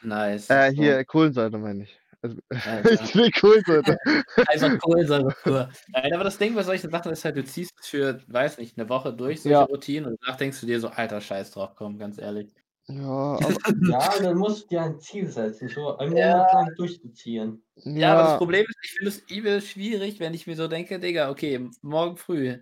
Nice. 0.00 0.48
Äh, 0.48 0.70
so. 0.74 0.74
hier 0.74 1.04
Kohlensäure 1.04 1.58
meine 1.58 1.84
ich. 1.84 2.00
Also, 2.22 2.38
ich 2.90 3.00
trinke 3.10 3.40
Kohlensäure. 3.40 3.96
Einfach 4.44 4.70
Kohlensäure 4.78 5.32
pur. 5.42 5.70
Nein, 5.92 6.12
aber 6.14 6.22
das 6.24 6.38
Ding 6.38 6.54
bei 6.54 6.62
solchen 6.62 6.90
Sachen 6.90 7.10
ist 7.12 7.24
halt, 7.24 7.36
du 7.36 7.44
ziehst 7.44 7.72
für, 7.84 8.22
weiß 8.28 8.58
nicht, 8.58 8.76
'ne 8.76 8.88
Woche 8.88 9.12
durch, 9.12 9.42
solche 9.42 9.64
Ja. 9.64 9.66
Routinen 9.66 10.06
und 10.12 10.18
danach 10.22 10.36
denkst 10.36 10.60
du 10.60 10.66
dir 10.66 10.78
so: 10.80 10.88
„Alter, 10.88 11.20
scheiß 11.20 11.50
drauf, 11.52 11.74
komm, 11.74 11.98
ganz 11.98 12.18
ehrlich.“ 12.18 12.54
Ja, 12.88 13.38
aber 13.42 13.60
Ja, 13.78 14.18
dann 14.20 14.38
musst 14.38 14.64
du 14.64 14.68
dir 14.68 14.82
ein 14.82 15.00
Ziel 15.00 15.28
setzen, 15.28 15.68
so 15.68 15.96
einen 15.98 16.14
Ja. 16.14 16.26
Monat 16.26 16.52
lang 16.52 16.74
durchzuziehen. 16.76 17.64
Ja, 17.94 18.12
aber 18.12 18.22
das 18.22 18.36
ja, 18.36 18.38
Problem 18.38 18.64
ist, 18.68 18.76
ich 18.82 18.90
finde 18.92 19.08
es 19.10 19.18
übel 19.30 19.60
schwierig, 19.62 20.20
wenn 20.20 20.34
ich 20.34 20.46
mir 20.46 20.56
so 20.56 20.68
denke: 20.68 20.98
„Digga, 20.98 21.30
okay, 21.30 21.70
morgen 21.82 22.16
früh 22.16 22.58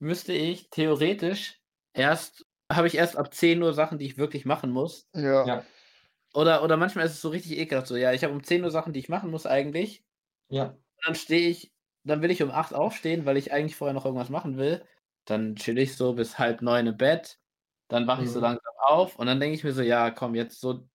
müsste 0.00 0.32
ich 0.32 0.70
theoretisch 0.70 1.60
erst 1.94 2.46
habe 2.72 2.86
ich 2.88 2.96
erst 2.96 3.16
ab 3.16 3.32
10:00 3.34 3.72
Sachen, 3.74 3.98
die 3.98 4.06
ich 4.06 4.18
wirklich 4.18 4.44
machen 4.46 4.70
muss.“ 4.72 5.08
ja. 5.14 5.54
Ja, 5.54 5.66
Oder 6.34 6.62
oder 6.64 6.76
manchmal 6.78 7.06
ist 7.06 7.12
es 7.14 7.22
so 7.22 7.30
richtig 7.30 7.58
ekelhaft 7.58 7.88
so: 7.88 7.96
„Ja, 7.96 8.12
ich 8.12 8.24
habe 8.24 8.34
um 8.34 8.44
10:00 8.44 8.70
Sachen, 8.70 8.92
die 8.94 9.00
ich 9.00 9.08
machen 9.10 9.30
muss 9.30 9.46
eigentlich.“ 9.46 10.04
ja. 10.50 10.76
Dann 11.04 11.14
stehe 11.14 11.48
ich 11.50 11.72
dann 12.04 12.22
will 12.22 12.30
ich 12.30 12.42
um 12.42 12.50
8 12.52 12.72
aufstehen, 12.74 13.26
weil 13.26 13.36
ich 13.36 13.52
eigentlich 13.52 13.74
vorher 13.76 13.92
noch 13.94 14.04
irgendwas 14.06 14.30
machen 14.30 14.56
will. 14.58 14.84
Dann 15.24 15.56
chill 15.56 15.76
ich 15.78 15.96
so 15.96 16.14
bis 16.14 16.38
8:30 16.38 16.86
im 16.86 16.96
Bett. 16.96 17.38
Dann 17.88 18.06
wache 18.06 18.22
ich 18.24 18.30
so 18.32 18.38
Mhm. 18.38 18.40
langsam 18.40 18.72
auf 18.78 19.16
und 19.18 19.26
dann 19.26 19.40
denke 19.40 19.56
ich 19.56 19.64
mir 19.64 19.72
so: 19.72 19.82
„Ja, 19.82 20.10
komm, 20.12 20.34
jetzt 20.36 20.60
so 20.60 20.88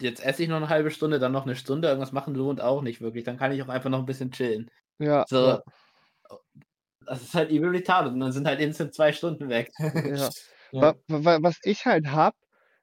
jetzt 0.00 0.24
esse 0.24 0.42
ich 0.42 0.48
noch 0.50 0.60
'ne 0.60 0.68
halbe 0.68 0.90
Stunde, 0.90 1.18
dann 1.18 1.32
noch 1.32 1.46
'ne 1.46 1.56
Stunde. 1.56 1.88
Irgendwas 1.88 2.12
machen 2.12 2.34
lohnt 2.34 2.60
auch 2.60 2.82
nicht 2.82 3.00
wirklich. 3.00 3.24
Dann 3.24 3.38
kann 3.38 3.52
ich 3.52 3.62
auch 3.62 3.68
einfach 3.68 3.90
noch 3.90 4.00
'n 4.00 4.06
bisschen 4.06 4.30
chillen.“ 4.32 4.70
Ja, 5.00 5.26
So, 5.26 5.38
ja. 5.38 5.62
Das 7.08 7.22
ist 7.22 7.34
halt 7.34 7.50
übel 7.50 7.70
retarded 7.70 8.12
und 8.12 8.20
dann 8.20 8.32
sind 8.32 8.46
halt 8.46 8.60
instant 8.60 8.94
2 8.94 9.12
Stunden 9.12 9.48
weg. 9.48 9.74
Ja. 10.04 10.32
Ja. 10.72 10.80
Wa 10.80 10.94
wa 11.08 11.38
was 11.42 11.58
ich 11.62 11.84
halt 11.86 12.06
habe, 12.08 12.36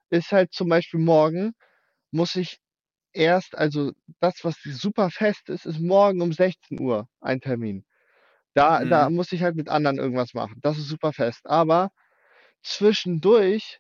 ist 0.10 0.32
halt 0.32 0.54
zum 0.54 0.70
Beispiel 0.70 1.00
morgen 1.00 1.54
muss 2.12 2.36
ich 2.36 2.60
erst 3.14 3.56
also 3.58 3.94
das, 4.22 4.44
was 4.44 4.58
super 4.64 5.10
fest 5.12 5.50
ist, 5.50 5.66
ist 5.66 5.80
morgen 5.82 6.22
um 6.22 6.34
16:00 6.34 7.08
ein 7.22 7.42
Termin. 7.42 7.86
Da 8.56 8.86
da 8.86 9.10
Mhm. 9.10 9.12
muss 9.12 9.32
ich 9.34 9.44
halt 9.44 9.56
mit 9.58 9.70
anderen 9.70 10.00
irgendwas 10.00 10.34
machen. 10.36 10.60
Das 10.64 10.78
ist 10.80 10.88
super 10.90 11.14
fest. 11.14 11.42
Aber 11.46 11.92
zwischendurch 12.64 13.80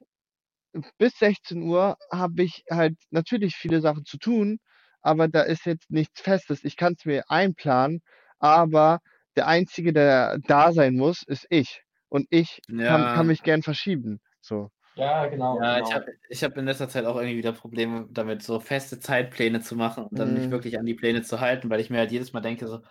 bis 0.99 1.17
16:00 1.19 1.97
habe 2.12 2.43
ich 2.43 2.63
halt 2.71 2.97
natürlich 3.12 3.55
viele 3.58 3.81
Sachen 3.81 4.05
zu 4.05 4.17
tun, 4.19 4.60
aber 5.01 5.27
da 5.29 5.43
ist 5.43 5.65
jetzt 5.67 5.91
nichts 5.91 6.21
Festes. 6.21 6.63
Ich 6.65 6.77
kann's 6.77 7.05
mir 7.05 7.29
einplanen, 7.31 8.01
aber 8.39 8.99
der 9.38 9.48
Einzige, 9.48 9.93
der 9.93 10.38
da 10.48 10.71
sein 10.74 10.95
muss, 10.95 11.24
ist 11.24 11.45
ich. 11.50 11.84
Und 12.10 12.28
ich 12.30 12.62
kann 12.84 13.08
kann 13.08 13.28
Ja. 13.28 13.28
mich 13.28 13.43
gern 13.43 13.63
verschieben, 13.63 14.21
so. 14.41 14.69
Ja, 14.98 15.26
genau, 15.28 15.62
Ja, 15.62 15.80
ich 15.82 15.93
genau. 15.93 15.95
habe 15.95 16.13
ich 16.30 16.43
habe 16.43 16.60
in 16.60 16.65
letzter 16.65 16.89
Zeit 16.89 17.06
auch 17.06 17.17
irgendwie 17.17 17.38
wieder 17.38 17.54
Probleme 17.54 18.08
damit, 18.12 18.43
so 18.43 18.60
feste 18.60 19.00
Zeitpläne 19.00 19.62
zu 19.62 19.76
machen 19.76 20.06
und 20.06 20.19
dann 20.19 20.34
mich 20.34 20.50
Mhm. 20.50 20.52
wirklich 20.52 20.80
an 20.80 20.86
die 20.86 20.95
Pläne 20.95 21.24
zu 21.24 21.39
halten, 21.41 21.69
weil 21.69 21.80
ich 21.82 21.89
mir 21.91 22.00
halt 22.00 22.12
jedes 22.12 22.34
Mal 22.34 22.41
denke 22.41 22.67
so: 22.67 22.82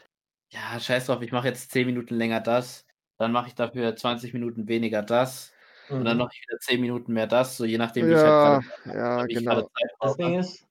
„Ja, 0.51 0.81
scheiß 0.81 1.07
drauf, 1.07 1.23
ich 1.23 1.33
mache 1.33 1.49
jetzt 1.49 1.71
10 1.73 1.87
Minuten 1.87 2.15
länger 2.17 2.41
das, 2.41 2.87
dann 3.19 3.33
mache 3.33 3.49
ich 3.49 3.55
dafür 3.57 3.97
20 3.97 4.35
Minuten 4.35 4.69
weniger 4.69 5.03
das 5.03 5.57
und 5.99 6.07
dann 6.07 6.19
Mhm. 6.19 6.31
ich 6.33 6.43
wieder 6.49 6.59
10 6.61 6.81
Minuten 6.83 7.13
mehr 7.15 7.27
das“, 7.29 7.57
so 7.59 7.65
je 7.67 7.79
nachdem, 7.79 8.09
wie 8.09 8.15
ich 8.15 8.25
halt 8.25 8.39
grade 8.39 8.59
Ja, 8.59 8.61
ja, 8.85 9.27
ich 9.29 9.45
genau. 9.45 9.71
Zeit 9.75 9.91
Das 10.01 10.17
Ding 10.17 10.39
ist, 10.39 10.67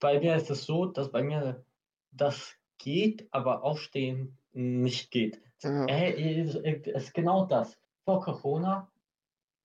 bei 0.00 0.20
mir 0.20 0.36
ist 0.36 0.50
es 0.50 0.64
so, 0.64 0.86
dass 0.86 1.12
bei 1.12 1.22
mir 1.22 1.64
das 2.12 2.56
geht, 2.78 3.28
aber 3.32 3.64
Aufstehen 3.64 4.38
nicht 4.52 5.10
geht. 5.10 5.42
Ja. 5.62 5.88
Äh, 5.88 6.40
es 6.42 6.54
ist 6.86 7.14
genau 7.14 7.46
das. 7.46 7.78
Vor 8.04 8.20
Corona 8.22 8.90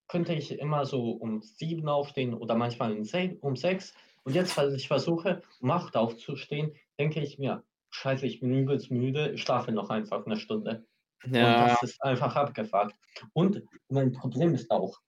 könnte 0.10 0.34
ich 0.36 0.60
immer 0.60 0.86
so 0.86 1.12
um 1.12 1.42
7 1.42 1.90
aufstehen 1.90 2.34
oder 2.36 2.56
manchmal 2.56 2.94
um 2.94 3.04
se 3.06 3.38
6. 3.56 3.96
Und 4.24 4.36
jetzt, 4.36 4.58
weil 4.58 4.76
ich 4.76 4.88
versuche, 4.90 5.44
um 5.62 5.72
8 5.72 5.98
aufzustehen, 5.98 6.76
denke 7.00 7.22
ich 7.22 7.40
mir: 7.40 7.64
„Scheiße, 7.92 8.26
ich 8.28 8.40
bin 8.42 8.54
übelst 8.54 8.92
müde, 8.92 9.32
ich 9.34 9.42
schlafe 9.44 9.72
noch 9.74 9.90
einfach 9.92 10.26
'ne 10.28 10.38
Stunde.“ 10.38 10.88
Und 11.40 11.60
Ja. 11.60 11.78
das 11.80 11.82
ist 11.84 12.02
einfach 12.04 12.36
abgefuckt. 12.36 12.96
Und 13.34 13.64
mein 13.90 14.14
Problem 14.14 14.54
ist 14.56 14.72
auch, 14.72 15.00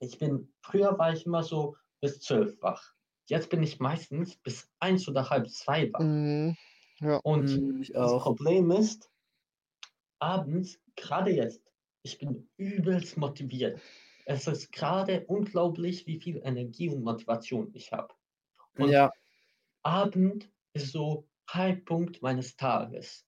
ich 0.00 0.18
bin 0.18 0.54
früher 0.62 0.98
war 0.98 1.12
ich 1.14 1.26
immer 1.26 1.42
so 1.44 1.76
bis 2.00 2.20
12 2.20 2.60
wach. 2.62 2.92
Jetzt 3.28 3.50
bin 3.50 3.62
ich 3.62 3.80
meistens 3.80 4.36
bis 4.38 4.70
1 4.80 5.08
oder 5.08 5.30
halb 5.30 5.50
2 5.50 5.92
wach. 5.92 5.98
Mhm. 5.98 6.56
Ja. 7.00 7.16
Und 7.18 7.80
ich 7.80 7.92
das 7.92 8.12
auch. 8.12 8.22
Problem 8.22 8.70
ist 8.70 9.10
abends, 10.18 10.80
grade 10.96 11.30
jetzt, 11.30 11.62
ich 12.02 12.18
bin 12.18 12.48
übelst 12.56 13.16
motiviert. 13.16 13.80
Es 14.24 14.46
ist 14.46 14.72
grade 14.72 15.24
unglaublich, 15.26 16.06
wie 16.06 16.18
viel 16.18 16.40
Energie 16.44 16.88
und 16.88 17.04
Motivation 17.04 17.70
ich 17.74 17.92
habe. 17.92 18.14
Und 18.78 18.90
Ja. 18.90 19.12
Abend 19.82 20.50
ist 20.72 20.92
so 20.92 21.28
Halbpunkt 21.48 22.22
meines 22.22 22.56
Tages. 22.56 23.24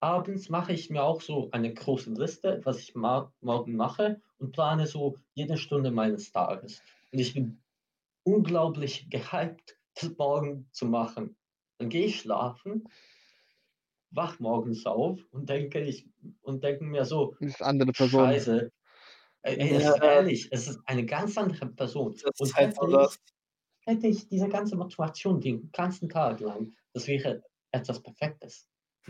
Abends 0.00 0.48
mache 0.48 0.72
ich 0.72 0.90
mir 0.90 1.02
auch 1.02 1.20
so 1.20 1.48
eine 1.52 1.72
große 1.72 2.12
Liste, 2.12 2.60
was 2.64 2.80
ich 2.80 2.94
ma 2.94 3.32
morgen 3.40 3.76
mache 3.76 4.20
und 4.38 4.52
plane 4.52 4.86
so 4.86 5.16
jede 5.34 5.56
Stunde 5.56 5.90
meines 5.90 6.32
Tages. 6.32 6.82
Und 7.12 7.18
ich 7.20 7.34
bin 7.34 7.62
unglaublich 8.24 9.08
gehypt, 9.10 9.78
das 9.94 10.16
morgen 10.18 10.68
zu 10.72 10.86
machen. 10.86 11.36
Dann 11.80 11.90
gehe 11.90 12.06
ich 12.06 12.20
schlafen, 12.20 12.88
wach 14.10 14.38
morgens 14.40 14.86
auf 14.86 15.20
und 15.32 15.48
denke 15.50 15.80
ich 15.80 16.08
und 16.42 16.64
denke 16.64 16.84
mir 16.84 17.04
so, 17.04 17.36
Das 17.40 17.48
ist 17.50 17.62
andere 17.62 17.92
Person. 17.92 18.36
Scheiße. 18.36 18.70
Ey, 19.42 19.56
ey, 19.58 19.70
es 19.76 19.84
Ja. 19.84 19.90
ist 19.90 20.02
ehrlich, 20.02 20.48
es 20.52 20.68
ist 20.68 20.80
eine 20.86 21.06
ganz 21.06 21.38
andere 21.38 21.68
Person. 21.68 22.18
Das 22.22 22.34
Und 22.38 22.50
ist 22.50 22.56
halt 22.56 22.74
hätte 22.76 22.86
ich, 22.86 23.18
hätte 23.86 24.08
ich 24.08 24.28
diese 24.28 24.48
ganze 24.48 24.76
Motivation 24.76 25.40
den 25.40 25.70
ganzen 25.72 26.08
Tag 26.10 26.40
lang, 26.40 26.72
das 26.94 27.06
wäre 27.08 27.42
etwas 27.72 28.02
Perfektes. 28.02 28.68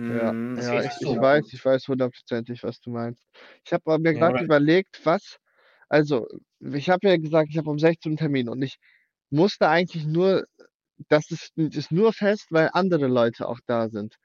Ja, 0.08 0.32
Mhm. 0.34 0.58
Ja, 0.60 0.82
wäre 0.82 0.84
ich, 0.84 1.00
so 1.00 1.10
ich 1.10 1.18
weiß, 1.20 1.52
ich 1.52 1.64
weiß 1.64 1.88
hundertprozentig, 1.88 2.62
was 2.62 2.80
du 2.80 2.90
meinst. 2.90 3.26
Ich 3.64 3.72
habe 3.72 3.98
mir 3.98 4.12
Ja. 4.12 4.20
gerade 4.20 4.36
Alright. 4.36 4.44
überlegt, 4.44 5.00
was, 5.04 5.38
also 5.88 6.26
ich 6.60 6.90
habe 6.90 7.08
ja 7.08 7.16
gesagt, 7.16 7.48
ich 7.50 7.58
habe 7.58 7.70
um 7.70 7.78
16 7.78 8.10
Uhr 8.10 8.12
einen 8.12 8.18
Termin 8.18 8.48
und 8.48 8.62
ich 8.62 8.76
musste 9.30 9.68
eigentlich 9.68 10.04
nur, 10.06 10.44
das 11.08 11.30
ist, 11.30 11.56
ist 11.56 11.92
nur 11.92 12.12
fest, 12.12 12.46
weil 12.50 12.70
andere 12.72 13.06
Leute 13.06 13.48
auch 13.48 13.60
da 13.66 13.88
sind. 13.88 14.16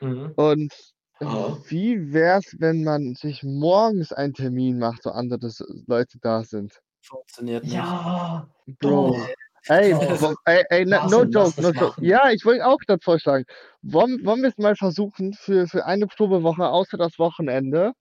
Mhm. 0.00 0.32
Und 0.36 0.72
Ja. 1.20 1.56
wie 1.68 2.12
wär's, 2.14 2.56
wenn 2.58 2.82
man 2.82 3.14
sich 3.14 3.42
morgens 3.42 4.10
einen 4.12 4.32
Termin 4.32 4.78
macht, 4.78 5.02
so 5.02 5.10
andere 5.10 5.50
Leute 5.86 6.18
da 6.22 6.42
sind? 6.44 6.80
Funktioniert 7.02 7.64
nicht. 7.64 7.74
Ja, 7.74 8.48
Bro, 8.80 9.08
doch. 9.18 9.28
ey, 9.68 9.94
wo- 9.94 10.34
ey, 10.46 10.64
ey, 10.70 10.84
na- 10.86 11.06
no 11.08 11.24
Marcel, 11.24 11.30
lass 11.32 11.56
joke, 11.56 11.62
no 11.62 11.70
joke. 11.80 12.04
Ja, 12.04 12.30
ich 12.30 12.44
wollte 12.44 12.66
auch 12.66 12.78
das 12.86 13.00
vorschlagen. 13.02 13.44
Wollen, 13.82 14.24
wollen 14.24 14.42
wir 14.42 14.48
es 14.48 14.58
mal 14.58 14.76
versuchen 14.76 15.34
für, 15.34 15.66
für 15.66 15.84
eine 15.84 16.06
Probewoche, 16.06 16.66
außer 16.68 16.96
das 16.96 17.18
Wochenende? 17.18 17.92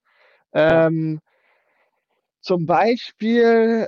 Ja. 0.54 0.88
Ähm, 0.88 1.20
zum 2.42 2.66
Beispiel 2.66 3.88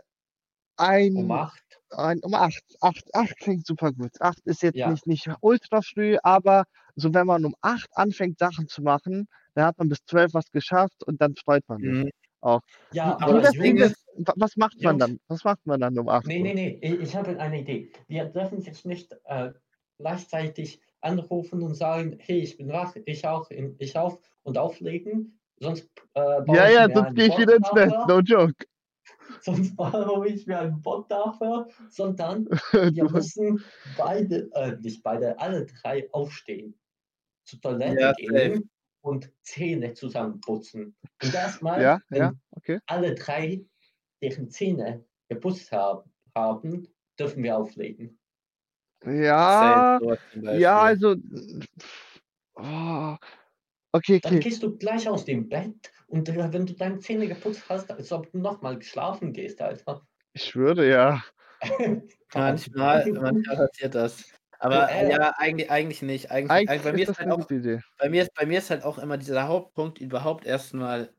Um 0.78 0.86
ein, 0.86 1.32
acht. 1.32 1.71
Ein 1.92 2.20
um 2.24 2.34
8. 2.34 2.64
8, 2.82 3.04
8 3.14 3.38
klingt 3.38 3.66
super 3.66 3.92
gut. 3.92 4.12
8 4.22 4.40
ist 4.46 4.62
jetzt 4.64 4.78
Ja. 4.78 4.90
nicht, 4.90 5.08
nicht 5.08 5.30
ultra 5.42 5.82
früh, 5.82 6.18
aber 6.24 6.66
so 6.96 7.14
wenn 7.14 7.28
man 7.28 7.46
um 7.46 7.56
8 7.62 7.90
anfängt, 7.96 8.40
Sachen 8.40 8.68
zu 8.68 8.82
machen, 8.82 9.28
dann 9.56 9.66
hat 9.66 9.78
man 9.78 9.90
bis 9.90 10.00
12 10.06 10.34
was 10.34 10.50
geschafft 10.52 11.04
und 11.06 11.22
dann 11.22 11.36
freut 11.36 11.64
man 11.68 11.80
sich 11.84 11.98
Mhm. 11.98 12.10
auch. 12.42 12.62
Ja, 12.92 13.18
aber 13.22 13.42
das 13.42 13.54
Ding 13.54 13.78
wa- 13.80 14.34
was 14.36 14.56
macht 14.58 14.82
man 14.82 14.98
Jungs, 14.98 15.06
dann? 15.06 15.20
Was 15.28 15.44
macht 15.44 15.66
man 15.66 15.80
dann 15.80 15.98
um 15.98 16.10
8 16.10 16.26
nee, 16.28 16.40
nee, 16.40 16.54
nee, 16.54 16.80
ich, 16.82 17.00
ich 17.02 17.16
habe 17.16 17.38
eine 17.40 17.60
Idee. 17.62 17.92
Wir 18.08 18.26
dürfen 18.26 18.62
jetzt 18.62 18.86
nicht 18.86 19.16
äh, 19.26 19.52
gleichzeitig 19.98 20.82
anrufen 21.02 21.62
und 21.64 21.76
sagen, 21.76 22.18
hey, 22.20 22.40
ich 22.40 22.58
bin 22.58 22.70
wach, 22.70 22.96
ich 23.06 23.26
auch, 23.26 23.50
ich 23.50 23.98
auf 23.98 24.20
und 24.44 24.58
auflegen, 24.58 25.40
sonst 25.60 25.90
äh, 26.14 26.42
Ja, 26.46 26.68
ja, 26.68 26.90
sonst 26.94 27.16
gehe 27.16 27.28
ich 27.28 27.38
wieder 27.38 27.56
ins 27.56 27.70
Bett, 27.72 27.96
no 28.06 28.20
joke. 28.20 28.54
Sonst 29.42 29.76
baue 29.76 30.28
ich 30.28 30.46
mir 30.48 30.60
einen 30.60 30.82
Bot 30.82 31.10
dafür, 31.10 31.68
sondern 31.90 32.46
wir 32.72 33.10
müssen 33.10 33.64
beide, 33.98 34.50
äh, 34.54 34.78
nicht 34.80 35.04
beide, 35.04 35.40
alle 35.40 35.66
drei 35.66 36.10
aufstehen, 36.12 36.80
zur 37.46 37.62
Toilette 37.62 38.00
Ja, 38.00 38.10
safe. 38.10 38.22
gehen 38.22 38.70
und 39.02 39.32
Zähne 39.42 39.94
zusammenputzen. 39.94 40.96
Und 41.24 41.34
erstmal, 41.34 41.82
ja, 41.82 42.00
wenn 42.10 42.20
ja, 42.20 42.34
okay. 42.52 42.80
alle 42.86 43.16
drei 43.16 43.66
deren 44.22 44.50
Zähne 44.50 45.04
geputzt 45.30 45.72
haben, 45.72 46.12
haben 46.36 46.88
dürfen 47.20 47.44
wir 47.44 47.58
auflegen. 47.58 48.20
Ja, 49.04 50.00
ja, 50.36 50.80
also, 50.80 51.16
oh, 52.54 53.16
okay, 53.94 54.20
Dann 54.20 54.34
okay. 54.36 54.40
gehst 54.40 54.64
du 54.64 54.78
gleich 54.78 55.08
aus 55.10 55.26
dem 55.26 55.48
Bett 55.50 55.92
und 56.08 56.30
äh, 56.30 56.52
wenn 56.54 56.66
du 56.66 56.74
deine 56.74 57.00
Zähne 57.00 57.28
geputzt 57.28 57.64
hast, 57.70 57.92
als 57.92 58.12
ob 58.12 58.32
du 58.32 58.38
nochmal 58.40 58.78
geschlafen 58.78 59.34
gehst, 59.34 59.62
Alter. 59.62 60.06
Ich 60.34 60.44
schwöre, 60.46 60.88
ja. 60.90 61.24
Manchmal, 62.34 63.06
manchmal 63.12 63.56
passiert 63.68 63.96
das. 63.96 64.26
Aber 64.60 64.90
Äh. 64.92 65.10
ja, 65.12 65.34
eigentlich, 65.38 65.70
eigentlich 65.72 66.02
nicht. 66.02 66.32
Eigentlich, 66.32 66.52
Eigentlich 66.52 66.70
eigentlich, 66.70 66.84
bei, 66.84 66.94
mir 66.94 67.04
ist 67.10 67.18
halt 67.20 67.30
auch, 67.32 67.38
gute 67.40 67.56
Idee. 67.56 67.82
bei, 67.98 68.10
mir 68.10 68.24
ist, 68.24 68.34
bei 68.36 68.46
mir 68.46 68.60
ist 68.60 68.70
halt 68.70 68.84
auch 68.84 68.98
immer 68.98 69.18
dieser 69.18 69.48
Hauptpunkt, 69.48 70.00
überhaupt 70.00 70.46
erstmal 70.46 71.14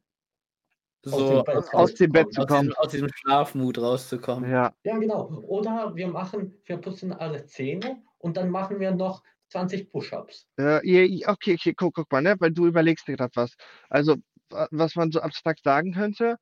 Aus 1.11 1.27
so 1.27 1.29
dem 1.29 1.45
Bett 1.45 1.65
aus, 1.73 1.75
Aus 1.75 1.95
dem 1.95 2.13
Bett 2.13 2.33
zu 2.33 2.43
aus, 2.43 2.47
kommen. 2.47 2.69
diesem, 2.69 2.77
aus 2.77 2.89
diesem 2.91 3.09
Schlafmut 3.15 3.79
rauszukommen. 3.79 4.51
Ja, 4.51 4.73
Ja, 4.85 4.99
genau. 4.99 5.29
Oder 5.47 5.95
wir 5.97 6.09
machen, 6.09 6.61
wir 6.65 6.77
putzen 6.79 7.13
alle 7.13 7.45
Zähne 7.47 8.03
und 8.19 8.37
dann 8.37 8.51
machen 8.51 8.79
wir 8.81 8.93
noch 8.93 9.23
20 9.53 9.91
Push-Ups. 9.91 10.49
äh, 10.59 11.25
okay, 11.27 11.55
okay, 11.55 11.75
guck, 11.75 11.95
guck 11.95 12.11
mal, 12.13 12.23
ne, 12.23 12.37
weil 12.39 12.53
du 12.53 12.67
überlegst 12.67 13.09
dir 13.09 13.17
gerade 13.17 13.33
was. 13.37 13.55
Also, 13.89 14.17
wa- 14.51 14.69
was 14.71 14.95
man 14.97 15.11
so 15.13 15.21
abstrakt 15.21 15.63
sagen 15.65 15.93
könnte, 15.95 16.37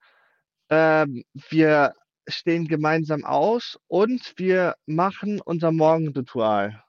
ähm, 0.71 1.25
wir 1.51 1.95
stehen 2.29 2.69
gemeinsam 2.69 3.25
aus 3.25 3.79
und 3.89 4.35
wir 4.39 4.75
machen 4.87 5.41
unser 5.45 5.73
Morgenritual. 5.73 6.83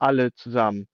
Alle 0.00 0.32
zusammen. 0.34 0.88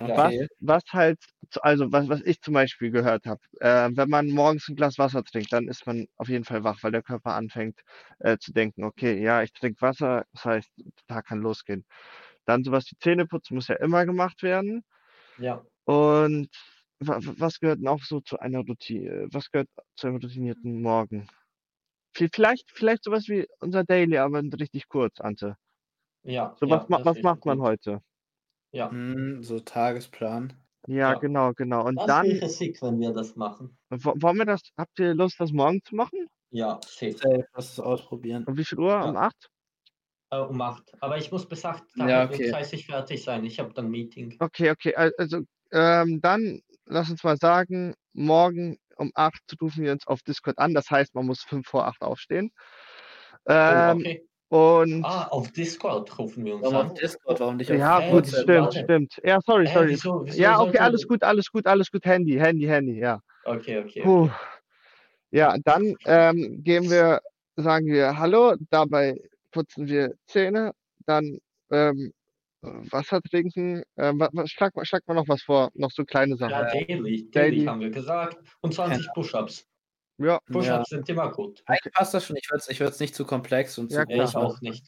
Was, 0.00 0.34
Okay. 0.34 0.48
was 0.60 0.82
halt, 0.92 1.18
also 1.62 1.92
was, 1.92 2.08
was 2.08 2.22
ich 2.22 2.40
zum 2.42 2.54
Beispiel 2.54 2.90
gehört 2.90 3.26
habe, 3.26 3.40
äh, 3.60 3.90
wenn 3.92 4.08
man 4.10 4.28
morgens 4.30 4.68
ein 4.68 4.76
Glas 4.76 4.98
Wasser 4.98 5.24
trinkt, 5.24 5.52
dann 5.52 5.68
ist 5.68 5.86
man 5.86 6.06
auf 6.16 6.28
jeden 6.28 6.44
Fall 6.44 6.64
wach, 6.64 6.78
weil 6.82 6.92
der 6.92 7.02
Körper 7.02 7.34
anfängt 7.34 7.80
äh, 8.20 8.38
zu 8.38 8.52
denken, 8.52 8.84
okay, 8.84 9.22
ja, 9.22 9.42
ich 9.42 9.52
trinke 9.52 9.80
Wasser, 9.82 10.24
das 10.32 10.44
heißt, 10.46 10.70
der 10.78 10.92
Tag 11.08 11.26
kann 11.26 11.40
losgehen. 11.40 11.84
Dann 12.50 12.64
sowas 12.64 12.84
wie 12.90 12.96
Zähneputzen 12.98 13.54
muss 13.54 13.68
ja 13.68 13.76
immer 13.76 14.04
gemacht 14.06 14.42
werden. 14.42 14.82
Ja. 15.38 15.64
Und 15.84 16.48
wa 16.98 17.16
wa- 17.24 17.34
was 17.38 17.60
gehört 17.60 17.78
noch 17.80 18.02
so 18.02 18.20
zu 18.20 18.40
einer 18.40 18.60
Routine? 18.60 19.28
Was 19.30 19.50
gehört 19.52 19.68
zu 19.96 20.08
einem 20.08 20.16
routinierten 20.16 20.82
Morgen? 20.82 21.28
Vi- 22.16 22.28
Vielleicht, 22.34 22.68
vielleicht 22.72 23.04
sowas 23.04 23.28
wie 23.28 23.46
unser 23.60 23.84
Daily, 23.84 24.18
aber 24.18 24.42
richtig 24.42 24.88
kurz, 24.88 25.20
Ante. 25.20 25.56
Ja, 26.24 26.56
So, 26.58 26.66
ja, 26.66 26.80
was, 26.80 26.88
ma 26.88 27.04
was 27.04 27.22
macht 27.22 27.44
man 27.46 27.58
gut. 27.58 27.66
heute? 27.68 28.00
Ja, 28.72 28.90
Hm, 28.90 29.42
so 29.44 29.60
Tagesplan. 29.60 30.52
Ja, 30.88 31.12
Ja. 31.12 31.14
genau, 31.20 31.52
genau. 31.52 31.86
Und 31.86 31.96
das 31.96 32.06
dann, 32.08 32.26
wäre 32.26 32.48
sick, 32.48 32.82
wenn 32.82 32.98
wir 32.98 33.12
das 33.12 33.36
machen. 33.36 33.78
wo- 33.90 34.14
wollen 34.16 34.38
wir 34.38 34.44
das, 34.46 34.62
habt 34.76 34.98
ihr 34.98 35.14
Lust, 35.14 35.38
das 35.38 35.52
morgen 35.52 35.80
zu 35.84 35.94
machen? 35.94 36.26
Ja, 36.50 36.80
safe. 36.84 37.46
Es 37.54 37.78
ausprobieren. 37.78 38.44
Um 38.44 38.56
wie 38.56 38.64
viel 38.64 38.78
Uhr? 38.80 38.96
Um 39.04 39.14
Ja. 39.14 39.20
8? 39.22 39.48
Äh, 40.30 40.38
um 40.38 40.60
8. 40.60 40.92
Aber 41.00 41.18
ich 41.18 41.30
muss 41.32 41.46
bis 41.48 41.64
8 41.64 41.82
Ja, 41.96 42.24
okay. 42.24 42.50
30 42.50 42.86
fertig 42.86 43.22
sein. 43.24 43.44
Ich 43.44 43.58
habe 43.58 43.72
dann 43.74 43.90
Meeting. 43.90 44.36
Okay, 44.38 44.70
okay. 44.70 44.94
al- 44.94 45.12
Also, 45.18 45.40
ähm, 45.72 46.20
dann 46.20 46.60
lass 46.86 47.10
uns 47.10 47.22
mal 47.24 47.36
sagen, 47.36 47.94
morgen 48.12 48.78
um 48.96 49.10
8 49.14 49.40
rufen 49.60 49.84
wir 49.84 49.92
uns 49.92 50.06
auf 50.06 50.22
Discord 50.22 50.58
an. 50.58 50.72
Das 50.74 50.88
heißt, 50.90 51.14
man 51.14 51.26
muss 51.26 51.42
5 51.42 51.66
vor 51.66 51.86
8 51.86 52.00
aufstehen. 52.02 52.52
Oh, 53.46 53.52
Ähm, 53.52 53.98
okay. 53.98 54.26
und 54.48 55.04
Ah, 55.04 55.24
auf 55.28 55.50
Discord 55.52 56.16
rufen 56.18 56.44
wir 56.44 56.54
uns 56.56 56.62
Warum 56.64 56.76
auf 56.76 56.90
an. 56.90 56.94
Discord, 56.94 57.40
warum 57.40 57.56
nicht 57.56 57.70
auf 57.72 57.78
ja, 57.78 58.00
Äh, 58.00 58.10
gut, 58.12 58.26
wieso- 58.26 58.42
stimmt, 58.42 58.66
warte. 58.66 58.84
stimmt. 58.84 59.20
Ja, 59.24 59.38
sorry, 59.44 59.66
Hä, 59.66 59.72
sorry. 59.74 59.88
wieso, 59.90 60.22
wieso 60.26 60.40
Ja, 60.40 60.54
okay, 60.60 60.64
sollte- 60.64 60.80
alles 60.82 61.08
gut, 61.08 61.22
alles 61.24 61.50
gut, 61.50 61.66
alles 61.66 61.90
gut. 61.90 62.04
Handy, 62.04 62.34
Handy, 62.34 62.66
Handy, 62.66 62.98
ja. 63.00 63.20
Okay, 63.44 63.78
okay. 63.80 64.02
Puh. 64.02 64.24
okay. 64.24 64.32
Ja, 65.32 65.56
dann 65.64 65.94
ähm, 66.04 66.60
gehen 66.62 66.90
wir, 66.90 67.20
sagen 67.56 67.86
wir 67.86 68.18
Hallo, 68.18 68.54
dabei 68.70 69.16
putzen 69.50 69.86
wir 69.88 70.14
Zähne, 70.26 70.72
dann 71.06 71.38
ähm, 71.70 72.12
Wasser 72.62 73.20
trinken. 73.22 73.82
Ähm, 73.96 74.20
wa- 74.20 74.28
was, 74.32 74.50
schlag, 74.50 74.74
mal- 74.76 74.84
schlag 74.84 75.06
mal 75.06 75.14
noch 75.14 75.28
was 75.28 75.42
vor, 75.42 75.70
noch 75.74 75.90
so 75.90 76.04
kleine 76.04 76.36
Sachen. 76.36 76.50
Ja, 76.50 76.64
Daily. 76.70 76.86
Daily 76.88 77.30
Daily. 77.30 77.64
haben 77.64 77.80
wir 77.80 77.90
gesagt. 77.90 78.38
Und 78.60 78.74
20 78.74 79.08
Push-Ups. 79.14 79.66
Ja, 80.18 80.38
Push-Ups 80.46 80.66
Ja. 80.66 80.84
sind 80.84 81.08
immer 81.08 81.30
gut. 81.32 81.62
Eigentlich 81.66 81.92
passt 81.94 82.12
das 82.12 82.26
schon. 82.26 82.36
Ich 82.36 82.50
würde 82.50 82.58
es 82.58 82.68
ich 82.68 82.80
würd's 82.80 83.00
nicht 83.00 83.14
zu 83.14 83.24
komplex 83.24 83.78
und 83.78 83.90
Ja, 83.90 84.02
zu 84.02 84.08
Nee, 84.08 84.18
groß 84.18 84.36
auch 84.36 84.60
nicht. 84.60 84.86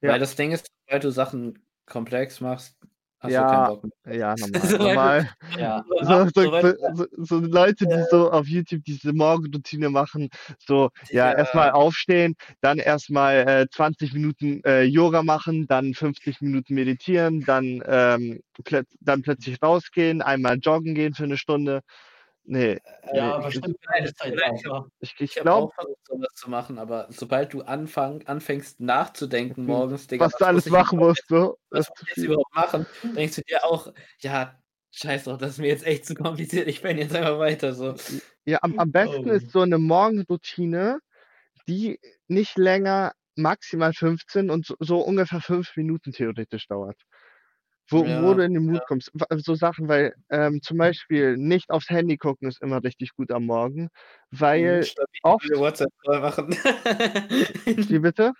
Ja. 0.00 0.10
Weil 0.12 0.20
das 0.20 0.36
Ding 0.36 0.52
ist, 0.52 0.68
sobald 0.86 1.02
du 1.02 1.10
Sachen 1.10 1.58
komplex 1.86 2.40
machst, 2.40 2.76
hast 3.20 3.32
Ja, 3.32 3.72
ja, 4.06 4.34
normal. 4.38 4.60
Du- 4.68 4.78
normal. 4.78 5.28
Ja. 5.58 5.84
So, 6.00 6.28
so, 6.32 6.62
so, 6.94 7.06
so 7.16 7.38
Leute, 7.40 7.86
die 7.86 8.04
so 8.10 8.30
auf 8.30 8.46
YouTube 8.46 8.84
diese 8.84 9.12
Morgenroutine 9.12 9.90
machen, 9.90 10.28
so, 10.64 10.90
ja, 11.10 11.30
Ja. 11.32 11.38
erstmal 11.38 11.70
aufstehen, 11.72 12.34
dann 12.60 12.78
erstmal 12.78 13.36
äh, 13.48 13.66
20 13.68 14.12
Minuten 14.12 14.62
äh, 14.64 14.82
Yoga 14.82 15.22
machen, 15.22 15.66
dann 15.66 15.94
50 15.94 16.40
Minuten 16.40 16.74
meditieren, 16.74 17.40
dann, 17.40 17.82
ähm, 17.86 18.40
plöt 18.64 18.86
dann 19.00 19.22
plötzlich 19.22 19.60
rausgehen, 19.62 20.22
einmal 20.22 20.58
joggen 20.58 20.94
gehen 20.94 21.14
für 21.14 21.24
eine 21.24 21.36
Stunde. 21.36 21.80
Nee, 22.50 22.78
Ja, 23.04 23.12
nee, 23.12 23.20
aber 23.20 23.48
ich, 23.48 23.56
stimmt 23.56 23.66
Nein, 23.66 23.76
keine 23.92 24.14
Zeit 24.14 24.32
vielleicht- 24.32 24.64
einfach. 24.66 24.86
ich, 25.00 25.12
ich 25.12 25.20
Ich 25.20 25.36
habe 25.36 25.42
glaube, 25.44 25.66
auch 25.66 25.74
versucht, 25.74 26.06
sowas 26.06 26.28
zu 26.34 26.48
machen, 26.50 26.78
aber 26.78 27.06
sobald 27.10 27.52
du 27.52 27.60
anfang, 27.60 28.26
anfängst 28.26 28.80
nachzudenken 28.80 29.62
Mhm. 29.62 29.66
morgens, 29.66 30.06
Digga, 30.06 30.24
was 30.24 30.32
du 30.32 30.46
alles 30.46 30.64
muss 30.64 30.66
ich 30.66 30.72
machen 30.72 30.98
musst, 30.98 31.24
so. 31.28 31.58
was 31.68 31.88
muss 31.90 31.98
ich 32.08 32.14
zu 32.14 32.20
jetzt 32.20 32.24
überhaupt 32.26 32.54
machen? 32.54 32.86
Denkst 33.14 33.36
du 33.36 33.42
dir 33.42 33.64
auch, 33.66 33.92
ja, 34.20 34.58
scheiß 34.92 35.24
drauf, 35.24 35.36
das 35.36 35.50
ist 35.52 35.58
mir 35.58 35.66
jetzt 35.68 35.86
echt 35.86 36.06
zu 36.06 36.14
kompliziert, 36.14 36.68
ich 36.68 36.80
bin 36.80 36.96
jetzt 36.96 37.14
einfach 37.14 37.38
weiter 37.38 37.74
so. 37.74 37.94
Ja, 38.46 38.58
am, 38.62 38.78
am 38.78 38.90
besten 38.92 39.28
Oh. 39.28 39.34
ist 39.34 39.50
so 39.50 39.60
eine 39.60 39.76
Morgenroutine, 39.76 41.00
die 41.68 42.00
nicht 42.28 42.56
länger 42.56 43.12
maximal 43.36 43.92
15 43.92 44.48
und 44.50 44.64
so, 44.64 44.74
so 44.80 45.00
ungefähr 45.00 45.42
5 45.42 45.76
Minuten 45.76 46.12
theoretisch 46.12 46.66
dauert. 46.66 46.96
Wo, 47.90 48.04
wo 48.06 48.34
Ja, 48.34 48.34
du 48.34 48.44
in 48.44 48.54
den 48.54 48.66
Mut 48.66 48.84
kommst. 48.86 49.10
Wa- 49.14 49.26
So 49.38 49.54
Sachen, 49.54 49.88
weil 49.88 50.14
ähm, 50.30 50.60
zum 50.62 50.76
Beispiel 50.78 51.36
nicht 51.38 51.70
aufs 51.70 51.88
Handy 51.90 52.16
gucken 52.18 52.48
ist 52.48 52.60
immer 52.62 52.82
richtig 52.84 53.14
gut 53.16 53.30
am 53.32 53.46
Morgen, 53.46 53.88
weil 54.30 54.88
stabil 54.88 55.22
oft, 55.22 55.60
WhatsApp 55.60 55.90
voll 56.04 56.20
machen. 56.20 56.48
wie 57.88 57.98
bitte? 57.98 58.32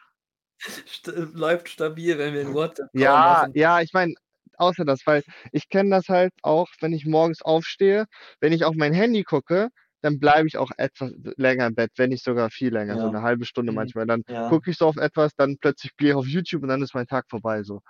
st 0.87 1.07
läuft 1.35 1.69
stabil, 1.69 2.17
wenn 2.19 2.35
wir 2.35 2.43
'n 2.43 2.55
WhatsApp-Call 2.55 3.19
Ja, 3.23 3.23
machen. 3.23 3.55
ja, 3.55 3.81
ich 3.81 3.93
meine, 3.93 4.15
außer 4.57 4.85
das, 4.85 5.07
weil 5.07 5.23
ich 5.53 5.69
kenne 5.69 5.91
das 5.91 6.09
halt 6.09 6.33
auch, 6.43 6.69
wenn 6.81 6.93
ich 6.93 7.05
morgens 7.07 7.43
aufstehe, 7.43 8.07
wenn 8.41 8.53
ich 8.53 8.65
auf 8.65 8.75
mein 8.77 8.93
Handy 8.95 9.25
gucke, 9.25 9.69
dann 10.01 10.19
bleibe 10.21 10.47
ich 10.47 10.57
auch 10.57 10.71
etwas 10.79 11.13
länger 11.37 11.67
im 11.67 11.75
Bett, 11.75 11.91
wenn 11.97 12.11
nicht 12.11 12.25
sogar 12.25 12.51
viel 12.51 12.73
länger, 12.73 12.99
so 12.99 13.09
Ja. 13.09 13.11
'ne 13.11 13.23
halbe 13.23 13.45
Stunde 13.45 13.73
Mhm. 13.73 13.73
manchmal. 13.73 14.07
Dann 14.07 14.23
Ja. 14.29 14.45
gucke 14.47 14.71
ich 14.71 14.79
so 14.79 14.87
auf 14.87 14.97
etwas, 14.97 15.35
dann 15.37 15.59
plötzlich 15.61 15.97
gehe 15.97 16.11
ich 16.11 16.15
auf 16.15 16.27
YouTube 16.27 16.63
und 16.63 16.69
dann 16.69 16.83
ist 16.83 16.95
mein 16.95 17.07
Tag 17.07 17.27
vorbei 17.29 17.63
so. 17.63 17.81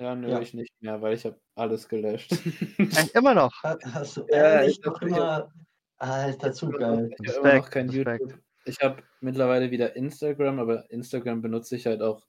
Ja, 0.00 0.14
nö, 0.14 0.30
Ja. 0.30 0.40
ich 0.40 0.54
nicht 0.54 0.72
mehr, 0.80 1.02
weil 1.02 1.14
ich 1.14 1.24
habe 1.26 1.38
alles 1.54 1.88
gelöscht. 1.88 2.32
Echt 2.78 3.14
immer 3.14 3.34
noch? 3.34 3.52
Ha 3.62 3.76
hast 3.92 4.16
du 4.16 4.22
Ja, 4.28 4.60
ehrlich 4.62 4.78
ich 4.78 4.84
noch 4.84 4.94
habe 5.00 5.10
ich 5.10 5.16
immer 5.16 5.52
Alter, 5.98 6.52
zu 6.52 6.70
geil. 6.70 7.10
ich 7.22 7.28
habe 7.36 7.38
immer 7.48 7.58
noch 7.58 7.70
kein 7.70 7.90
Respekt. 7.90 8.20
YouTube. 8.22 8.40
Ich 8.64 8.80
habe 8.80 9.02
mittlerweile 9.20 9.70
wieder 9.70 9.96
Instagram, 9.96 10.58
aber 10.58 10.90
Instagram 10.90 11.42
benutze 11.42 11.76
ich 11.76 11.86
halt 11.86 12.00
auch 12.02 12.26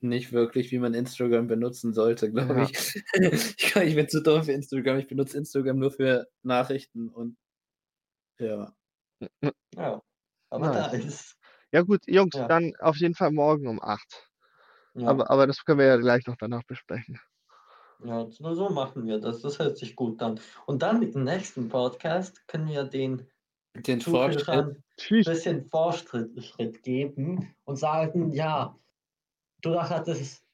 nicht 0.00 0.32
wirklich, 0.32 0.72
wie 0.72 0.80
man 0.80 0.94
Instagram 0.94 1.46
benutzen 1.46 1.94
sollte, 1.94 2.30
glaube 2.32 2.54
Ja. 2.54 2.62
ich. 2.64 3.02
Ich 3.58 3.76
ich 3.76 3.94
bin 3.94 4.08
zu 4.08 4.20
dumm 4.22 4.42
für 4.42 4.52
Instagram. 4.52 4.98
Ich 4.98 5.06
benutze 5.08 5.38
Instagram 5.38 5.78
nur 5.78 5.92
für 5.92 6.26
Nachrichten 6.42 7.08
und 7.08 7.36
ja. 8.40 8.74
Ja, 9.76 10.02
aber 10.50 10.68
Nice. 10.72 10.92
nice. 11.04 11.36
Ja 11.72 11.82
gut, 11.82 12.00
Jungs, 12.06 12.34
Ja. 12.34 12.48
dann 12.48 12.74
auf 12.80 12.96
jeden 12.96 13.14
Fall 13.14 13.30
morgen 13.30 13.68
um 13.68 13.80
8. 13.80 14.28
Ja. 14.94 15.08
Aber 15.08 15.30
aber 15.30 15.46
das 15.46 15.64
können 15.64 15.78
wir 15.78 15.86
ja 15.86 15.96
gleich 15.96 16.26
noch 16.26 16.36
danach 16.38 16.62
besprechen. 16.64 17.18
Ja, 18.04 18.26
so 18.30 18.54
so 18.54 18.68
machen 18.68 19.06
wir 19.06 19.18
das. 19.20 19.40
Das 19.42 19.58
hört 19.58 19.78
sich 19.78 19.94
gut 19.96 20.20
an. 20.22 20.40
Und 20.66 20.82
dann 20.82 21.02
im 21.02 21.24
nächsten 21.24 21.68
Podcast 21.68 22.46
können 22.48 22.68
wir 22.68 22.84
den 22.84 23.26
Den 23.74 24.00
Fortschritt. 24.00 24.44
Zuhörern 24.44 24.82
ein 25.10 25.24
bisschen 25.24 25.68
Fortschritt 25.70 26.44
Schritt 26.44 26.82
geben 26.82 27.54
und 27.64 27.76
sagen, 27.76 28.32
ja, 28.32 28.76
du 29.62 29.80
hattest 29.80 30.20
es 30.20 30.46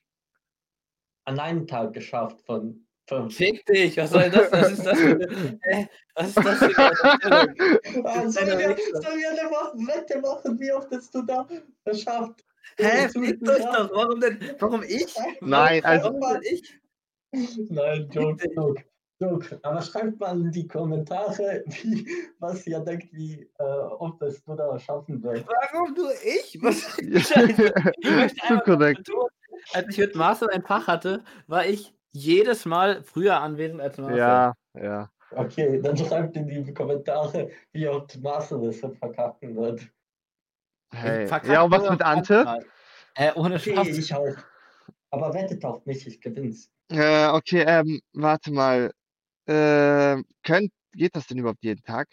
an 1.25 1.39
einem 1.41 1.67
Tag 1.67 1.93
geschafft 1.95 2.41
von 2.43 2.87
fünf. 3.09 3.35
Fick 3.37 3.65
dich, 3.67 3.97
was 3.97 4.11
soll 4.11 4.31
das? 4.31 4.53
Was 4.53 4.71
ist 4.73 4.85
das 4.87 4.99
für 4.99 5.15
'ne 5.17 5.59
hä? 5.63 5.89
Was 6.15 6.29
ist 6.29 6.45
das 6.45 6.59
für 6.59 6.67
'ne? 6.67 7.81
Ah, 8.05 8.29
sollen 8.31 8.59
wir, 8.59 8.69
Wichser. 8.71 9.03
sollen 9.03 9.19
wir 9.19 9.31
eine 9.31 9.87
Wette 9.89 10.21
machen, 10.21 10.59
wie 10.61 10.73
oft 10.73 10.91
hast 10.91 11.15
du 11.15 11.23
da 11.23 11.47
geschafft? 11.85 12.45
Hä, 12.77 13.09
fickt 13.09 13.49
euch 13.49 13.65
doch. 13.65 13.91
Warum 13.93 14.21
denn 14.21 14.39
warum 14.59 14.83
ich? 14.83 15.15
Nein, 15.41 15.85
also 15.85 16.13
Warum 16.13 16.43
ich? 16.43 16.79
Nein, 17.71 18.09
Joke, 18.11 18.49
Joke, 18.55 18.85
Joke. 19.19 19.61
Aber 19.63 19.83
schreibt 19.83 20.19
mal 20.21 20.41
in 20.41 20.51
die 20.51 20.67
Kommentare, 20.67 21.65
wie, 21.83 22.07
was 22.39 22.67
ihr 22.67 22.81
denkt, 22.81 23.09
wie 23.13 23.49
äh, 23.59 23.65
ob 23.99 24.19
das 24.21 24.43
du 24.45 24.55
da 24.55 24.79
schaffen 24.79 25.23
wird. 25.23 25.47
Warum 25.47 25.95
nur 25.95 26.13
ich? 26.13 26.59
Was 26.63 26.81
Scheiße? 27.33 27.73
Ich 27.99 28.11
möchte 28.11 28.59
korrekt. 28.65 29.05
betonen, 29.05 29.29
als 29.73 29.89
ich 29.91 29.99
mit 29.99 30.15
Marcel 30.15 30.49
ein 30.51 30.63
Fach 30.63 30.87
hatte, 30.87 31.23
war 31.47 31.67
ich 31.67 31.93
jedes 32.11 32.65
Mal 32.65 33.03
früher 33.03 33.41
anwesend 33.41 33.81
als 33.81 33.99
Marcel. 33.99 34.19
Ja, 34.19 34.55
ja. 34.75 35.11
Okay, 35.31 35.81
dann 35.83 35.97
schreibt 35.97 36.37
in 36.37 36.47
die 36.47 36.73
Kommentare, 36.73 37.51
wie 37.73 37.87
oft 37.87 38.19
Marcel 38.23 38.65
es 38.69 38.81
verkacken 38.81 39.57
wird. 39.57 39.87
Hey. 40.93 41.29
Ja, 41.45 41.63
und 41.63 41.71
was 41.71 41.89
mit 41.91 42.03
Ante? 42.03 42.65
Äh, 43.15 43.33
ohne 43.35 43.57
Okay, 43.57 43.73
Spaß. 43.73 43.89
ich 43.99 44.15
auch. 44.15 44.37
Aber 45.11 45.35
wettet 45.35 45.65
auf 45.65 45.85
mich, 45.87 46.07
ich 46.07 46.21
gewinn's. 46.21 46.71
Äh, 46.91 47.29
okay, 47.29 47.65
ähm, 47.67 48.01
warte 48.13 48.53
mal. 48.53 48.93
Äh, 49.47 50.23
könnt 50.43 50.73
geht 50.93 51.17
das 51.17 51.27
denn 51.27 51.39
überhaupt 51.39 51.63
jeden 51.63 51.83
Tag? 51.83 52.09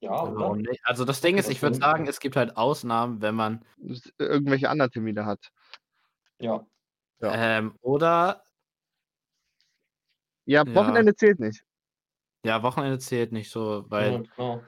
Ja, 0.00 0.10
Warum 0.10 0.58
oder? 0.58 0.70
nicht? 0.70 0.80
Also 0.84 1.04
das 1.04 1.20
Ding 1.20 1.36
ist, 1.36 1.50
ich 1.50 1.60
würde 1.62 1.76
sagen, 1.76 2.06
es 2.06 2.20
gibt 2.20 2.36
halt 2.36 2.56
Ausnahmen, 2.56 3.20
wenn 3.20 3.34
man 3.34 3.64
irgendwelche 4.18 4.70
anderen 4.70 4.90
Termine 4.90 5.26
hat? 5.26 5.50
Ja. 6.40 6.66
Ja. 7.20 7.34
ähm, 7.58 7.76
oder 7.82 8.44
Ja, 10.46 10.64
Ja. 10.66 10.74
Wochenende 10.74 11.14
zählt 11.14 11.38
nicht. 11.38 11.62
ja, 12.44 12.62
Wochenende 12.62 12.98
zählt 12.98 13.32
nicht 13.32 13.50
so, 13.50 13.84
weil 13.88 14.12
Ja, 14.12 14.18
genau. 14.36 14.64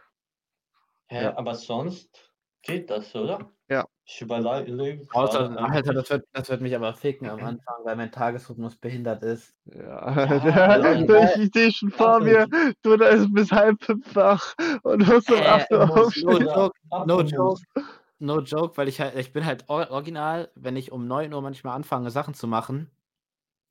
Hä, 1.09 1.25
Ja. 1.25 1.37
aber 1.37 1.55
sonst 1.55 2.32
geht 2.63 2.91
das, 2.91 3.15
oder? 3.15 3.51
Ja. 3.69 3.87
Ich 4.05 4.21
überlege 4.21 5.07
außer 5.13 5.57
Alter, 5.59 5.95
das 5.95 6.11
wird 6.11 6.27
das 6.33 6.51
wird 6.51 6.61
mich 6.61 6.75
aber 6.75 6.93
ficken 6.95 7.29
am 7.31 7.41
Anfang, 7.41 7.75
weil 7.85 7.97
mein 7.97 8.11
Tagesrhythmus 8.11 8.77
behindert 8.77 9.23
ist. 9.23 9.55
Ja, 9.65 10.27
Ja, 10.27 11.35
ich 11.37 11.51
sehe 11.55 11.71
schon 11.73 11.91
vor 11.91 12.21
mir, 12.21 12.47
du 12.83 12.97
da 12.97 13.07
ist 13.09 13.33
bis 13.33 13.51
halb 13.53 13.83
fünf 13.83 14.15
wach 14.15 14.55
und 14.83 15.07
musst 15.07 15.31
um 15.31 15.37
Äh, 15.39 15.47
acht 15.47 15.71
Uhr 15.73 15.87
muss- 15.87 15.99
aufstehen. 16.07 16.27
No 16.27 16.39
joke, 16.41 16.79
no 17.07 17.21
joke, 17.23 17.63
no 18.19 18.41
joke, 18.41 18.77
weil 18.77 18.89
ich 18.89 19.01
halt 19.01 19.17
ich 19.17 19.33
bin 19.33 19.47
halt 19.47 19.65
or 19.69 19.91
original, 19.91 20.51
wenn 20.55 20.77
ich 20.77 20.91
um 20.93 21.07
9:00 21.07 21.41
manchmal 21.41 21.77
anfange, 21.77 22.11
Sachen 22.11 22.35
zu 22.35 22.47
machen, 22.49 22.91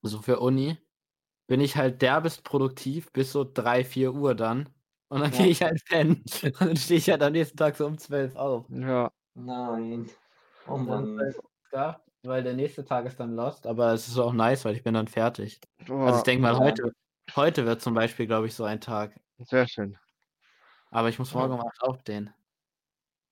so 0.02 0.20
für 0.22 0.40
Uni, 0.40 0.78
bin 1.48 1.60
ich 1.60 1.76
halt 1.76 2.02
derbest 2.02 2.44
produktiv 2.46 3.12
bis 3.12 3.32
so 3.34 3.44
3, 3.44 3.84
4 3.84 4.14
Uhr 4.14 4.34
dann 4.34 4.70
und 5.12 5.20
dann 5.22 5.32
Ja. 5.32 5.38
gehe 5.40 5.48
ich 5.48 5.62
halt 5.62 5.84
pennen 5.86 6.24
und 6.44 6.62
dann 6.62 6.78
stehe 6.78 6.98
ich 6.98 7.10
halt 7.10 7.22
am 7.22 7.34
nächsten 7.34 7.58
Tag 7.58 7.76
so 7.76 7.86
um 7.86 7.98
12 7.98 8.36
auf. 8.36 8.66
Ja, 8.70 9.12
Nein. 9.36 10.10
Oh 10.68 10.78
Mann. 10.78 11.18
weil 12.24 12.44
der 12.44 12.54
nächste 12.54 12.86
Tag 12.86 13.06
ist 13.06 13.20
dann 13.20 13.36
lost, 13.36 13.68
aber 13.68 13.94
es 13.94 14.08
ist 14.08 14.18
auch 14.18 14.34
nice, 14.34 14.64
weil 14.64 14.76
ich 14.76 14.84
bin 14.84 14.94
dann 14.94 15.08
fertig. 15.08 15.60
Also, 15.88 16.20
ich 16.20 16.24
denke 16.24 16.42
mal, 16.44 16.54
Ja. 16.54 16.60
heute 16.60 16.92
heute 17.36 17.66
wird 17.66 17.82
zum 17.82 17.94
Beispiel, 17.94 18.28
glaube 18.28 18.48
ich, 18.48 18.56
so 18.56 18.64
ein 18.64 18.80
Tag. 18.80 19.20
sehr 19.40 19.68
schön. 19.68 19.98
Aber 20.92 21.10
ich 21.10 21.20
muss 21.20 21.34
Ja. 21.34 21.40
morgen 21.40 21.54
um 21.54 21.62
8 21.62 21.82
aufstehen. 21.82 22.34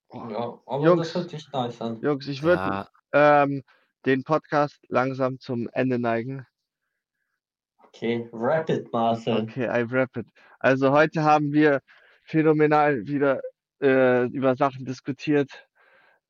Oh, 0.10 0.28
Ja, 0.30 0.60
aber 0.66 0.86
Jungs. 0.86 1.08
das 1.08 1.16
hört 1.16 1.30
sich 1.30 1.52
nice 1.52 1.82
an. 1.82 2.02
Jungs, 2.02 2.28
ich 2.28 2.42
würde 2.42 2.64
Ja, 2.64 3.44
ähm, 3.44 3.64
den 4.06 4.24
Podcast 4.24 4.80
langsam 4.90 5.40
zum 5.40 5.70
Ende 5.74 6.00
neigen. 6.00 6.46
Okay, 7.86 8.30
Rapid 8.32 8.92
Marcel. 8.94 9.44
Okay, 9.44 9.68
I 9.68 9.84
wrap 9.84 10.16
it. 10.18 10.28
Also 10.60 10.92
heute 10.92 11.24
haben 11.24 11.54
wir 11.54 11.82
phänomenal 12.24 13.08
wieder 13.08 13.42
äh, 13.82 14.26
über 14.26 14.56
Sachen 14.56 14.86
diskutiert. 14.86 15.50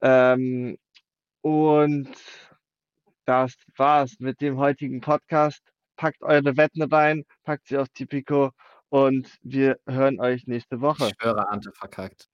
Ähm, 0.01 0.77
und 1.41 2.09
das 3.25 3.55
war's 3.75 4.15
mit 4.19 4.39
dem 4.41 4.57
heutigen 4.57 5.01
Podcast. 5.01 5.61
Packt 5.95 6.21
eure 6.21 6.55
Wetten 6.57 6.83
rein, 6.83 7.25
packt 7.43 7.67
sie 7.67 7.77
auf 7.77 7.89
Tipico 7.89 8.51
und 8.89 9.37
wir 9.41 9.77
hören 9.87 10.19
euch 10.19 10.47
nächste 10.47 10.79
Woche. 10.79 11.07
ich 11.07 11.13
schwöre, 11.19 11.49
Ante 11.49 11.71
verkackt. 11.73 12.28